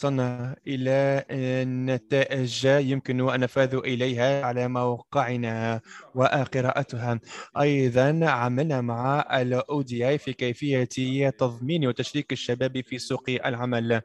وصلنا 0.00 0.56
إلى 0.66 1.24
نتائج 1.66 2.64
يمكن 2.64 3.30
أن 3.30 3.40
نفاذ 3.40 3.74
إليها 3.74 4.44
على 4.44 4.68
موقعنا 4.68 5.80
وقراءتها. 6.14 7.20
أيضا 7.60 8.20
عملنا 8.22 8.80
مع 8.80 9.40
الأودي 9.40 10.18
في 10.18 10.32
كيفية 10.32 11.30
تضمين 11.30 11.86
وتشريك 11.86 12.32
الشباب 12.32 12.80
في 12.80 12.98
سوق 12.98 13.24
العمل. 13.28 14.00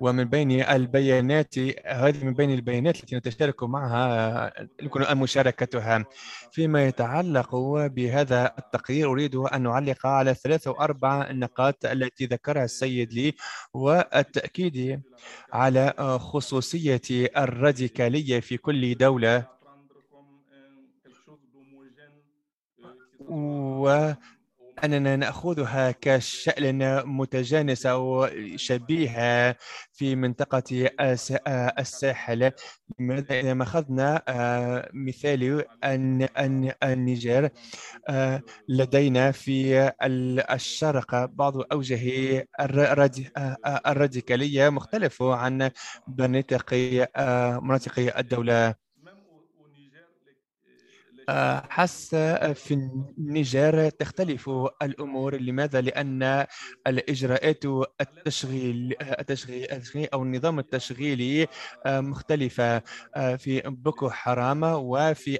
ومن 0.00 0.24
بين 0.24 0.50
البيانات 0.62 1.58
هذه 1.86 2.24
من 2.24 2.34
بين 2.34 2.50
البيانات 2.54 2.96
التي 3.00 3.16
نتشارك 3.16 3.62
معها 3.62 4.52
يمكن 4.82 5.16
مشاركتها. 5.18 6.04
فيما 6.52 6.86
يتعلق 6.86 7.56
بهذا 7.86 8.54
التقرير 8.58 9.10
أريد 9.10 9.34
أن 9.34 9.62
نعلق 9.62 10.06
على 10.06 10.34
ثلاث 10.34 10.66
أو 10.66 10.80
أربع 10.80 11.30
نقاط 11.32 11.86
التي 11.86 12.26
ذكرها 12.26 12.64
السيد 12.64 13.12
لي 13.12 13.34
والتأكيد 13.74 15.02
على 15.52 15.94
خصوصية 16.20 17.00
الراديكالية 17.36 18.40
في 18.40 18.56
كل 18.56 18.94
دولة. 18.94 19.60
و 23.30 24.12
أننا 24.84 25.16
نأخذها 25.16 25.90
كشأن 26.00 27.06
متجانس 27.06 27.86
أو 27.86 28.28
شبيهة 28.56 29.56
في 29.92 30.16
منطقة 30.16 30.90
الساحل. 31.78 32.52
لماذا؟ 32.98 33.40
إذا 33.40 33.54
ما 33.54 33.62
أخذنا 33.62 34.22
آه، 34.28 34.90
مثال 34.94 35.64
النيجر 36.82 37.48
آه، 38.08 38.42
لدينا 38.68 39.32
في 39.32 39.92
الشرق 40.50 41.24
بعض 41.24 41.72
أوجه 41.72 42.38
آه، 42.60 43.80
الراديكالية 43.86 44.68
مختلفة 44.68 45.34
عن 45.34 45.70
مناطق 47.62 48.18
الدولة. 48.18 48.89
حس 51.68 52.14
في 52.54 52.74
النيجر 53.18 53.88
تختلف 53.88 54.50
الأمور. 54.82 55.36
لماذا؟ 55.36 55.80
لأن 55.80 56.46
الإجراءات 56.86 57.64
التشغيل 58.00 58.94
التشغيل 59.20 60.08
أو 60.12 60.22
النظام 60.22 60.58
التشغيلي 60.58 61.46
مختلفة 61.86 62.82
في 63.36 63.62
بوكو 63.66 64.10
حرام 64.10 64.62
وفي 64.62 65.38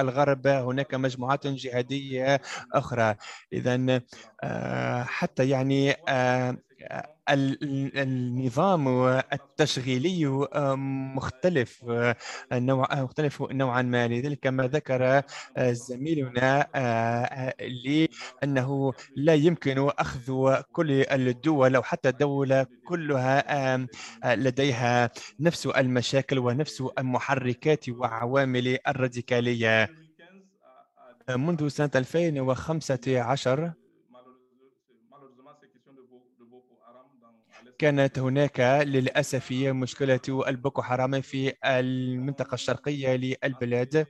الغرب. 0.00 0.46
هناك 0.46 0.94
مجموعات 0.94 1.46
جهادية 1.46 2.40
أخرى. 2.72 3.14
اذا 3.52 4.00
حتى 5.04 5.48
يعني 5.48 5.96
النظام 7.28 8.88
التشغيلي 9.32 10.26
مختلف 11.16 11.84
نوع 12.52 12.94
مختلف 12.94 13.42
نوعا 13.42 13.82
ما. 13.82 14.08
لذلك 14.08 14.38
كما 14.40 14.66
ذكر 14.66 15.22
زميلنا 15.58 16.66
لي 17.60 18.08
أنه 18.44 18.92
لا 19.16 19.34
يمكن 19.34 19.90
أخذ 19.98 20.54
كل 20.72 20.90
الدول 21.10 21.76
أو 21.76 21.82
حتى 21.82 22.08
الدولة 22.08 22.66
كلها 22.86 23.86
لديها 24.24 25.10
نفس 25.40 25.66
المشاكل 25.66 26.38
ونفس 26.38 26.84
المحركات 26.98 27.88
وعوامل 27.88 28.78
الراديكالية. 28.88 29.90
منذ 31.30 31.68
سنة 31.68 31.90
2015 31.94 33.72
كانت 37.78 38.18
هناك 38.18 38.60
للأسف 38.86 39.52
مشكلة 39.52 40.20
البوكو 40.28 40.82
حرام 40.82 41.20
في 41.20 41.52
المنطقة 41.64 42.54
الشرقية 42.54 43.16
للبلاد. 43.16 44.06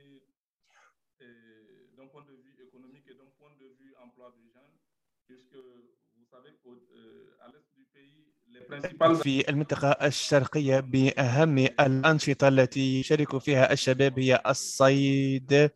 في 9.13 9.49
المنطقة 9.49 9.89
الشرقية 9.91 10.79
بأهم 10.79 11.57
الأنشطة 11.79 12.47
التي 12.47 12.99
يشارك 12.99 13.37
فيها 13.37 13.71
الشباب 13.73 14.19
هي 14.19 14.41
الصيد. 14.47 15.53
آه، 15.53 15.69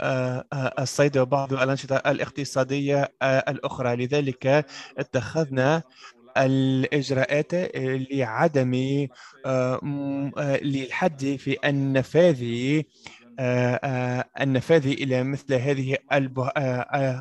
آه، 0.00 0.44
آه، 0.52 0.74
الصيد 0.82 1.18
وبعض 1.18 1.52
الأنشطة 1.52 1.96
الاقتصادية 1.96 3.14
الأخرى. 3.22 3.96
لذلك 3.96 4.66
اتخذنا 4.98 5.82
الإجراءات 6.36 7.54
لعدم 8.10 9.06
آه، 9.46 9.80
آه، 10.38 10.56
للحد 10.56 11.36
في 11.38 11.56
النفاذ 11.64 12.44
آه، 13.38 14.24
النفاذ 14.40 14.86
إلى 14.86 15.24
مثل 15.24 15.54
هذه 15.54 15.96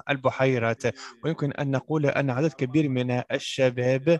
البحيرات. 0.10 0.84
ويمكن 1.24 1.52
أن 1.52 1.72
نقول 1.72 2.06
أن 2.06 2.30
عدد 2.30 2.54
كبير 2.54 2.90
من 2.90 3.22
الشباب 3.32 4.10
الشب... 4.10 4.20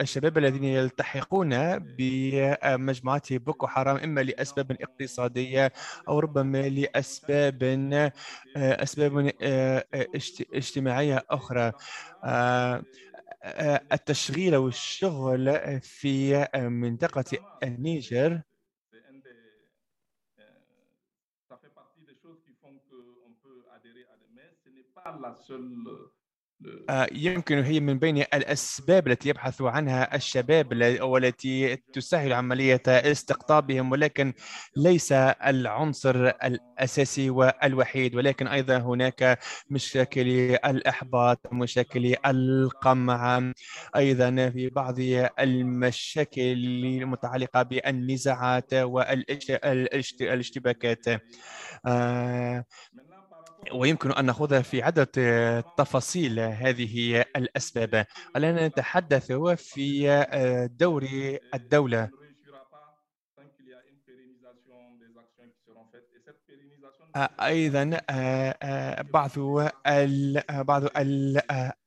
الشباب 0.00 0.38
الذين 0.38 0.64
يلتحقون 0.64 1.78
بمجموعات 1.78 3.32
بوكو 3.32 3.66
حرام 3.66 3.96
إما 3.96 4.20
لأسباب 4.20 4.72
اقتصادية 4.72 5.72
أو 6.08 6.18
ربما 6.18 6.68
لأسباب 6.68 7.62
آه، 7.62 8.12
أسباب 8.56 9.32
آه، 9.42 9.84
اجتماعية 10.54 11.24
أخرى. 11.30 11.72
آه، 12.24 12.84
التشغيل 13.92 14.56
والشغل 14.56 15.80
في 15.80 16.46
منطقة 16.56 17.24
النيجر. 17.62 18.42
يمكن 27.12 27.62
هي 27.62 27.80
من 27.80 27.98
بين 27.98 28.16
الأسباب 28.18 29.08
التي 29.08 29.28
يبحث 29.28 29.62
عنها 29.62 30.16
الشباب 30.16 30.72
والتي 31.02 31.76
تسهل 31.76 32.32
عملية 32.32 32.82
استقطابهم 32.88 33.92
ولكن 33.92 34.32
ليس 34.76 35.12
العنصر 35.12 36.26
الأساسي 36.26 37.30
والوحيد 37.30 38.14
ولكن 38.14 38.46
أيضا 38.46 38.76
هناك 38.76 39.38
مشاكل 39.70 40.28
الإحباط 40.64 41.40
مشاكل 41.52 42.14
القمع 42.26 43.52
أيضا 43.96 44.50
في 44.50 44.68
بعض 44.68 44.96
المشاكل 45.40 46.40
المتعلقة 47.02 47.62
بالنزاعات 47.62 48.74
والاشتباكات 48.74 51.04
آه، 51.86 52.64
ويمكن 53.72 54.12
أن 54.12 54.26
نخوض 54.26 54.60
في 54.60 54.82
عدة 54.82 55.04
تفاصيل 55.60 56.40
هذه 56.40 57.24
الأسباب. 57.36 58.06
الآن 58.36 58.54
نتحدث 58.54 59.32
في 59.54 60.68
دور 60.78 61.08
الدولة. 61.54 62.10
أيضا 67.40 68.00
بعض 69.12 69.30
بعض 70.50 70.82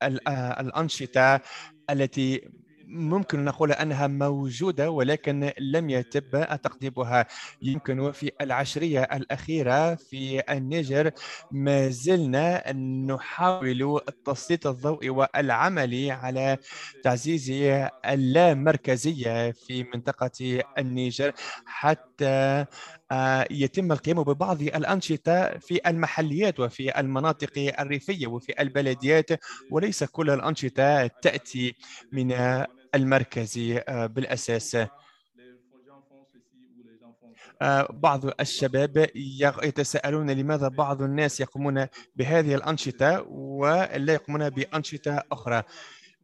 الأنشطة 0.02 1.40
التي 1.90 2.50
ممكن 2.90 3.44
نقول 3.44 3.72
أنها 3.72 4.06
موجودة 4.06 4.90
ولكن 4.90 5.52
لم 5.58 5.90
يتم 5.90 6.44
تقديمها. 6.44 7.26
يمكن 7.62 8.12
في 8.12 8.30
العشرية 8.40 9.02
الأخيرة 9.02 9.94
في 9.94 10.42
النيجر 10.50 11.10
ما 11.50 11.88
زلنا 11.88 12.72
نحاول 12.72 14.00
تسليط 14.24 14.66
الضوء 14.66 15.08
والعمل 15.08 16.10
على 16.10 16.56
تعزيز 17.02 17.50
اللامركزية 18.06 19.50
في 19.50 19.84
منطقة 19.94 20.62
النيجر 20.78 21.32
حتى 21.66 22.66
آه، 23.12 23.46
يتم 23.50 23.92
القيام 23.92 24.22
ببعض 24.22 24.62
الأنشطة 24.62 25.58
في 25.58 25.80
المحليات 25.86 26.60
وفي 26.60 27.00
المناطق 27.00 27.74
الريفية 27.80 28.26
وفي 28.26 28.62
البلديات 28.62 29.28
وليس 29.70 30.04
كل 30.04 30.30
الأنشطة 30.30 31.06
تأتي 31.06 31.74
من 32.12 32.32
المركزي 32.94 33.78
آه، 33.78 34.06
بالأساس. 34.06 34.76
آه، 37.62 37.88
بعض 37.90 38.40
الشباب 38.40 39.10
يتساءلون 39.62 40.30
لماذا 40.30 40.68
بعض 40.68 41.02
الناس 41.02 41.40
يقومون 41.40 41.86
بهذه 42.16 42.54
الأنشطة 42.54 43.22
ولا 43.28 44.12
يقومون 44.12 44.50
بأنشطة 44.50 45.22
أخرى. 45.32 45.62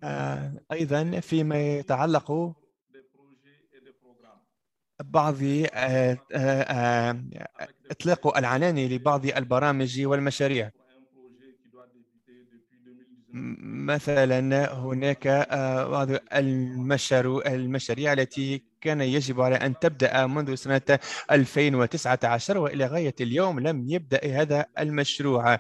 آه، 0.03 0.53
أيضا 0.73 1.21
فيما 1.21 1.77
يتعلق 1.77 2.55
بعض 5.05 5.37
إطلاق 7.91 8.37
العنان 8.37 8.79
لبعض 8.79 9.27
البرامج 9.27 10.01
والمشاريع. 10.07 10.71
مثلا 13.87 14.75
هناك 14.75 15.27
آه، 15.27 15.89
بعض 15.89 16.09
المشاريع 17.47 18.13
التي 18.13 18.65
كان 18.81 19.01
يجب 19.01 19.41
عليها 19.41 19.57
أن 19.57 19.79
تبدأ 19.79 20.27
منذ 20.27 20.55
سنة 20.55 20.99
2019 21.31 22.59
وإلى 22.59 22.87
غاية 22.87 23.15
اليوم 23.21 23.61
لم 23.61 23.85
يبدأ 23.89 24.43
هذا 24.43 24.67
المشروع. 24.79 25.59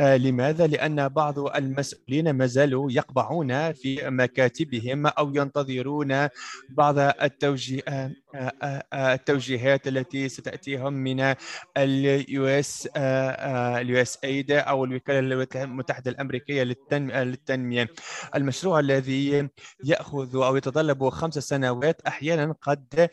لماذا؟ 0.00 0.66
لأن 0.66 1.08
بعض 1.08 1.38
المسؤولين 1.38 2.30
ما 2.30 2.46
زالوا 2.46 2.92
يقبعون 2.92 3.72
في 3.72 4.10
مكاتبهم 4.10 5.06
أو 5.06 5.34
ينتظرون 5.34 6.28
بعض 6.68 6.98
التوجيه 6.98 7.82
آه، 7.88 8.12
آه، 8.92 9.14
التوجيهات 9.14 9.88
التي 9.88 10.28
ستأتيهم 10.28 10.92
من 10.92 11.34
ال 11.76 12.46
US 12.46 12.88
ال 12.96 14.02
USAID 14.02 14.52
أو 14.52 14.84
الولايات 14.84 15.56
المتحدة 15.56 16.10
الأمريكية 16.10 16.62
للتنمية 16.62 17.88
المشروع 18.34 18.80
الذي 18.80 19.48
يأخذ 19.84 20.36
أو 20.36 20.56
يتطلب 20.56 21.08
خمس 21.08 21.38
سنوات 21.38 22.00
أحيانا 22.06 22.54
قد 22.62 23.10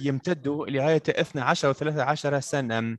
يمتد 0.00 0.48
لغاية 0.48 1.02
12 1.08 1.68
أو 1.68 1.72
13 1.72 2.40
سنة 2.40 2.96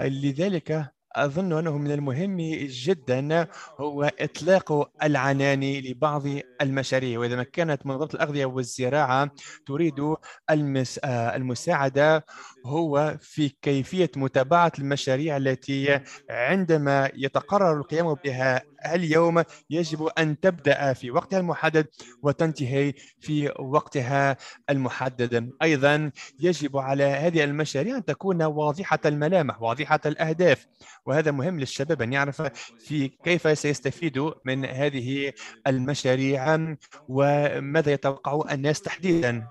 لذلك 0.00 0.90
أظن 1.16 1.52
أنه 1.52 1.78
من 1.78 1.90
المهم 1.90 2.36
جدا 2.66 3.46
هو 3.80 4.10
إطلاق 4.20 4.90
العنان 5.02 5.60
لبعض 5.64 6.22
المشاريع 6.60 7.18
وإذا 7.18 7.42
كانت 7.42 7.86
منظمة 7.86 8.08
الأغذية 8.14 8.44
والزراعة 8.44 9.30
تريد 9.66 10.14
المس... 10.50 10.98
المساعدة 11.04 12.24
هو 12.66 13.16
في 13.20 13.48
كيفية 13.62 14.10
متابعة 14.16 14.72
المشاريع 14.78 15.36
التي 15.36 16.00
عندما 16.30 17.10
يتقرر 17.14 17.78
القيام 17.78 18.14
بها 18.14 18.62
اليوم 18.86 19.44
يجب 19.70 20.02
أن 20.18 20.40
تبدأ 20.40 20.92
في 20.92 21.10
وقتها 21.10 21.38
المحدد 21.40 21.86
وتنتهي 22.22 22.92
في 23.20 23.52
وقتها 23.58 24.36
المحدد. 24.70 25.50
أيضا 25.62 26.10
يجب 26.40 26.76
على 26.76 27.04
هذه 27.04 27.44
المشاريع 27.44 27.96
أن 27.96 28.04
تكون 28.04 28.42
واضحة 28.42 28.98
الملامح 29.06 29.62
واضحة 29.62 30.00
الأهداف 30.06 30.66
وهذا 31.06 31.30
مهم 31.30 31.60
للشباب 31.60 32.02
أن 32.02 32.12
يعرف 32.12 32.42
في 32.78 33.08
كيف 33.08 33.58
سيستفيد 33.58 34.32
من 34.44 34.64
هذه 34.64 35.32
المشاريع 35.66 36.74
وماذا 37.08 37.92
يتوقع 37.92 38.54
الناس 38.54 38.82
تحديدا. 38.82 39.46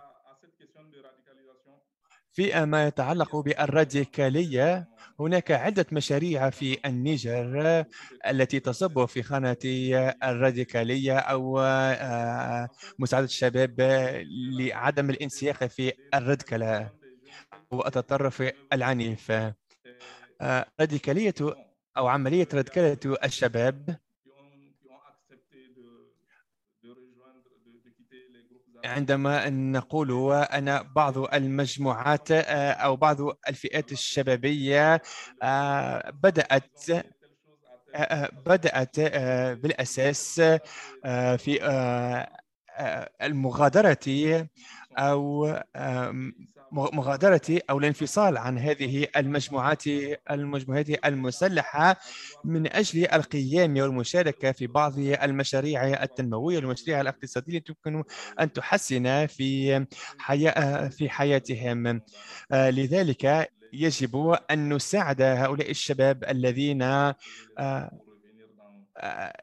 فيما 2.32 2.88
يتعلق 2.88 3.36
بالراديكالية 3.36 4.88
هناك 5.20 5.52
عدة 5.52 5.86
مشاريع 5.92 6.50
في 6.50 6.78
النيجر 6.86 7.86
التي 8.28 8.60
تصب 8.60 9.06
في 9.06 9.24
خانة 9.24 9.58
الراديكالية 10.24 11.18
أو 11.18 11.60
آه، 11.60 12.70
مساعدة 13.00 13.26
الشباب 13.26 13.82
لعدم 14.60 15.10
الانسياق 15.10 15.64
في 15.64 15.94
الراديكالة 16.14 16.90
والتطرف 17.72 18.52
العنيف. 18.74 19.32
آه، 20.42 20.66
راديكالية 20.80 21.34
أو 21.98 22.08
عملية 22.08 22.48
راديكالية 22.54 23.00
الشباب 23.24 23.98
عندما 28.86 29.50
نقول 29.50 30.34
أن 30.34 30.84
بعض 30.96 31.18
المجموعات 31.18 32.32
آه، 32.32 32.72
أو 32.72 32.96
بعض 32.96 33.18
الفئات 33.50 33.92
الشبابية 33.92 35.02
آه، 35.44 36.10
بدأت 36.12 36.80
بدأت 38.46 39.00
بالأساس 39.62 40.42
في 41.38 41.60
المغادرة 43.22 44.48
أو 44.98 45.48
مغادرة 46.72 47.62
أو 47.70 47.80
الانفصال 47.80 48.38
عن 48.38 48.58
هذه 48.58 49.08
المجموعات 49.18 49.84
المجموعات 50.32 51.06
المسلحة 51.06 52.00
من 52.46 52.74
أجل 52.74 53.08
القيام 53.14 53.78
والمشاركة 53.78 54.52
في 54.52 54.68
بعض 54.68 55.00
المشاريع 55.00 56.04
التنموية 56.04 56.56
والمشاريع 56.56 57.02
الاقتصادية 57.02 57.58
التي 57.58 57.74
يمكن 57.86 58.04
أن 58.40 58.54
تحسن 58.54 59.26
في 59.26 59.86
حياة 60.18 60.88
في 60.88 61.10
حياتهم. 61.10 62.02
آه، 62.52 62.70
لذلك 62.70 63.50
يجب 63.74 64.38
أن 64.52 64.74
نساعد 64.74 65.22
هؤلاء 65.22 65.72
الشباب 65.72 66.24
الذين 66.24 66.82
آه، 66.82 67.16
آه، 68.98 69.34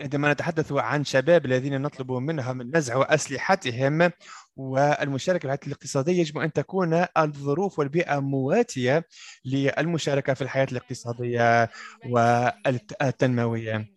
عندما 0.00 0.32
نتحدث 0.32 0.72
عن 0.72 1.04
شباب 1.04 1.46
الذين 1.46 1.82
نطلب 1.82 2.12
منهم 2.12 2.62
نزع 2.76 3.04
أسلحتهم 3.14 4.10
والمشاركة 4.56 5.40
في 5.40 5.44
الحياة 5.44 5.66
الاقتصادية 5.66 6.20
يجب 6.20 6.38
أن 6.38 6.52
تكون 6.52 7.06
الظروف 7.18 7.78
والبيئة 7.78 8.20
مواتية 8.20 9.06
للمشاركة 9.44 10.34
في 10.34 10.42
الحياة 10.42 10.66
الاقتصادية 10.72 11.70
والتنموية. 12.06 13.88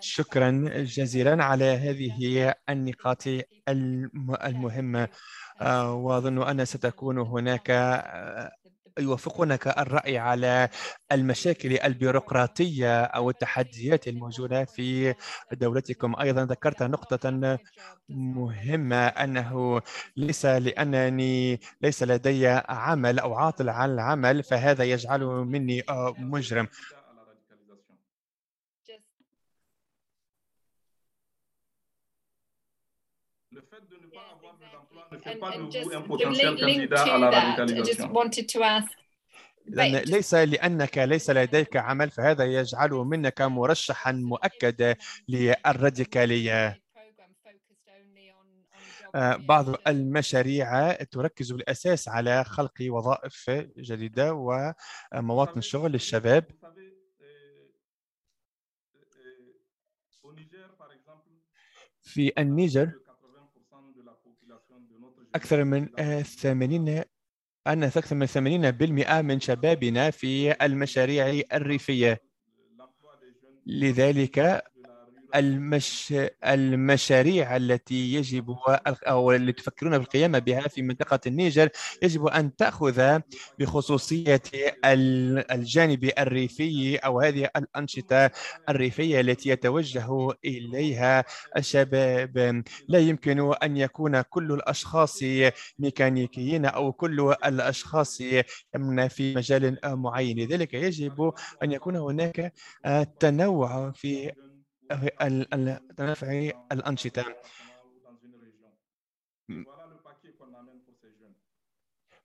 شكرا 0.00 0.50
جزيلا 0.76 1.44
على 1.44 1.64
هذه 1.64 2.54
النقاط 2.68 3.22
المهمة. 4.44 5.08
وأظن 5.84 6.42
أن 6.42 6.64
ستكون 6.64 7.18
هناك 7.18 7.70
يوافقونك 8.98 9.68
الرأي 9.68 10.18
على 10.18 10.68
المشاكل 11.12 11.78
البيروقراطية 11.84 13.04
أو 13.04 13.30
التحديات 13.30 14.08
الموجودة 14.08 14.64
في 14.64 15.14
دولتكم. 15.52 16.16
أيضا 16.20 16.44
ذكرت 16.44 16.82
نقطة 16.82 17.58
مهمة 18.08 19.06
أنه 19.06 19.80
ليس 20.16 20.46
لأنني 20.46 21.60
ليس 21.82 22.02
لدي 22.02 22.48
عمل 22.68 23.18
أو 23.18 23.34
عاطل 23.34 23.68
عن 23.68 23.90
العمل 23.90 24.42
فهذا 24.42 24.84
يجعل 24.84 25.20
مني 25.24 25.82
مجرم. 26.18 26.68
And, 35.10 35.22
and 35.26 35.72
just 35.72 35.90
to 35.90 36.16
that, 36.90 37.58
I 37.60 37.82
just 37.82 38.08
wanted 38.08 38.48
to 38.48 38.62
ask. 38.62 38.88
لأن 39.66 39.96
ليس 39.96 40.34
لأنك 40.34 40.98
ليس 40.98 41.30
لديك 41.30 41.76
عمل 41.76 42.10
فهذا 42.10 42.44
يجعل 42.44 42.90
منك 42.90 43.42
مرشحا 43.42 44.12
مؤكدا 44.12 44.96
للراديكالية. 45.28 46.84
آه، 49.14 49.36
بعض 49.36 49.66
المشاريع 49.86 50.92
تركز 50.92 51.52
بالأساس 51.52 52.08
على 52.08 52.44
خلق 52.44 52.74
وظائف 52.88 53.50
جديدة 53.78 54.34
ومواطن 55.12 55.60
شغل 55.60 55.92
للشباب. 55.92 56.44
Vous 56.50 56.66
savez, 56.66 56.92
euh, 57.20 57.68
euh, 59.16 60.28
au 60.28 60.32
Niger, 60.32 60.68
par 60.78 60.92
exemple, 60.92 61.30
في 62.02 62.32
النيجر 62.38 62.86
80% 62.86 63.92
de 63.96 64.02
la 64.02 64.14
population 64.24 64.80
أكثر 65.34 65.64
من 65.64 65.88
آه، 65.98 66.22
80 66.22 67.02
أن 67.66 67.82
أكثر 67.82 68.14
من 68.14 68.26
80% 68.26 69.22
من 69.22 69.40
شبابنا 69.40 70.10
في 70.10 70.64
المشاريع 70.64 71.42
jeunes 71.54 72.16
لذلك 73.66 74.64
المش... 75.34 76.14
المشاريع 76.44 77.56
التي 77.56 78.14
يجب 78.14 78.56
أو 79.08 79.32
اللي 79.32 79.52
تفكرون 79.52 79.98
بالقيام 79.98 80.38
بها 80.40 80.68
في 80.68 80.82
منطقة 80.82 81.20
النيجر 81.26 81.68
يجب 82.02 82.26
أن 82.26 82.56
تأخذ 82.56 83.20
بخصوصية 83.58 84.42
ال- 84.84 85.52
الجانب 85.52 86.10
الريفي 86.18 86.96
أو 86.96 87.20
هذه 87.20 87.50
الأنشطة 87.56 88.30
الريفية 88.68 89.20
التي 89.20 89.48
يتوجه 89.50 90.28
إليها 90.44 91.24
الشباب. 91.56 92.62
لا 92.88 92.98
يمكن 92.98 93.52
أن 93.62 93.76
يكون 93.76 94.20
كل 94.22 94.52
الأشخاص 94.52 95.18
ميكانيكيين 95.78 96.64
أو 96.66 96.92
كل 96.92 97.34
الأشخاص 97.44 98.20
يعملون 98.20 99.08
في 99.08 99.34
مجال 99.34 99.78
معين. 99.84 100.38
لذلك 100.38 100.74
يجب 100.74 101.32
أن 101.62 101.72
يكون 101.72 101.96
هناك 101.96 102.52
تنوع 103.20 103.90
في 103.92 104.32
تنافع 105.96 106.50
الأنشطة. 106.72 107.24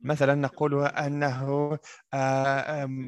مثلا 0.01 0.35
نقول 0.35 0.85
أنه 0.85 1.77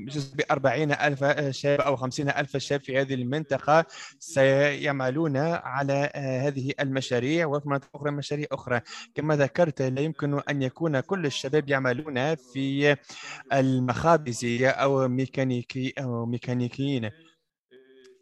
جزء 0.06 0.36
بأربعين 0.36 0.92
ألف 0.92 1.24
شاب 1.50 1.82
أو 1.82 1.96
خمسين 1.96 2.30
ألف 2.30 2.58
شاب 2.58 2.80
في 2.82 3.02
هذه 3.02 3.14
المنطقة 3.14 3.86
سيعملون 4.20 5.38
على 5.38 6.12
هذه 6.16 6.74
المشاريع 6.80 7.46
وفي 7.46 7.70
مناطق 7.70 7.90
أخرى 7.96 8.12
مشاريع 8.12 8.48
أخرى 8.52 8.82
كما 9.16 9.36
ذكرت 9.36 9.82
لا 9.82 10.02
يمكن 10.02 10.42
أن 10.50 10.62
يكون 10.62 11.00
كل 11.00 11.26
الشباب 11.26 11.70
يعملون 11.70 12.36
في 12.36 12.98
المخابز 13.54 14.46
أو 14.64 15.08
ميكانيكي 15.08 15.94
أو 16.00 16.26
ميكانيكيين 16.26 17.10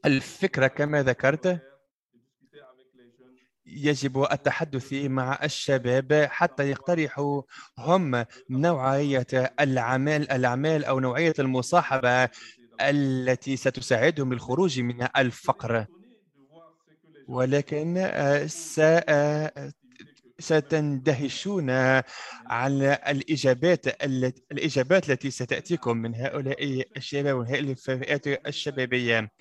الفكرة 0.05 0.67
كما 0.67 1.03
ذكرت 1.03 1.61
يجب 3.65 4.27
التحدث 4.31 4.93
مع 4.93 5.39
الشباب 5.43 6.27
حتى 6.31 6.69
يقترحوا 6.69 7.41
هم 7.77 8.25
نوعية 8.49 9.27
الأعمال 9.59 10.31
الأعمال 10.31 10.85
أو 10.85 10.99
نوعية 10.99 11.33
المصاحبة 11.39 12.29
التي 12.81 13.57
ستساعدهم 13.57 14.33
للخروج 14.33 14.79
من 14.79 15.07
الفقر. 15.17 15.85
ولكن 17.27 17.97
آه، 17.97 18.45
س 18.45 18.79
آه، 18.79 19.71
ستندهشون 20.39 21.69
على 22.45 22.99
الإجابات 23.07 24.03
التي 24.03 24.43
الإجابات 24.51 25.09
التي 25.09 25.31
ستأتيكم 25.31 25.97
من 25.97 26.15
هؤلاء 26.15 26.83
الشباب 26.97 27.37
وهذه 27.37 27.59
الفئات 27.59 28.27
الشبابية. 28.47 29.31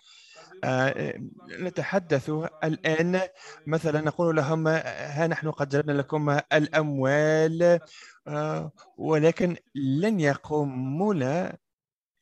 نتحدث 1.60 2.30
الآن. 2.64 3.20
مثلا 3.66 4.00
نقول 4.00 4.36
لهم 4.36 4.68
ها 4.68 5.26
نحن 5.26 5.50
قد 5.50 5.68
جلبنا 5.68 5.92
لكم 5.92 6.38
الأموال 6.52 7.80
آه، 8.28 8.72
ولكن 8.96 9.56
لن 9.74 10.20
يقومون 10.20 11.48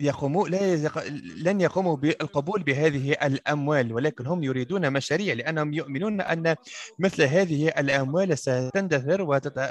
يقوموا 0.01 0.49
لا 0.49 0.73
يزق... 0.73 1.05
لن 1.37 1.61
يقوموا 1.61 1.97
بالقبول 1.97 2.63
بهذه 2.63 3.13
الأموال 3.13 3.93
ولكن 3.93 4.27
هم 4.27 4.43
يريدون 4.45 4.93
مشاريع 4.93 5.35
لأنهم 5.35 5.75
يؤمنون 5.75 6.21
أن 6.21 6.57
مثل 6.99 7.23
هذه 7.23 7.69
الأموال 7.69 8.39
ستندثر 8.39 9.23
وتت... 9.23 9.71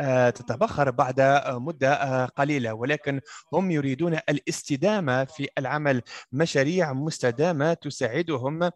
وستتبخر 0.00 0.90
بعد 0.90 1.42
مدة 1.48 2.24
قليلة. 2.26 2.74
ولكن 2.74 3.20
هم 3.52 3.70
يريدون 3.70 4.18
الاستدامة 4.28 5.24
في 5.24 5.48
العمل. 5.58 6.02
مشاريع 6.32 6.92
مستدامة 6.92 7.74
تساعدهم 7.74 8.70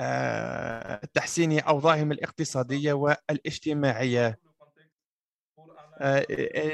لتحسين 0.00 1.60
أوضاعهم 1.60 2.12
الاقتصادية 2.12 2.92
والاجتماعية. 2.92 4.26
آه، 4.26 4.49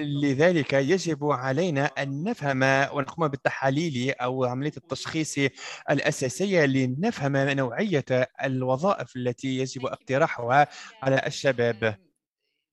لذلك 0.01 0.73
يجب 0.73 1.25
علينا 1.25 1.85
أن 1.87 2.23
نفهم 2.25 2.63
ونقوم 2.97 3.29
بالتحاليل 3.29 4.15
أو 4.21 4.45
عملية 4.45 4.73
التشخيص 4.77 5.39
الأساسية 5.91 6.65
لنفهم 6.65 7.37
نوعية 7.37 8.05
الوظائف 8.45 9.17
التي 9.17 9.59
يجب 9.59 9.87
اقتراحها 9.87 10.69
على 11.03 11.23
الشباب. 11.27 11.95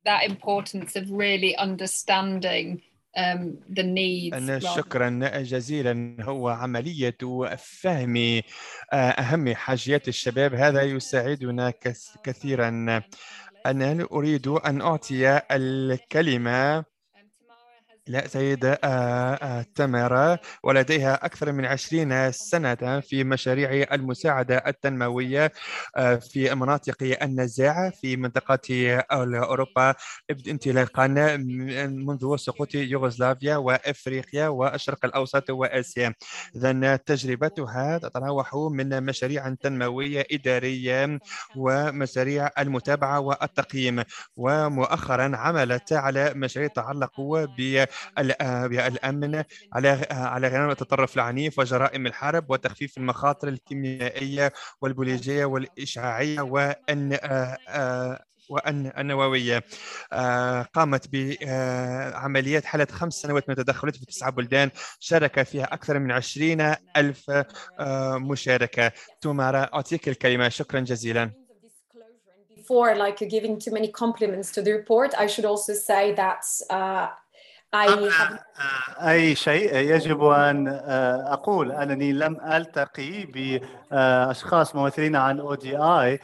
That 0.05 0.23
importance 0.31 0.95
of 0.95 1.05
really 1.11 1.55
understanding 1.57 2.81
um, 3.17 3.41
the 3.77 3.83
needs. 3.83 4.33
أن 4.35 4.59
rather- 4.59 4.75
شكرا 4.75 5.09
جزيلا. 5.41 6.17
هو 6.21 6.49
عملية 6.49 7.17
فهم 7.57 8.41
آه، 8.93 8.95
أهم 8.95 9.55
حاجيات 9.55 10.07
الشباب. 10.07 10.53
هذا 10.53 10.81
يساعدنا 10.81 11.69
كث- 11.71 12.17
كثيرا. 12.23 13.01
أنا 13.65 14.07
أريد 14.11 14.47
أن 14.47 14.81
أعطي 14.81 15.41
الكلمة 15.51 16.79
Um, 16.79 17.29
Tamara 17.39 17.79
has 17.87 17.92
لا 17.92 17.92
سيدة 18.25 18.79
آه، 18.83 19.33
آه، 19.33 19.65
تمارا 19.75 20.37
ولديها 20.63 21.25
أكثر 21.25 21.51
من 21.51 21.65
عشرين 21.65 22.31
سنة 22.31 22.99
في 22.99 23.23
مشاريع 23.23 23.93
المساعدة 23.93 24.57
التنموية 24.67 25.51
آه، 25.97 26.15
في 26.15 26.55
مناطق 26.55 27.17
النزاع 27.21 27.89
في 27.89 28.17
منطقة 28.17 28.59
أوروبا 29.11 29.95
انطلاقا 30.47 31.07
من- 31.07 32.05
منذ 32.05 32.35
سقوط 32.37 32.75
يوغوسلافيا 32.75 33.55
وأفريقيا 33.57 34.47
والشرق 34.47 35.05
الأوسط 35.05 35.49
وآسيا. 35.49 36.13
إذن 36.55 36.99
تجربتها 37.05 37.97
تتراوح 37.97 38.55
من 38.55 39.03
مشاريع 39.03 39.53
تنموية 39.53 40.25
إدارية 40.31 41.19
ومشاريع 41.55 42.49
المتابعة 42.59 43.19
والتقييم 43.19 44.03
ومؤخرا 44.37 45.31
عملت 45.37 45.93
على 45.93 46.33
مشاريع 46.35 46.67
تتعلق 46.69 47.21
بال- 47.57 47.87
بالأمن 48.17 49.43
على 49.73 50.07
على 50.11 50.47
غرام 50.47 50.69
التطرف 50.69 51.15
العنيف 51.15 51.59
وجرائم 51.59 52.07
الحرب 52.07 52.49
وتخفيف 52.49 52.97
المخاطر 52.97 53.47
الكيميائية 53.47 54.53
والبيولوجية 54.81 55.45
والإشعاعية 55.45 56.41
وأن 56.41 57.13
آه، 57.23 57.57
آه، 57.69 58.23
وأن 58.49 58.91
النووية. 58.97 59.63
آه، 60.13 60.61
قامت 60.61 61.07
بعمليات 61.13 62.65
حالة 62.65 62.87
خمس 62.91 63.13
سنوات 63.13 63.49
من 63.49 63.55
التدخلات 63.59 63.95
في 63.95 64.05
تسعة 64.05 64.31
بلدان 64.31 64.69
شارك 64.99 65.43
فيها 65.43 65.63
أكثر 65.63 65.99
من 65.99 66.11
عشرين 66.11 66.75
ألف 66.97 67.31
آه، 67.79 68.17
مشاركة. 68.17 68.91
تومارا 69.21 69.69
أعطيك 69.73 70.07
الكلمة. 70.09 70.49
شكرا 70.49 70.79
جزيلا. 70.79 71.31
Before 72.55 72.95
like 72.95 73.19
giving 73.29 73.59
too 73.59 73.71
many 73.71 73.89
compliments 73.89 74.49
to 74.55 74.61
the 74.61 74.71
report, 74.71 75.13
I 75.23 75.27
should 75.27 75.43
also 75.43 75.73
say 75.73 76.13
that 76.13 76.43
uh, 76.69 77.07
أي 79.07 79.35
شيء 79.35 79.75
يجب 79.75 80.23
أن 80.23 80.67
آه، 80.67 81.33
أقول 81.33 81.71
أنني 81.71 82.13
لم 82.13 82.37
ألتقي 82.41 83.25
بأشخاص 83.25 84.75
ممثلين 84.75 85.15
عن 85.15 85.39
أو 85.39 85.55
دي 85.55 85.77
آي 85.77 86.19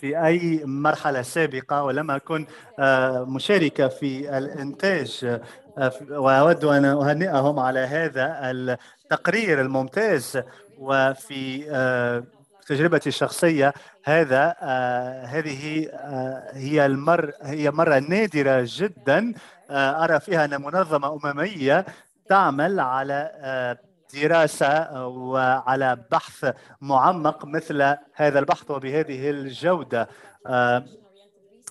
في 0.00 0.26
أي 0.26 0.62
مرحلة 0.64 1.22
سابقة 1.22 1.82
ولم 1.82 2.10
أكن 2.10 2.46
آه، 2.78 3.24
مشاركة 3.24 3.88
في 3.88 4.38
الإنتاج 4.38 5.38
آه، 5.78 5.92
وأود 6.10 6.64
أن 6.64 6.84
أهنئهم 6.84 7.58
على 7.58 7.80
هذا 7.80 8.50
التقرير 8.50 9.60
الممتاز 9.60 10.42
وفي 10.78 11.66
آه، 11.70 12.24
تجربتي 12.66 13.08
الشخصية 13.08 13.72
هذا 14.04 14.56
آه، 14.62 15.24
هذه 15.24 15.88
آه، 15.92 16.50
هي 16.52 16.86
المر 16.86 17.32
هي 17.42 17.70
مرة 17.70 17.98
نادرة 17.98 18.62
جدا 18.68 19.34
آه، 19.70 20.04
أرى 20.04 20.20
فيها 20.20 20.44
أن 20.44 20.62
منظمة 20.62 21.20
أممية 21.24 21.86
تعمل 22.28 22.80
على 22.80 23.30
آه، 23.34 23.78
دراسة 24.14 25.06
وعلى 25.06 25.98
بحث 26.10 26.54
معمق 26.80 27.44
مثل 27.44 27.96
هذا 28.14 28.38
البحث 28.38 28.70
وبهذه 28.70 29.30
الجودة. 29.30 30.08
آه، 30.46 30.84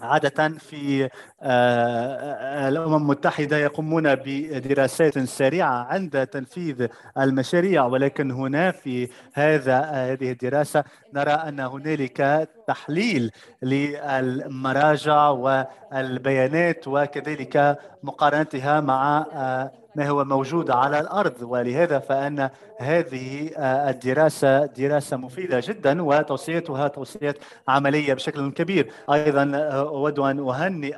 عادة 0.01 0.49
في 0.49 1.09
آه، 1.41 2.69
الأمم 2.69 2.95
المتحدة 2.95 3.57
يقومون 3.57 4.15
بدراسات 4.15 5.19
سريعة 5.19 5.83
عند 5.83 6.27
تنفيذ 6.27 6.87
المشاريع 7.17 7.85
ولكن 7.85 8.31
هنا 8.31 8.71
في 8.71 9.09
هذا 9.33 9.79
هذه 9.79 10.31
الدراسة 10.31 10.83
نرى 11.13 11.31
أن 11.31 11.59
هنالك 11.59 12.49
تحليل 12.67 13.31
للمراجع 13.61 15.29
والبيانات 15.29 16.87
وكذلك 16.87 17.77
مقارنتها 18.03 18.81
مع 18.81 19.25
آه، 19.33 19.71
ما 19.95 20.09
هو 20.09 20.23
موجود 20.25 20.71
على 20.71 20.99
الأرض 20.99 21.41
ولهذا 21.41 21.99
فأن 21.99 22.49
هذه 22.79 23.51
آه، 23.57 23.89
الدراسة 23.89 24.65
دراسة 24.65 25.17
مفيدة 25.17 25.61
جدا 25.63 26.03
وتوصيتها 26.03 26.87
توصيات 26.87 27.37
عملية 27.67 28.13
بشكل 28.13 28.51
كبير. 28.51 28.91
أيضا 29.13 29.51
آه، 29.55 29.87
أود 29.87 30.19
أن 30.19 30.39
أهنئ 30.39 30.95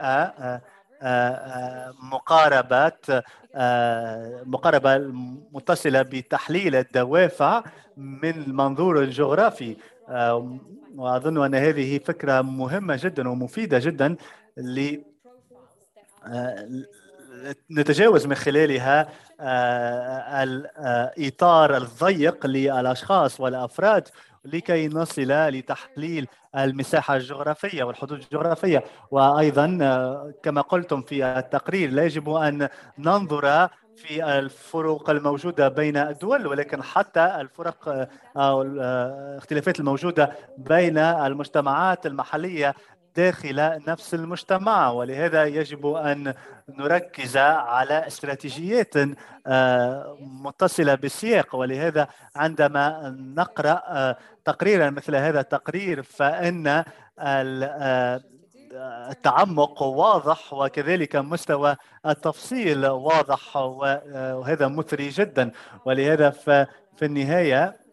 آه، 1.01 1.93
مقاربة 2.11 2.91
مقاربة 4.45 4.97
متصلة 5.51 6.01
بتحليل 6.01 6.75
الدوافع 6.75 7.63
من 7.97 8.29
المنظور 8.29 8.99
الجغرافي 8.99 9.77
وأظن 10.95 11.45
أن 11.45 11.55
هذه 11.55 11.97
فكرة 11.97 12.41
مهمة 12.41 12.99
جدا 13.03 13.29
ومفيدة 13.29 13.79
جدا 13.79 14.15
ل 14.57 14.97
نتجاوز 17.71 18.25
من 18.25 18.35
خلالها 18.35 19.07
آه، 19.39 20.43
الإطار 20.43 21.77
الضيق 21.77 22.45
للأشخاص 22.45 23.39
والأفراد 23.39 24.07
لكي 24.45 24.87
نصل 24.87 25.31
لتحليل 25.31 26.27
المساحة 26.57 27.15
الجغرافية 27.15 27.83
والحدود 27.83 28.19
الجغرافية. 28.19 28.83
وأيضا 29.11 29.77
آه، 29.81 30.33
كما 30.43 30.61
قلتم 30.61 31.01
في 31.01 31.25
التقرير 31.25 31.91
لا 31.91 32.03
يجب 32.03 32.29
أن 32.29 32.69
ننظر 32.97 33.69
في 33.95 34.37
الفروق 34.39 35.09
الموجودة 35.09 35.67
بين 35.67 35.97
الدول 35.97 36.47
ولكن 36.47 36.83
حتى 36.83 37.35
الفرق 37.41 37.89
آه، 37.89 38.09
أو 38.37 38.61
الاختلافات 38.61 39.79
الموجودة 39.79 40.31
بين 40.57 40.97
المجتمعات 40.97 42.05
المحلية 42.05 42.75
داخل 43.15 43.79
نفس 43.87 44.13
المجتمع 44.13 44.89
ولهذا 44.89 45.45
يجب 45.45 45.87
أن 45.87 46.33
نركز 46.69 47.37
على 47.37 48.07
استراتيجيات 48.07 48.93
آه، 49.47 50.17
متصلة 50.21 50.95
بالسياق. 50.95 51.55
ولهذا 51.55 52.07
عندما 52.35 53.15
نقرأ 53.37 53.81
آه، 53.87 54.17
تقريرا 54.45 54.89
مثل 54.89 55.15
هذا 55.15 55.39
التقرير 55.39 56.03
فإن 56.03 56.83
آه، 57.19 58.21
التعمق 59.09 59.81
واضح 59.83 60.53
وكذلك 60.53 61.15
مستوى 61.15 61.75
التفصيل 62.05 62.87
واضح 62.87 63.55
وهذا 63.57 64.67
مثري 64.67 65.09
جدا. 65.09 65.51
ولهذا 65.85 66.29
في 66.29 67.05
النهاية 67.05 67.84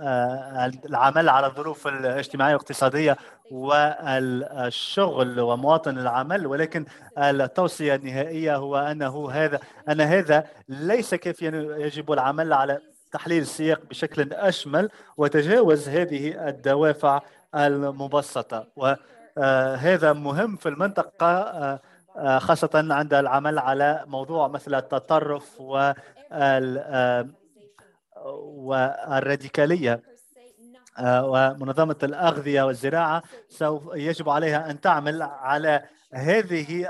العمل 0.00 1.28
على 1.28 1.46
الظروف 1.46 1.86
الاجتماعية 1.86 2.54
والاقتصادية 2.54 3.16
والشغل 3.50 5.40
ومواطن 5.40 5.98
العمل 5.98 6.46
ولكن 6.46 6.84
التوصية 7.18 7.94
النهائية 7.94 8.56
هو 8.56 8.76
أنه 8.76 9.30
هذا 9.30 9.60
أن 9.88 10.00
هذا 10.00 10.44
ليس 10.68 11.14
كافيا 11.14 11.50
يجب 11.78 12.12
العمل 12.12 12.52
على 12.52 12.78
تحليل 13.12 13.42
السياق 13.42 13.80
بشكل 13.90 14.32
أشمل 14.32 14.90
وتجاوز 15.16 15.88
هذه 15.88 16.48
الدوافع 16.48 17.20
المبسطة. 17.54 18.66
وهذا 18.76 20.12
مهم 20.12 20.56
في 20.56 20.68
المنطقة 20.68 21.78
خاصة 22.38 22.70
عند 22.74 23.14
العمل 23.14 23.58
على 23.58 24.04
موضوع 24.06 24.48
مثل 24.48 24.74
التطرف 24.74 25.60
وال 25.60 27.28
والراديكالية. 28.24 30.02
آه، 30.98 31.26
ومنظمة 31.26 31.96
الأغذية 32.02 32.62
والزراعة 32.62 33.22
سوف 33.48 33.82
يجب 33.94 34.28
عليها 34.28 34.70
أن 34.70 34.80
تعمل 34.80 35.22
على 35.22 35.82
هذه 36.14 36.88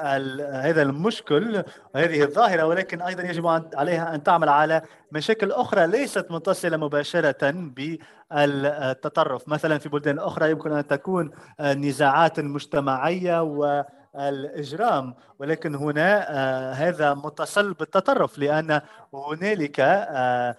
هذا 0.53 0.83
المشكل 0.83 1.65
وهذه 1.95 2.23
الظاهرة 2.23 2.67
ولكن 2.67 3.03
أيضا 3.03 3.23
يجب 3.23 3.47
عليها 3.75 4.15
أن 4.15 4.23
تعمل 4.23 4.49
على 4.49 4.83
مشاكل 5.13 5.53
أخرى 5.53 5.87
ليست 5.87 6.27
متصلة 6.31 6.77
مباشرة 6.77 7.51
بالتطرف. 7.51 9.49
مثلا 9.49 9.79
في 9.79 9.89
بلدان 9.89 10.19
أخرى 10.19 10.51
يمكن 10.51 10.73
أن 10.73 10.87
تكون 10.87 11.31
نزاعات 11.61 12.41
مجتمعية 12.41 13.43
و 13.43 13.85
الإجرام 14.17 15.15
ولكن 15.39 15.75
هنا 15.75 16.31
آه، 16.31 16.73
هذا 16.73 17.15
متصل 17.15 17.73
بالتطرف 17.73 18.39
لأن 18.39 18.81
هنالك 19.15 19.81
آه، 19.81 20.57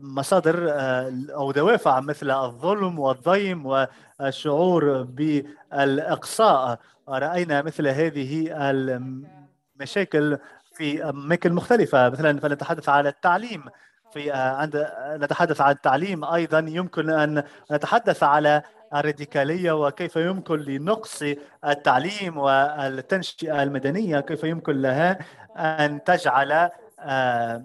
مصادر 0.00 0.70
آه، 0.70 1.12
أو 1.34 1.52
دوافع 1.52 2.00
مثل 2.00 2.30
الظلم 2.30 2.98
والضيم 2.98 3.66
والشعور 3.66 5.02
بالإقصاء. 5.02 6.78
رأينا 7.08 7.62
مثل 7.62 7.88
هذه 7.88 8.48
المشاكل 8.70 10.38
في 10.74 11.08
أماكن 11.08 11.52
مختلفة 11.52 12.08
مثلا 12.08 12.40
فنتحدث 12.40 12.88
على 12.88 13.08
التعليم. 13.08 13.64
في 14.12 14.32
آه، 14.32 14.56
عند 14.56 14.88
نتحدث 15.10 15.60
عن 15.60 15.70
التعليم 15.70 16.24
أيضا 16.24 16.58
يمكن 16.58 17.10
أن 17.10 17.42
نتحدث 17.72 18.22
على 18.22 18.62
الراديكالية 18.94 19.86
وكيف 19.86 20.16
يمكن 20.16 20.56
لنقص 20.56 21.22
التعليم 21.64 22.38
والتنشئة 22.38 23.62
المدنية 23.62 24.20
كيف 24.20 24.44
يمكن 24.44 24.82
لها 24.82 25.18
أن 25.56 26.04
تجعل 26.04 26.70
آه، 27.00 27.64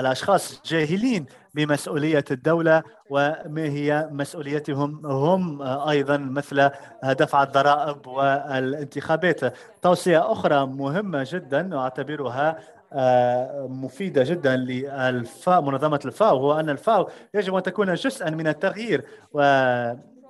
الأشخاص 0.00 0.60
جاهلين 0.64 1.26
بمسؤولية 1.54 2.24
الدولة 2.30 2.82
وما 3.10 3.62
هي 3.64 4.08
مسؤوليتهم 4.12 5.06
هم 5.06 5.62
أيضا 5.62 6.16
مثل 6.16 6.70
دفع 7.04 7.42
الضرائب 7.42 8.06
والانتخابات. 8.06 9.40
توصية 9.82 10.32
أخرى 10.32 10.66
مهمة 10.66 11.26
جدا 11.30 11.76
وأعتبرها 11.76 12.58
آه، 12.96 13.66
مفيدة 13.70 14.22
جدا 14.24 14.56
للفاو 14.56 15.62
منظمة 15.62 16.00
الفاو 16.04 16.36
هو 16.36 16.60
أن 16.60 16.70
الفاو 16.70 17.08
يجب 17.34 17.54
أن 17.54 17.62
تكون 17.62 17.94
جزءا 17.94 18.30
من 18.30 18.46
التغيير 18.46 19.04
و 19.32 19.40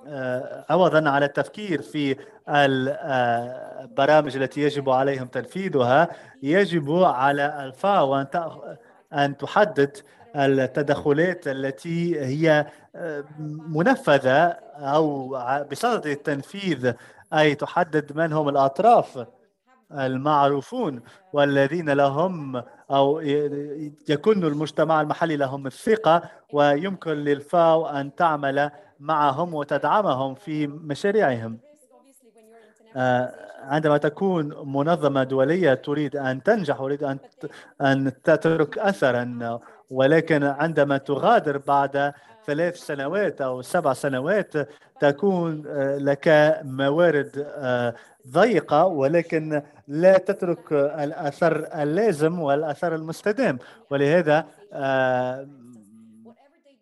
آه، 0.07 0.65
عوضا 0.69 1.09
على 1.09 1.25
التفكير 1.25 1.81
في 1.81 2.15
البرامج 2.49 4.37
التي 4.37 4.61
يجب 4.61 4.89
عليهم 4.89 5.27
تنفيذها. 5.27 6.09
يجب 6.43 7.03
على 7.03 7.63
الفاو 7.65 8.15
أن 8.15 8.29
أن 9.15 9.37
تحدد 9.37 9.97
التدخلات 10.35 11.47
التي 11.47 12.19
هي 12.19 12.65
آه، 12.95 13.23
منفذة 13.67 14.47
أو 14.75 15.37
بصدد 15.71 16.07
التنفيذ 16.07 16.93
أي 17.33 17.55
تحدد 17.55 18.17
من 18.17 18.33
هم 18.33 18.49
الأطراف 18.49 19.25
المعروفون 19.91 21.01
والذين 21.33 21.89
لهم 21.89 22.63
أو 22.91 23.19
يكون 24.09 24.43
المجتمع 24.43 25.01
المحلي 25.01 25.35
لهم 25.37 25.67
الثقة 25.67 26.21
ويمكن 26.53 27.11
للفاو 27.11 27.87
أن 27.87 28.15
تعمل 28.15 28.71
معهم 28.99 29.53
وتدعمهم 29.53 30.35
في 30.35 30.67
مشاريعهم. 30.67 31.57
عندما 33.65 33.97
تكون 33.97 34.53
منظمة 34.65 35.23
دولية 35.23 35.73
تريد 35.73 36.15
أن 36.15 36.43
تنجح 36.43 36.77
تريد 36.77 37.03
أن 37.03 37.17
أن 37.81 38.11
تترك 38.23 38.77
أثرا 38.77 39.59
ولكن 39.89 40.43
عندما 40.43 40.97
تغادر 40.97 41.57
بعد 41.57 42.13
ثلاث 42.45 42.77
سنوات 42.77 43.41
أو 43.41 43.61
سبع 43.61 43.93
سنوات 43.93 44.53
تكون 44.99 45.63
آه، 45.67 45.97
لك 45.97 46.57
موارد 46.63 47.45
آه، 47.57 47.95
ضيقة 48.31 48.85
ولكن 48.85 49.61
لا 49.87 50.17
تترك 50.17 50.73
الأثر 50.73 51.81
اللازم 51.81 52.39
والأثر 52.39 52.95
المستدام. 52.95 53.59
ولهذا 53.89 54.45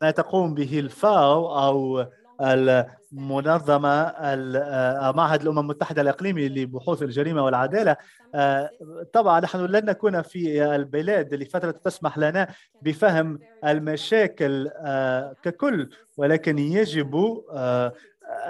ما 0.02 0.12
تقوم 0.12 0.54
به 0.54 0.80
الفاو 0.80 1.60
أو 1.60 2.06
المنظمة 2.42 3.90
آه، 3.90 5.12
معهد 5.12 5.42
الأمم 5.42 5.60
المتحدة 5.60 6.02
الإقليمي 6.02 6.50
لبحوث 6.50 7.04
الجريمة 7.04 7.44
والعدالة. 7.46 7.96
آه، 8.36 8.70
طبعا 9.14 9.40
نحن 9.40 9.58
لن 9.66 9.86
نكون 9.86 10.22
في 10.22 10.66
البلاد 10.76 11.34
لفترة 11.34 11.72
تسمح 11.72 12.18
لنا 12.18 12.48
بفهم 12.82 13.40
المشاكل 13.66 14.70
آه، 14.78 15.36
ككل 15.42 15.90
ولكن 16.18 16.60
يجب 16.60 17.42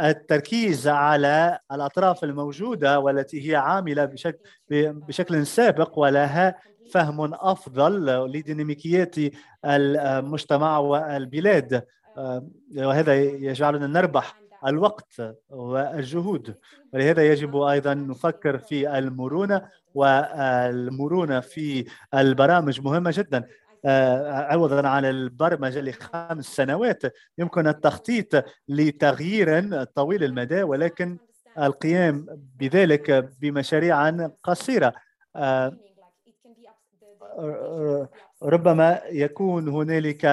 التركيز 0.01 0.87
على 0.87 1.59
الأطراف 1.71 2.23
الموجودة 2.23 2.99
والتي 2.99 3.51
هي 3.51 3.55
عاملة 3.55 4.05
بشكل, 4.05 4.39
بشكل 4.93 5.45
سابق 5.45 5.99
ولها 5.99 6.55
فهم 6.91 7.33
أفضل 7.33 8.05
لديناميكيات 8.31 9.15
المجتمع 9.65 10.77
والبلاد. 10.77 11.83
وهذا 12.77 13.15
يجعلنا 13.23 13.87
نربح 13.87 14.43
الوقت 14.67 15.21
والجهود. 15.49 16.55
ولهذا 16.93 17.27
يجب 17.27 17.57
أيضا 17.57 17.93
نفكر 17.93 18.57
في 18.57 18.97
المرونة 18.97 19.69
والمرونة 19.93 21.39
في 21.39 21.85
البرامج 22.13 22.81
مهمة 22.81 23.13
جدا. 23.15 23.47
عوضا 24.25 24.87
عن 24.87 25.05
البرمجة 25.05 25.81
لخمس 25.81 26.45
سنوات. 26.45 27.01
يمكن 27.37 27.67
التخطيط 27.67 28.45
لتغيير 28.67 29.83
طويل 29.83 30.23
المدى 30.23 30.63
ولكن 30.63 31.17
القيام 31.59 32.25
بذلك 32.59 33.29
بمشاريع 33.41 34.27
قصيرة. 34.43 34.93
ربما 38.43 39.01
يكون 39.11 39.67
هنالك 39.67 40.25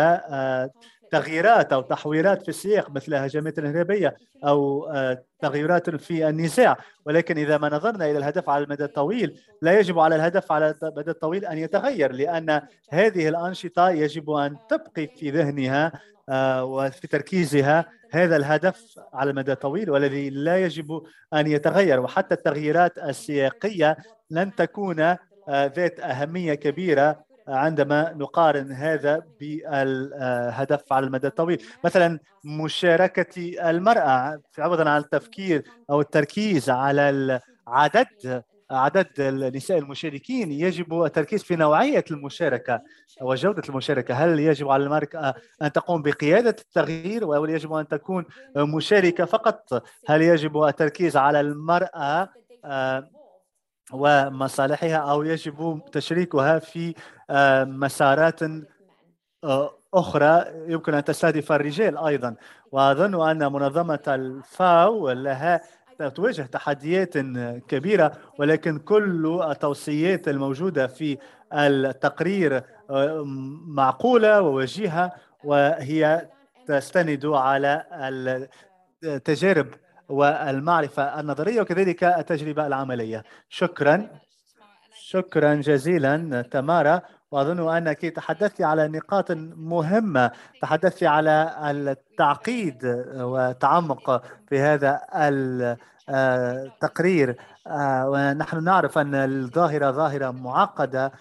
تغييرات 1.11 1.73
أو 1.73 1.81
تحويرات 1.81 2.43
في 2.43 2.49
السياق 2.49 2.91
مثل 2.91 3.15
هجمات 3.15 3.59
ارهابيه 3.59 4.17
أو 4.45 4.87
آه، 4.91 5.23
تغيرات 5.41 5.91
في 5.91 6.29
النزاع. 6.29 6.77
ولكن 7.07 7.39
إذا 7.39 7.59
ما 7.59 7.69
نظرنا 7.69 8.11
إلى 8.11 8.19
الهدف 8.19 8.49
على 8.49 8.65
المدى 8.65 8.85
الطويل 8.85 9.41
لا 9.63 9.79
يجب 9.81 9.99
على 9.99 10.17
الهدف 10.17 10.53
على 10.53 10.75
المدى 10.83 11.11
الطويل 11.11 11.45
أن 11.45 11.59
يتغير 11.59 12.13
لأن 12.13 12.61
هذه 12.91 13.29
الأنشطة 13.29 13.91
يجب 13.91 14.31
أن 14.31 14.57
تبقي 14.69 15.07
في 15.17 15.31
ذهنها 15.31 15.93
آه، 16.29 16.65
وفي 16.65 17.07
تركيزها 17.07 17.87
هذا 18.13 18.37
الهدف 18.37 18.99
على 19.15 19.31
المدى 19.31 19.53
الطويل 19.53 19.91
والذي 19.91 20.31
لا 20.31 20.65
يجب 20.65 21.03
أن 21.35 21.47
يتغير. 21.47 22.01
وحتى 22.01 22.35
التغييرات 22.35 22.99
السياقية 22.99 23.97
لن 24.31 24.55
تكون 24.55 25.01
آه، 25.01 25.19
ذات 25.49 26.01
أهمية 26.01 26.55
كبيرة 26.55 27.30
عندما 27.49 28.13
نقارن 28.17 28.73
هذا 28.73 29.23
بالهدف 29.41 30.93
على 30.93 31.07
المدى 31.07 31.27
الطويل. 31.27 31.63
مثلا 31.85 32.19
مشاركة 32.45 33.71
المرأة 33.71 34.41
عوضا 34.59 34.91
عن 34.91 35.01
التفكير 35.01 35.63
أو 35.91 36.01
التركيز 36.01 36.71
على 36.71 37.11
العدد 37.69 38.43
عدد 38.71 39.07
النساء 39.19 39.79
المشاركين 39.79 40.53
يجب 40.53 41.03
التركيز 41.03 41.43
في 41.43 41.57
نوعية 41.57 42.05
المشاركة 42.11 42.83
وجودة 43.23 43.63
المشاركة. 43.69 44.15
هل 44.15 44.41
يجب 44.41 44.69
على 44.69 44.85
المرأة 44.85 45.35
أن 45.63 45.73
تقوم 45.73 46.03
بقيادة 46.03 46.57
التغيير 46.61 47.25
أو 47.25 47.45
يجب 47.45 47.73
أن 47.73 47.89
تكون 47.89 48.25
مشاركة 48.57 49.25
فقط؟ 49.25 49.85
هل 50.07 50.23
يجب 50.23 50.63
التركيز 50.63 51.17
على 51.17 51.41
المرأة؟ 51.41 52.29
آه، 52.65 53.11
ومصالحها 53.93 54.97
أو 54.97 55.23
يجب 55.23 55.81
تشريكها 55.93 56.59
في 56.59 56.95
آه، 57.31 57.65
مسارات 57.65 58.43
آه، 59.45 59.77
أخرى 59.95 60.45
يمكن 60.67 60.95
أن 60.95 61.05
تستهدف 61.05 61.53
الرجال 61.53 61.99
أيضا. 61.99 62.35
وأظن 62.73 63.29
أن 63.31 63.53
منظمة 63.53 64.03
الفاو 64.09 65.11
لها 65.11 65.61
تواجه 66.09 66.43
تحديات 66.43 67.19
كبيرة 67.69 68.13
ولكن 68.39 68.79
كل 68.79 69.41
التوصيات 69.51 70.29
الموجودة 70.29 70.87
في 70.87 71.19
التقرير 71.53 72.63
آه، 72.91 73.23
معقولة 73.67 74.43
ووجيهة 74.43 75.13
وهي 75.45 76.29
تستند 76.67 77.27
على 77.27 77.85
التجارب 79.05 79.67
والمعرفة 80.11 81.21
النظرية 81.21 81.61
وكذلك 81.61 82.05
التجربة 82.05 82.67
العملية. 82.67 83.25
شكرا. 83.49 84.09
شكرا 84.95 85.55
جزيلا 85.55 86.43
تمارا. 86.43 87.03
وأظن 87.31 87.77
أنك 87.77 88.01
تحدثت 88.01 88.63
على 88.63 88.89
نقاط 88.89 89.31
مهمة. 89.57 90.31
تحدثت 90.63 91.03
على 91.03 91.55
التعقيد 91.71 93.05
وتعمق 93.17 94.23
في 94.49 94.61
هذا 94.61 95.01
التقرير. 96.09 97.37
ونحن 98.13 98.65
نعرف 98.65 98.99
أن 98.99 99.15
الظاهرة 99.15 99.91
ظاهرة 99.91 100.31
معقدة. 100.31 101.13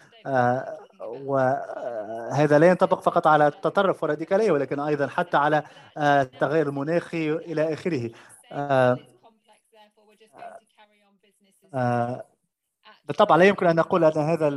وهذا 1.01 2.59
لا 2.59 2.67
ينطبق 2.67 3.01
فقط 3.01 3.27
على 3.27 3.47
التطرف 3.47 4.03
والراديكالية 4.03 4.51
ولكن 4.51 4.79
أيضا 4.79 5.07
حتى 5.07 5.37
على 5.37 5.63
التغير 5.97 6.69
المناخي 6.69 7.31
إلى 7.31 7.73
آخره. 7.73 8.09
بالطبع 13.05 13.35
لا 13.35 13.45
يمكن 13.45 13.67
أن 13.67 13.75
نقول 13.75 14.03
أن 14.03 14.21
هذا 14.21 14.47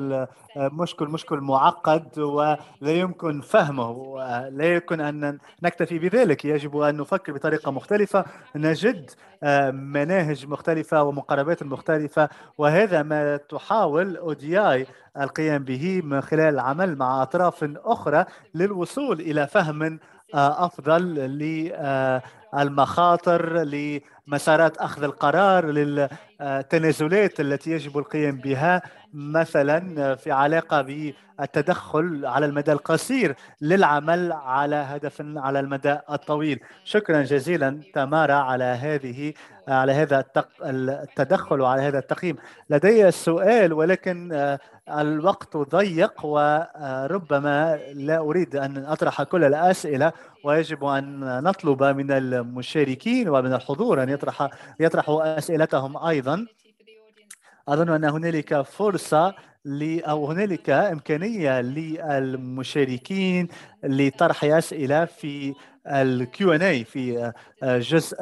المشكل 0.57 1.09
مشكل 1.09 1.39
معقد 1.39 2.19
ولا 2.19 2.59
يمكن 2.83 3.41
فهمه 3.41 3.91
ولا 3.91 4.75
يمكن 4.75 5.01
أن 5.01 5.39
نكتفي 5.63 5.99
بذلك. 5.99 6.45
يجب 6.45 6.77
أن 6.77 6.97
نفكر 6.97 7.33
بطريقة 7.33 7.71
مختلفة 7.71 8.25
نجد 8.57 9.11
آه، 9.43 9.71
مناهج 9.71 10.47
مختلفة 10.47 11.03
ومقاربات 11.03 11.63
مختلفة 11.63 12.29
وهذا 12.59 13.03
ما 13.03 13.37
تحاول 13.37 14.17
أودياي 14.17 14.87
القيام 15.21 15.65
به 15.65 16.03
من 16.05 16.21
خلال 16.21 16.55
العمل 16.55 16.97
مع 16.97 17.23
أطراف 17.23 17.65
أخرى 17.77 18.25
للوصول 18.55 19.21
إلى 19.21 19.47
فهم 19.47 19.99
آه، 20.35 20.67
أفضل 20.67 21.03
للمخاطر 22.55 23.63
لمسارات 24.33 24.77
أخذ 24.77 25.03
القرار 25.03 25.67
للتنازلات 25.67 27.41
التي 27.41 27.71
يجب 27.71 27.99
القيام 27.99 28.37
بها 28.37 28.83
مثلا 29.15 30.15
في 30.15 30.33
علاقة 30.33 30.83
بالتدخل 30.83 32.27
على 32.27 32.47
المدى 32.47 32.73
القصير 32.73 33.37
للعمل 33.61 34.33
على 34.33 34.77
هدف 34.77 35.23
على 35.37 35.61
المدى 35.61 35.99
الطويل. 36.11 36.61
شكرا 36.85 37.23
جزيلا 37.23 37.81
تمارا 37.95 38.35
على 38.35 38.65
هذه 38.65 39.33
على 39.69 39.93
هذا 39.93 40.25
التدخل 40.65 41.61
وعلى 41.61 41.83
هذا 41.83 41.99
التقييم. 41.99 42.37
لدي 42.71 43.11
سؤال 43.11 43.73
ولكن 43.73 44.33
آه، 44.33 44.59
الوقت 44.89 45.57
ضيق 45.57 46.27
وربما 46.27 47.79
لا 47.95 48.19
أريد 48.19 48.57
أن 48.57 48.85
أطرح 48.87 49.23
كل 49.23 49.45
الأسئلة. 49.45 50.13
ويجب 50.45 50.85
أن 50.85 51.21
نطلب 51.45 51.83
من 51.83 52.11
المشاركين 52.11 53.29
ومن 53.29 53.53
الحضور 53.55 54.03
أن 54.03 54.09
يطرح 54.09 54.49
يطرحوا 54.81 55.39
أسئلتهم 55.39 55.97
أيضا. 55.97 56.47
أظن 57.69 57.89
أن 57.89 58.05
هنالك 58.05 58.63
فرصة 58.63 59.35
أو 60.09 60.27
هنالك 60.31 60.71
إمكانية 60.71 61.61
للمشاركين 61.61 63.49
لطرح 63.85 64.45
أسئلة 64.45 65.05
في 65.05 65.55
ال 65.87 66.20
Q 66.20 66.53
and 66.53 66.63
A 66.63 66.85
في 66.85 67.33
جزء 67.63 68.17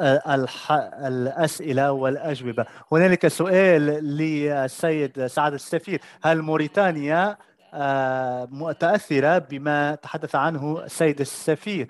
الأسئلة 1.07 1.91
والأجوبة. 1.91 2.65
هنالك 2.91 3.27
سؤال 3.27 3.81
للسيد 4.17 5.25
سعد 5.27 5.53
السفير. 5.53 6.01
هل 6.23 6.41
موريتانيا 6.41 7.37
آه، 7.73 8.47
متأثرة 8.51 9.37
بما 9.37 9.95
تحدث 9.95 10.35
عنه 10.35 10.83
السيد 10.83 11.21
السفير؟ 11.21 11.87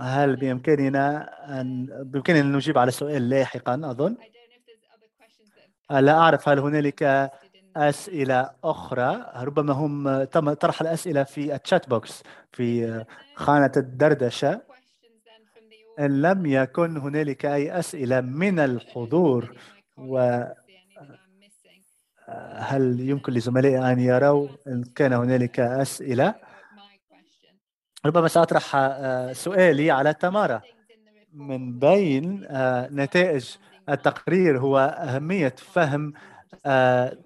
هل 0.00 0.36
بإمكاننا 0.36 1.30
ان 1.60 1.86
بإمكاننا 2.02 2.42
أن 2.42 2.52
نجيب 2.52 2.78
على 2.78 2.88
السؤال 2.88 3.28
لاحقا 3.28 3.74
أظن؟ 3.74 4.16
لا 5.90 6.12
أعرف 6.18 6.48
هل 6.48 6.58
هنالك 6.58 7.30
أسئلة 7.76 8.50
أخرى. 8.64 9.32
ربما 9.36 9.72
هم 9.72 10.24
تم 10.24 10.52
طرح 10.52 10.80
الأسئلة 10.80 11.24
في 11.24 11.54
ال 11.54 11.61
chat 11.61 11.88
box 11.88 12.22
في 12.52 13.04
خانة 13.34 13.72
الدردشة. 13.76 14.60
إن 15.98 16.22
لم 16.22 16.46
يكن 16.46 16.96
هنالك 16.96 17.46
أي 17.46 17.78
أسئلة 17.78 18.20
من 18.20 18.58
الحضور 18.58 19.56
و 19.96 20.42
هل 22.54 23.00
يمكن 23.00 23.32
لزملائي 23.32 23.92
أن 23.92 24.00
يروا 24.00 24.48
إن 24.66 24.84
كان 24.84 25.12
هنالك 25.12 25.60
أسئلة؟ 25.60 26.34
ربما 28.06 28.28
سأطرح 28.28 28.76
آه، 28.76 29.32
سؤالي 29.32 29.90
على 29.90 30.14
تمارا 30.14 30.62
من 31.32 31.78
بين 31.78 32.44
آه، 32.48 32.88
نتائج 32.92 33.56
التقرير 33.88 34.58
هو 34.58 34.78
أهمية 34.78 35.54
فهم 35.58 36.12
آه، 36.66 37.18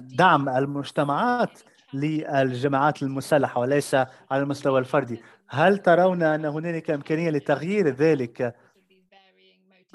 دعم 0.00 0.48
المجتمعات 0.48 1.60
للجماعات 1.92 3.02
المسلحة 3.02 3.60
وليس 3.60 3.94
على 3.94 4.42
المستوى 4.42 4.80
الفردي. 4.80 5.22
هل 5.48 5.78
ترون 5.78 6.22
أن 6.22 6.44
هنالك 6.44 6.90
إمكانية 6.90 7.30
لتغيير 7.30 7.88
ذلك 7.88 8.54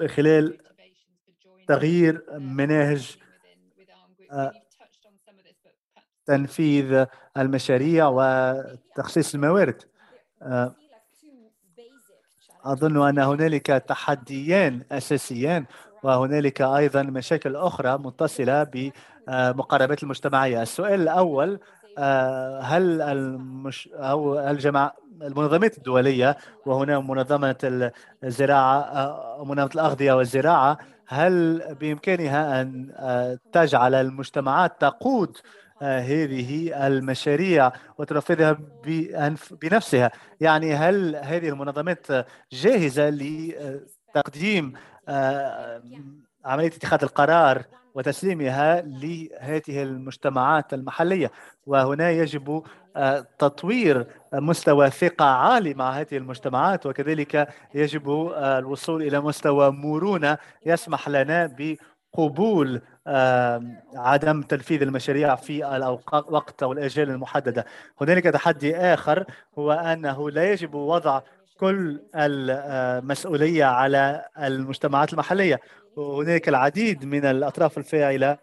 خلال 0.06 0.58
تغيير 1.68 2.24
مناهج 2.38 3.16
تنفيذ 6.30 7.04
المشاريع 7.36 8.08
وتخصيص 8.08 9.34
الموارد. 9.34 9.82
أظن 12.64 13.08
أن 13.08 13.18
هنالك 13.18 13.66
تحديان 13.66 14.82
أساسيان 14.92 15.64
وهنالك 16.02 16.62
أيضا 16.62 17.02
مشاكل 17.02 17.56
أخرى 17.56 17.98
متصلة 17.98 18.62
بمقاربات 18.62 20.02
المجتمعية. 20.02 20.62
السؤال 20.62 21.00
الأول 21.00 21.60
هل 22.62 23.02
المش 23.02 23.88
أو 23.92 24.38
الجماعة 24.50 24.94
المنظمات 25.22 25.78
الدولية 25.78 26.36
وهنا 26.66 27.00
منظمة 27.00 27.90
الزراعة 28.24 28.80
آه، 28.80 29.44
منظمة 29.44 29.70
الأغذية 29.74 30.12
والزراعة 30.12 30.78
هل 31.06 31.62
بإمكانها 31.80 32.62
أن 32.62 32.92
آه، 32.96 33.38
تجعل 33.52 33.94
المجتمعات 33.94 34.80
تقود 34.80 35.36
هذه 35.82 36.86
المشاريع 36.86 37.72
وتنفذها 37.98 38.58
بنفسها. 39.62 40.10
يعني 40.40 40.74
هل 40.74 41.16
هذه 41.16 41.48
المنظمات 41.48 42.06
جاهزة 42.52 43.10
لتقديم 43.10 44.72
عملية 46.44 46.66
اتخاذ 46.66 47.02
القرار 47.02 47.62
وتسليمها 47.94 48.80
لهذه 48.80 49.82
المجتمعات 49.82 50.74
المحلية؟ 50.74 51.30
وهنا 51.66 52.10
يجب 52.10 52.62
آه، 52.96 53.26
تطوير 53.38 54.06
مستوى 54.32 54.90
ثقة 54.90 55.24
عالي 55.24 55.74
مع 55.74 55.90
هذه 55.90 56.16
المجتمعات 56.16 56.86
وكذلك 56.86 57.48
يجب 57.74 58.10
آه، 58.10 58.58
الوصول 58.58 59.02
إلى 59.02 59.20
مستوى 59.20 59.70
مرونة 59.70 60.38
يسمح 60.66 61.08
لنا 61.08 61.56
بقبول 61.58 62.76
آه، 62.76 62.99
عدم 63.94 64.42
تنفيذ 64.42 64.82
المشاريع 64.82 65.34
في 65.34 65.76
الوقت 65.76 66.62
أو 66.62 66.72
الاجال 66.72 67.10
المحددة. 67.10 67.66
هنالك 68.00 68.24
تحدي 68.24 68.76
آخر 68.76 69.24
هو 69.58 69.72
أنه 69.72 70.30
لا 70.30 70.52
يجب 70.52 70.74
وضع 70.74 71.20
كل 71.58 72.00
المسؤولية 72.14 73.64
على 73.64 74.24
المجتمعات 74.38 75.12
المحلية. 75.12 75.60
وهناك 75.96 76.48
العديد 76.48 77.04
من 77.04 77.24
الأطراف 77.24 77.78
الفاعلة 77.78 78.38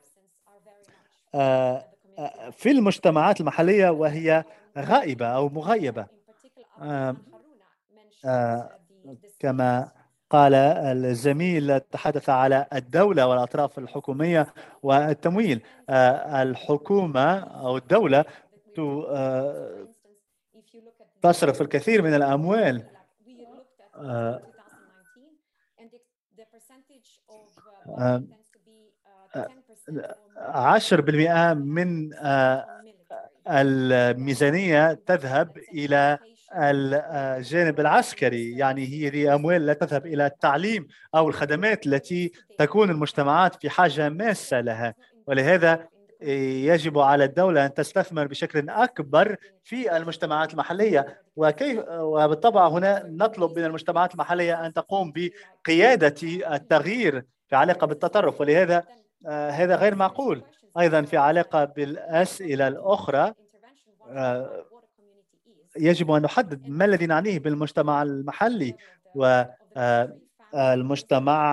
آه، 1.36 1.86
آه، 2.20 2.50
في 2.50 2.72
المجتمعات 2.72 3.42
المحلية 3.42 3.90
وهي 3.90 4.44
غائبة 4.78 5.26
أو 5.26 5.50
مغيبة. 5.50 6.06
آه، 6.82 7.16
كما 9.40 9.92
قال 10.30 10.54
الزميل 10.54 11.80
تحدث 11.80 12.30
على 12.30 12.68
الدولة 12.74 13.28
والأطراف 13.28 13.80
الحكومية 13.80 14.54
والتمويل. 14.84 15.62
الحكومة 15.90 17.40
أو 17.40 17.78
الدولة 17.78 18.26
تصرف 21.22 21.62
الكثير 21.62 22.02
من 22.02 22.14
الأموال. 22.14 22.84
عشر 30.38 31.02
بالمئة 31.02 31.54
من 31.54 32.14
آه، 32.14 32.84
الميزانية 33.48 34.94
تذهب 34.94 35.58
إلى 35.58 36.20
الجانب 36.56 37.80
العسكري 37.80 38.58
يعني 38.58 38.86
هي 38.88 39.10
دي 39.10 39.34
أموال 39.34 39.66
لا 39.66 39.74
تذهب 39.74 40.06
إلى 40.06 40.26
التعليم 40.26 40.88
أو 41.16 41.30
الخدمات 41.30 41.88
التي 41.88 42.32
تكون 42.58 42.90
المجتمعات 42.90 43.56
في 43.56 43.70
حاجة 43.70 44.10
ماسة 44.10 44.62
لها. 44.62 44.94
ولهذا 45.28 45.88
يجب 46.22 47.00
على 47.00 47.24
الدولة 47.24 47.66
أن 47.66 47.74
تستثمر 47.74 48.28
بشكل 48.28 48.70
أكبر 48.70 49.36
في 49.64 49.98
المجتمعات 49.98 50.52
المحلية. 50.52 51.22
وكيف 51.36 51.80
وبالطبع 51.90 52.68
هنا 52.68 53.04
نطلب 53.08 53.60
من 53.60 53.66
المجتمعات 53.66 54.14
المحلية 54.14 54.66
أن 54.66 54.74
تقوم 54.74 55.14
بقيادة 55.16 56.16
التغيير 56.54 57.24
في 57.48 57.56
علاقة 57.56 57.88
بالتطرف. 57.88 58.42
ولهذا 58.42 58.84
آه، 59.28 59.50
هذا 59.50 59.76
غير 59.76 59.96
معقول. 59.96 60.44
أيضا 60.80 61.02
في 61.02 61.18
علاقة 61.18 61.66
بالأسئلة 61.66 62.68
الأخرى 62.68 63.34
آه، 64.12 64.66
يجب 65.80 66.12
أن 66.12 66.22
نحدد 66.22 66.70
ما 66.70 66.86
الذي 66.86 67.06
نعنيه 67.06 67.40
بالمجتمع 67.40 68.04
المحلي 68.04 68.76
والمجتمع 69.16 69.94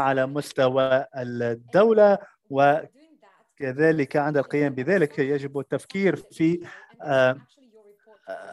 آه، 0.00 0.02
على 0.02 0.26
مستوى 0.26 1.06
الدولة 1.16 2.18
وكذلك 2.50 4.16
عند 4.16 4.36
القيام 4.36 4.74
بذلك 4.74 5.18
يجب 5.18 5.58
التفكير 5.58 6.16
في 6.16 6.60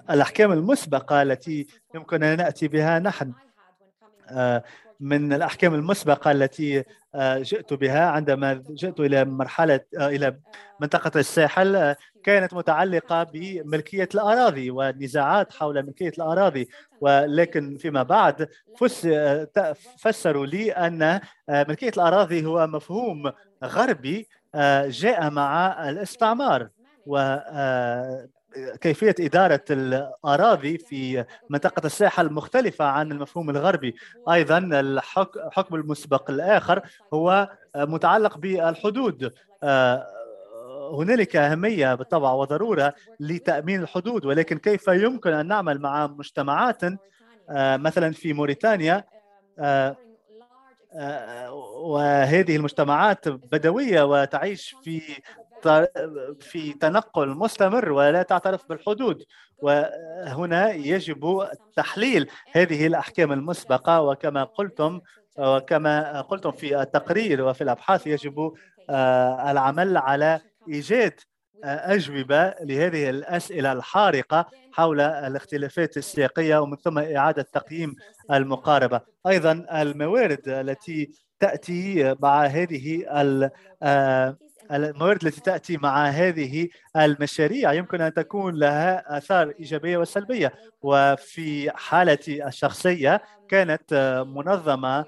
الأحكام 0.10 0.52
المسبقة 0.52 1.22
التي 1.22 1.68
يمكن 1.96 2.24
أن 2.24 2.38
نأتي 2.38 2.68
بها 2.68 3.00
نحن. 3.00 3.34
من 5.02 5.34
الأحكام 5.34 5.74
المسبقة 5.74 6.32
التي 6.32 6.84
آه، 7.16 7.40
جئت 7.40 7.74
بها 7.74 8.06
عندما 8.06 8.64
جئت 8.70 9.00
إلى 9.00 9.26
مرحلة 9.26 9.80
آه، 10.00 10.08
إلى 10.08 10.40
منطقة 10.80 11.20
الساحل 11.20 11.76
آه، 11.76 11.96
كانت 12.24 12.54
متعلقة 12.54 13.24
بملكية 13.24 14.10
الأراضي 14.16 14.72
والنزاعات 14.72 15.54
حول 15.54 15.84
ملكية 15.84 16.12
الأراضي. 16.18 16.70
ولكن 17.02 17.78
فيما 17.78 18.04
بعد 18.04 18.48
فسروا 19.98 20.46
لي 20.46 20.72
أن 20.72 21.20
ملكية 21.50 21.90
الأراضي 21.90 22.46
هو 22.46 22.68
مفهوم 22.68 23.32
غربي 23.64 24.28
جاء 24.86 25.30
مع 25.30 25.90
الاستعمار. 25.90 26.70
و 27.06 27.18
كيفية 28.82 29.16
إدارة 29.20 29.64
الأراضي 29.70 30.78
في 30.78 31.26
منطقة 31.50 31.86
الساحل 31.86 32.34
مختلفة 32.34 32.86
عن 32.86 33.12
المفهوم 33.12 33.50
الغربي. 33.50 33.96
أيضا 34.32 34.58
الحكم 34.58 35.76
المسبق 35.76 36.30
الآخر 36.32 36.82
هو 37.14 37.50
متعلق 37.76 38.38
بالحدود. 38.38 39.34
آه، 39.64 40.08
هنالك 40.94 41.36
أهمية 41.36 41.96
بالطبع 41.96 42.32
وضرورة 42.32 42.94
لتأمين 43.20 43.82
الحدود 43.82 44.26
ولكن 44.26 44.58
كيف 44.58 44.88
يمكن 44.88 45.34
أن 45.34 45.48
نعمل 45.48 45.82
مع 45.82 46.08
مجتمعات 46.08 46.84
آه، 47.50 47.78
مثلا 47.78 48.12
في 48.14 48.34
موريتانيا؟ 48.34 49.04
آه، 49.60 49.96
وهذه 51.84 52.56
المجتمعات 52.56 53.28
بدوية 53.28 54.04
وتعيش 54.04 54.76
في 54.84 55.02
في 56.40 56.74
تنقل 56.74 57.30
مستمر 57.30 57.92
ولا 57.92 58.24
تعترف 58.24 58.70
بالحدود. 58.70 59.24
وهنا 59.62 60.72
يجب 60.72 61.48
تحليل 61.76 62.28
هذه 62.52 62.88
الأحكام 62.88 63.32
المسبقة 63.32 64.02
وكما 64.02 64.44
قلتم 64.44 65.02
وكما 65.38 66.22
قلتم 66.22 66.52
في 66.52 66.82
التقرير 66.82 67.42
وفي 67.44 67.64
الأبحاث 67.64 68.08
يجب 68.08 68.54
آه، 68.90 69.52
العمل 69.52 69.98
على 69.98 70.40
إيجاد 70.70 71.20
آه، 71.64 71.94
أجوبة 71.94 72.54
لهذه 72.62 73.10
الأسئلة 73.10 73.72
الحارقة 73.72 74.46
حول 74.74 75.02
الاختلافات 75.02 75.98
السياقية 75.98 76.58
ومن 76.58 76.78
ثم 76.78 77.00
إعادة 77.00 77.42
تقييم 77.54 77.96
المقاربة. 78.32 79.02
أيضا 79.28 79.66
الموارد 79.74 80.48
التي 80.48 81.12
تأتي 81.40 82.16
مع 82.22 82.46
هذه 82.46 83.06
آه، 83.84 84.38
الموارد 84.72 85.26
التي 85.26 85.42
تأتي 85.42 85.78
مع 85.78 86.06
هذه 86.06 86.68
المشاريع. 86.96 87.74
يمكن 87.74 88.02
أن 88.02 88.14
تكون 88.14 88.56
لها 88.56 89.18
آثار 89.18 89.54
إيجابية 89.60 89.98
وسلبية. 89.98 90.54
وفي 90.82 91.72
حالتي 91.76 92.48
الشخصية 92.48 93.22
كانت 93.50 93.94
منظمة 94.28 95.06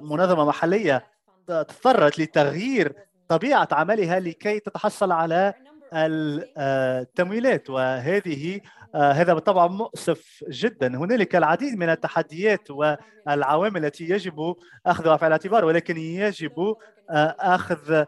منظمة 0.00 0.44
محلية 0.44 1.04
اضطرت 1.48 2.18
لتغيير 2.18 2.92
طبيعة 3.28 3.68
عملها 3.72 4.20
لكي 4.20 4.60
تتحصل 4.60 5.12
على 5.12 5.54
التمويلات. 5.94 7.70
وهذه 7.70 8.60
هذا 8.94 9.34
بالطبع 9.34 9.66
مؤسف 9.66 10.44
جدا. 10.48 10.96
هنالك 10.96 11.36
العديد 11.36 11.78
من 11.78 11.88
التحديات 11.88 12.70
والعوامل 12.70 13.84
التي 13.84 14.10
يجب 14.10 14.54
أخذها 14.86 15.16
في 15.16 15.26
الاعتبار 15.26 15.64
ولكن 15.64 15.96
يجب 15.96 16.76
اخذ 17.10 17.92
آه، 17.92 18.00
آه، 18.00 18.06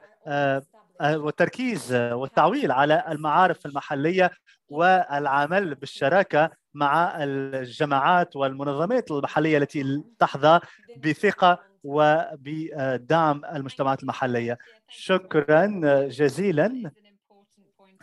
والتركيز 1.00 1.94
والتعويل 1.94 2.72
على 2.72 3.04
المعارف 3.08 3.66
المحلية 3.66 4.30
والعمل 4.68 5.74
بالشراكة 5.74 6.50
مع 6.74 7.24
الجماعات 7.24 8.36
والمنظمات 8.36 9.10
المحلية 9.10 9.58
التي 9.58 10.02
تحظى 10.18 10.60
بثقة 10.96 11.58
وبدعم 11.84 13.44
المجتمعات 13.44 14.02
المحلية. 14.02 14.58
شكرا 14.88 15.66
جزيلا. 16.08 16.90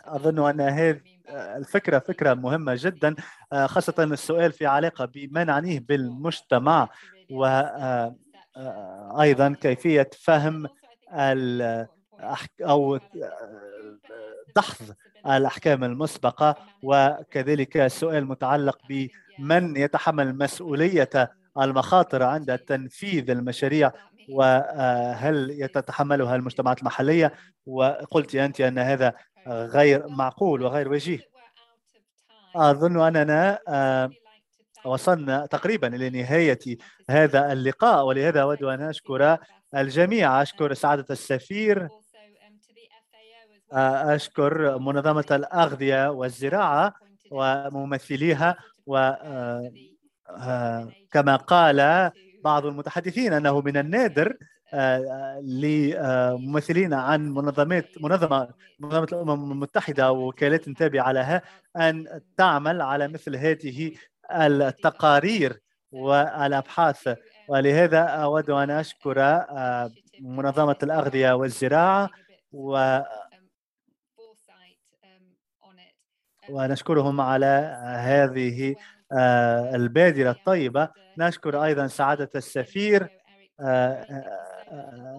أظن 0.04 0.48
أن 0.48 0.60
هذه 0.60 1.00
الفكرة 1.30 1.98
فكرة 1.98 2.34
مهمة 2.34 2.74
جدا 2.78 3.14
آه، 3.52 3.66
خاصة 3.66 4.04
السؤال 4.04 4.52
في 4.52 4.66
علاقة 4.66 5.04
بما 5.04 5.44
نعنيه 5.44 5.80
بالمجتمع 5.80 6.88
وأيضا 7.30 8.14
كيفية 9.60 10.10
فهم 10.22 10.66
أو 12.62 12.98
دحض 14.56 14.94
الأحكام 15.26 15.84
المسبقة. 15.84 16.56
وكذلك 16.82 17.76
السؤال 17.76 18.26
متعلق 18.26 18.78
بمن 18.88 19.76
يتحمل 19.76 20.38
مسؤولية 20.38 21.30
المخاطر 21.60 22.22
عند 22.22 22.58
تنفيذ 22.58 23.30
المشاريع 23.30 23.92
وهل 24.28 25.68
تتحملها 25.74 26.36
المجتمعات 26.36 26.78
المحلية؟ 26.78 27.32
وقلت 27.66 28.34
أنت 28.34 28.60
أن 28.60 28.78
هذا 28.78 29.12
غير 29.48 30.08
معقول 30.08 30.62
وغير 30.62 30.92
وجيه. 30.92 31.20
أظن 32.56 33.16
أننا 33.16 33.58
وصلنا 34.84 35.46
تقريبا 35.46 35.86
لنهاية 35.86 36.58
هذا 37.10 37.52
اللقاء. 37.52 38.04
ولهذا 38.06 38.42
أود 38.42 38.62
أن 38.62 38.82
أشكر 38.82 39.38
الجميع. 39.76 40.42
أشكر 40.42 40.74
سعادة 40.74 41.06
السفير 41.10 41.88
أشكر 43.72 44.78
منظمة 44.78 45.26
الأغذية 45.30 46.10
والزراعة 46.10 46.94
وممثليها 47.30 48.56
وكما 48.86 49.36
قال 51.36 52.10
بعض 52.44 52.66
المتحدثين 52.66 53.32
أنه 53.32 53.60
من 53.60 53.76
النادر 53.76 54.36
لممثلين 55.42 56.94
عن 56.94 57.30
منظمات 57.30 57.88
منظمة 58.00 58.48
منظمة 58.80 59.08
الأمم 59.12 59.52
المتحدة 59.52 60.12
ووكالات 60.12 60.68
تابعة 60.68 61.12
لها 61.12 61.42
أن 61.76 62.20
تعمل 62.36 62.82
على 62.82 63.08
مثل 63.08 63.36
هذه 63.36 63.92
التقارير 64.32 65.60
والأبحاث. 65.92 67.08
ولهذا 67.48 67.98
أود 67.98 68.50
أن 68.50 68.70
أشكر 68.70 69.20
آه، 69.20 69.90
منظمة 70.20 70.76
الأغذية 70.82 71.32
والزراعة 71.32 72.10
و 72.52 73.00
ونشكرهم 76.48 77.20
على 77.20 77.76
هذه 77.98 78.74
آه، 79.12 79.74
البادرة 79.76 80.30
الطيبة. 80.30 80.88
نشكر 81.18 81.64
أيضا 81.64 81.86
سعادة 81.86 82.30
السفير 82.34 83.08
آه، 83.60 84.22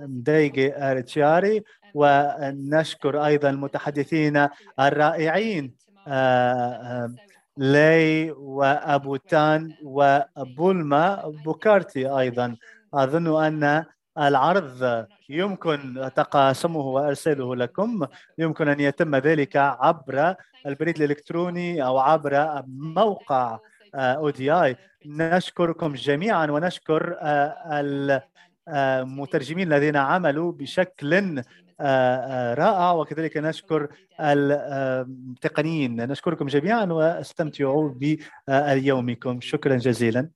مديجي 0.01 0.77
أرتشاري 0.91 1.63
ونشكر 1.93 3.25
أيضا 3.25 3.49
المتحدثين 3.49 4.47
الرائعين 4.79 5.73
لي 7.57 8.31
وأبوتان 8.31 9.73
وبولما 9.83 11.23
بوكارتي 11.25 12.09
أيضا. 12.09 12.55
أظن 12.93 13.43
أن 13.45 13.85
العرض 14.19 15.05
يمكن 15.29 16.09
تقاسمه 16.15 16.79
وأرساله 16.79 17.55
لكم. 17.55 18.07
يمكن 18.37 18.67
أن 18.67 18.79
يتم 18.79 19.15
ذلك 19.15 19.55
عبر 19.55 20.35
البريد 20.65 21.01
الإلكتروني 21.01 21.85
أو 21.85 21.97
عبر 21.97 22.63
موقع 22.67 23.59
أو 23.95 24.29
دي 24.29 24.51
اي 24.53 24.75
نشكركم 25.05 25.93
جميعا 25.93 26.47
ونشكر 26.47 27.17
آه، 27.21 27.55
المترجمين 28.69 29.73
الذين 29.73 29.95
عملوا 29.95 30.51
بشكل 30.51 31.41
رائع. 32.59 32.91
وكذلك 32.91 33.37
نشكر 33.37 33.87
التقنيين 34.19 35.95
نشكركم 36.11 36.47
جميعا 36.47 36.85
واستمتعوا 36.85 37.93
بيومكم 38.47 39.41
شكرا 39.41 39.75
جزيلا. 39.75 40.29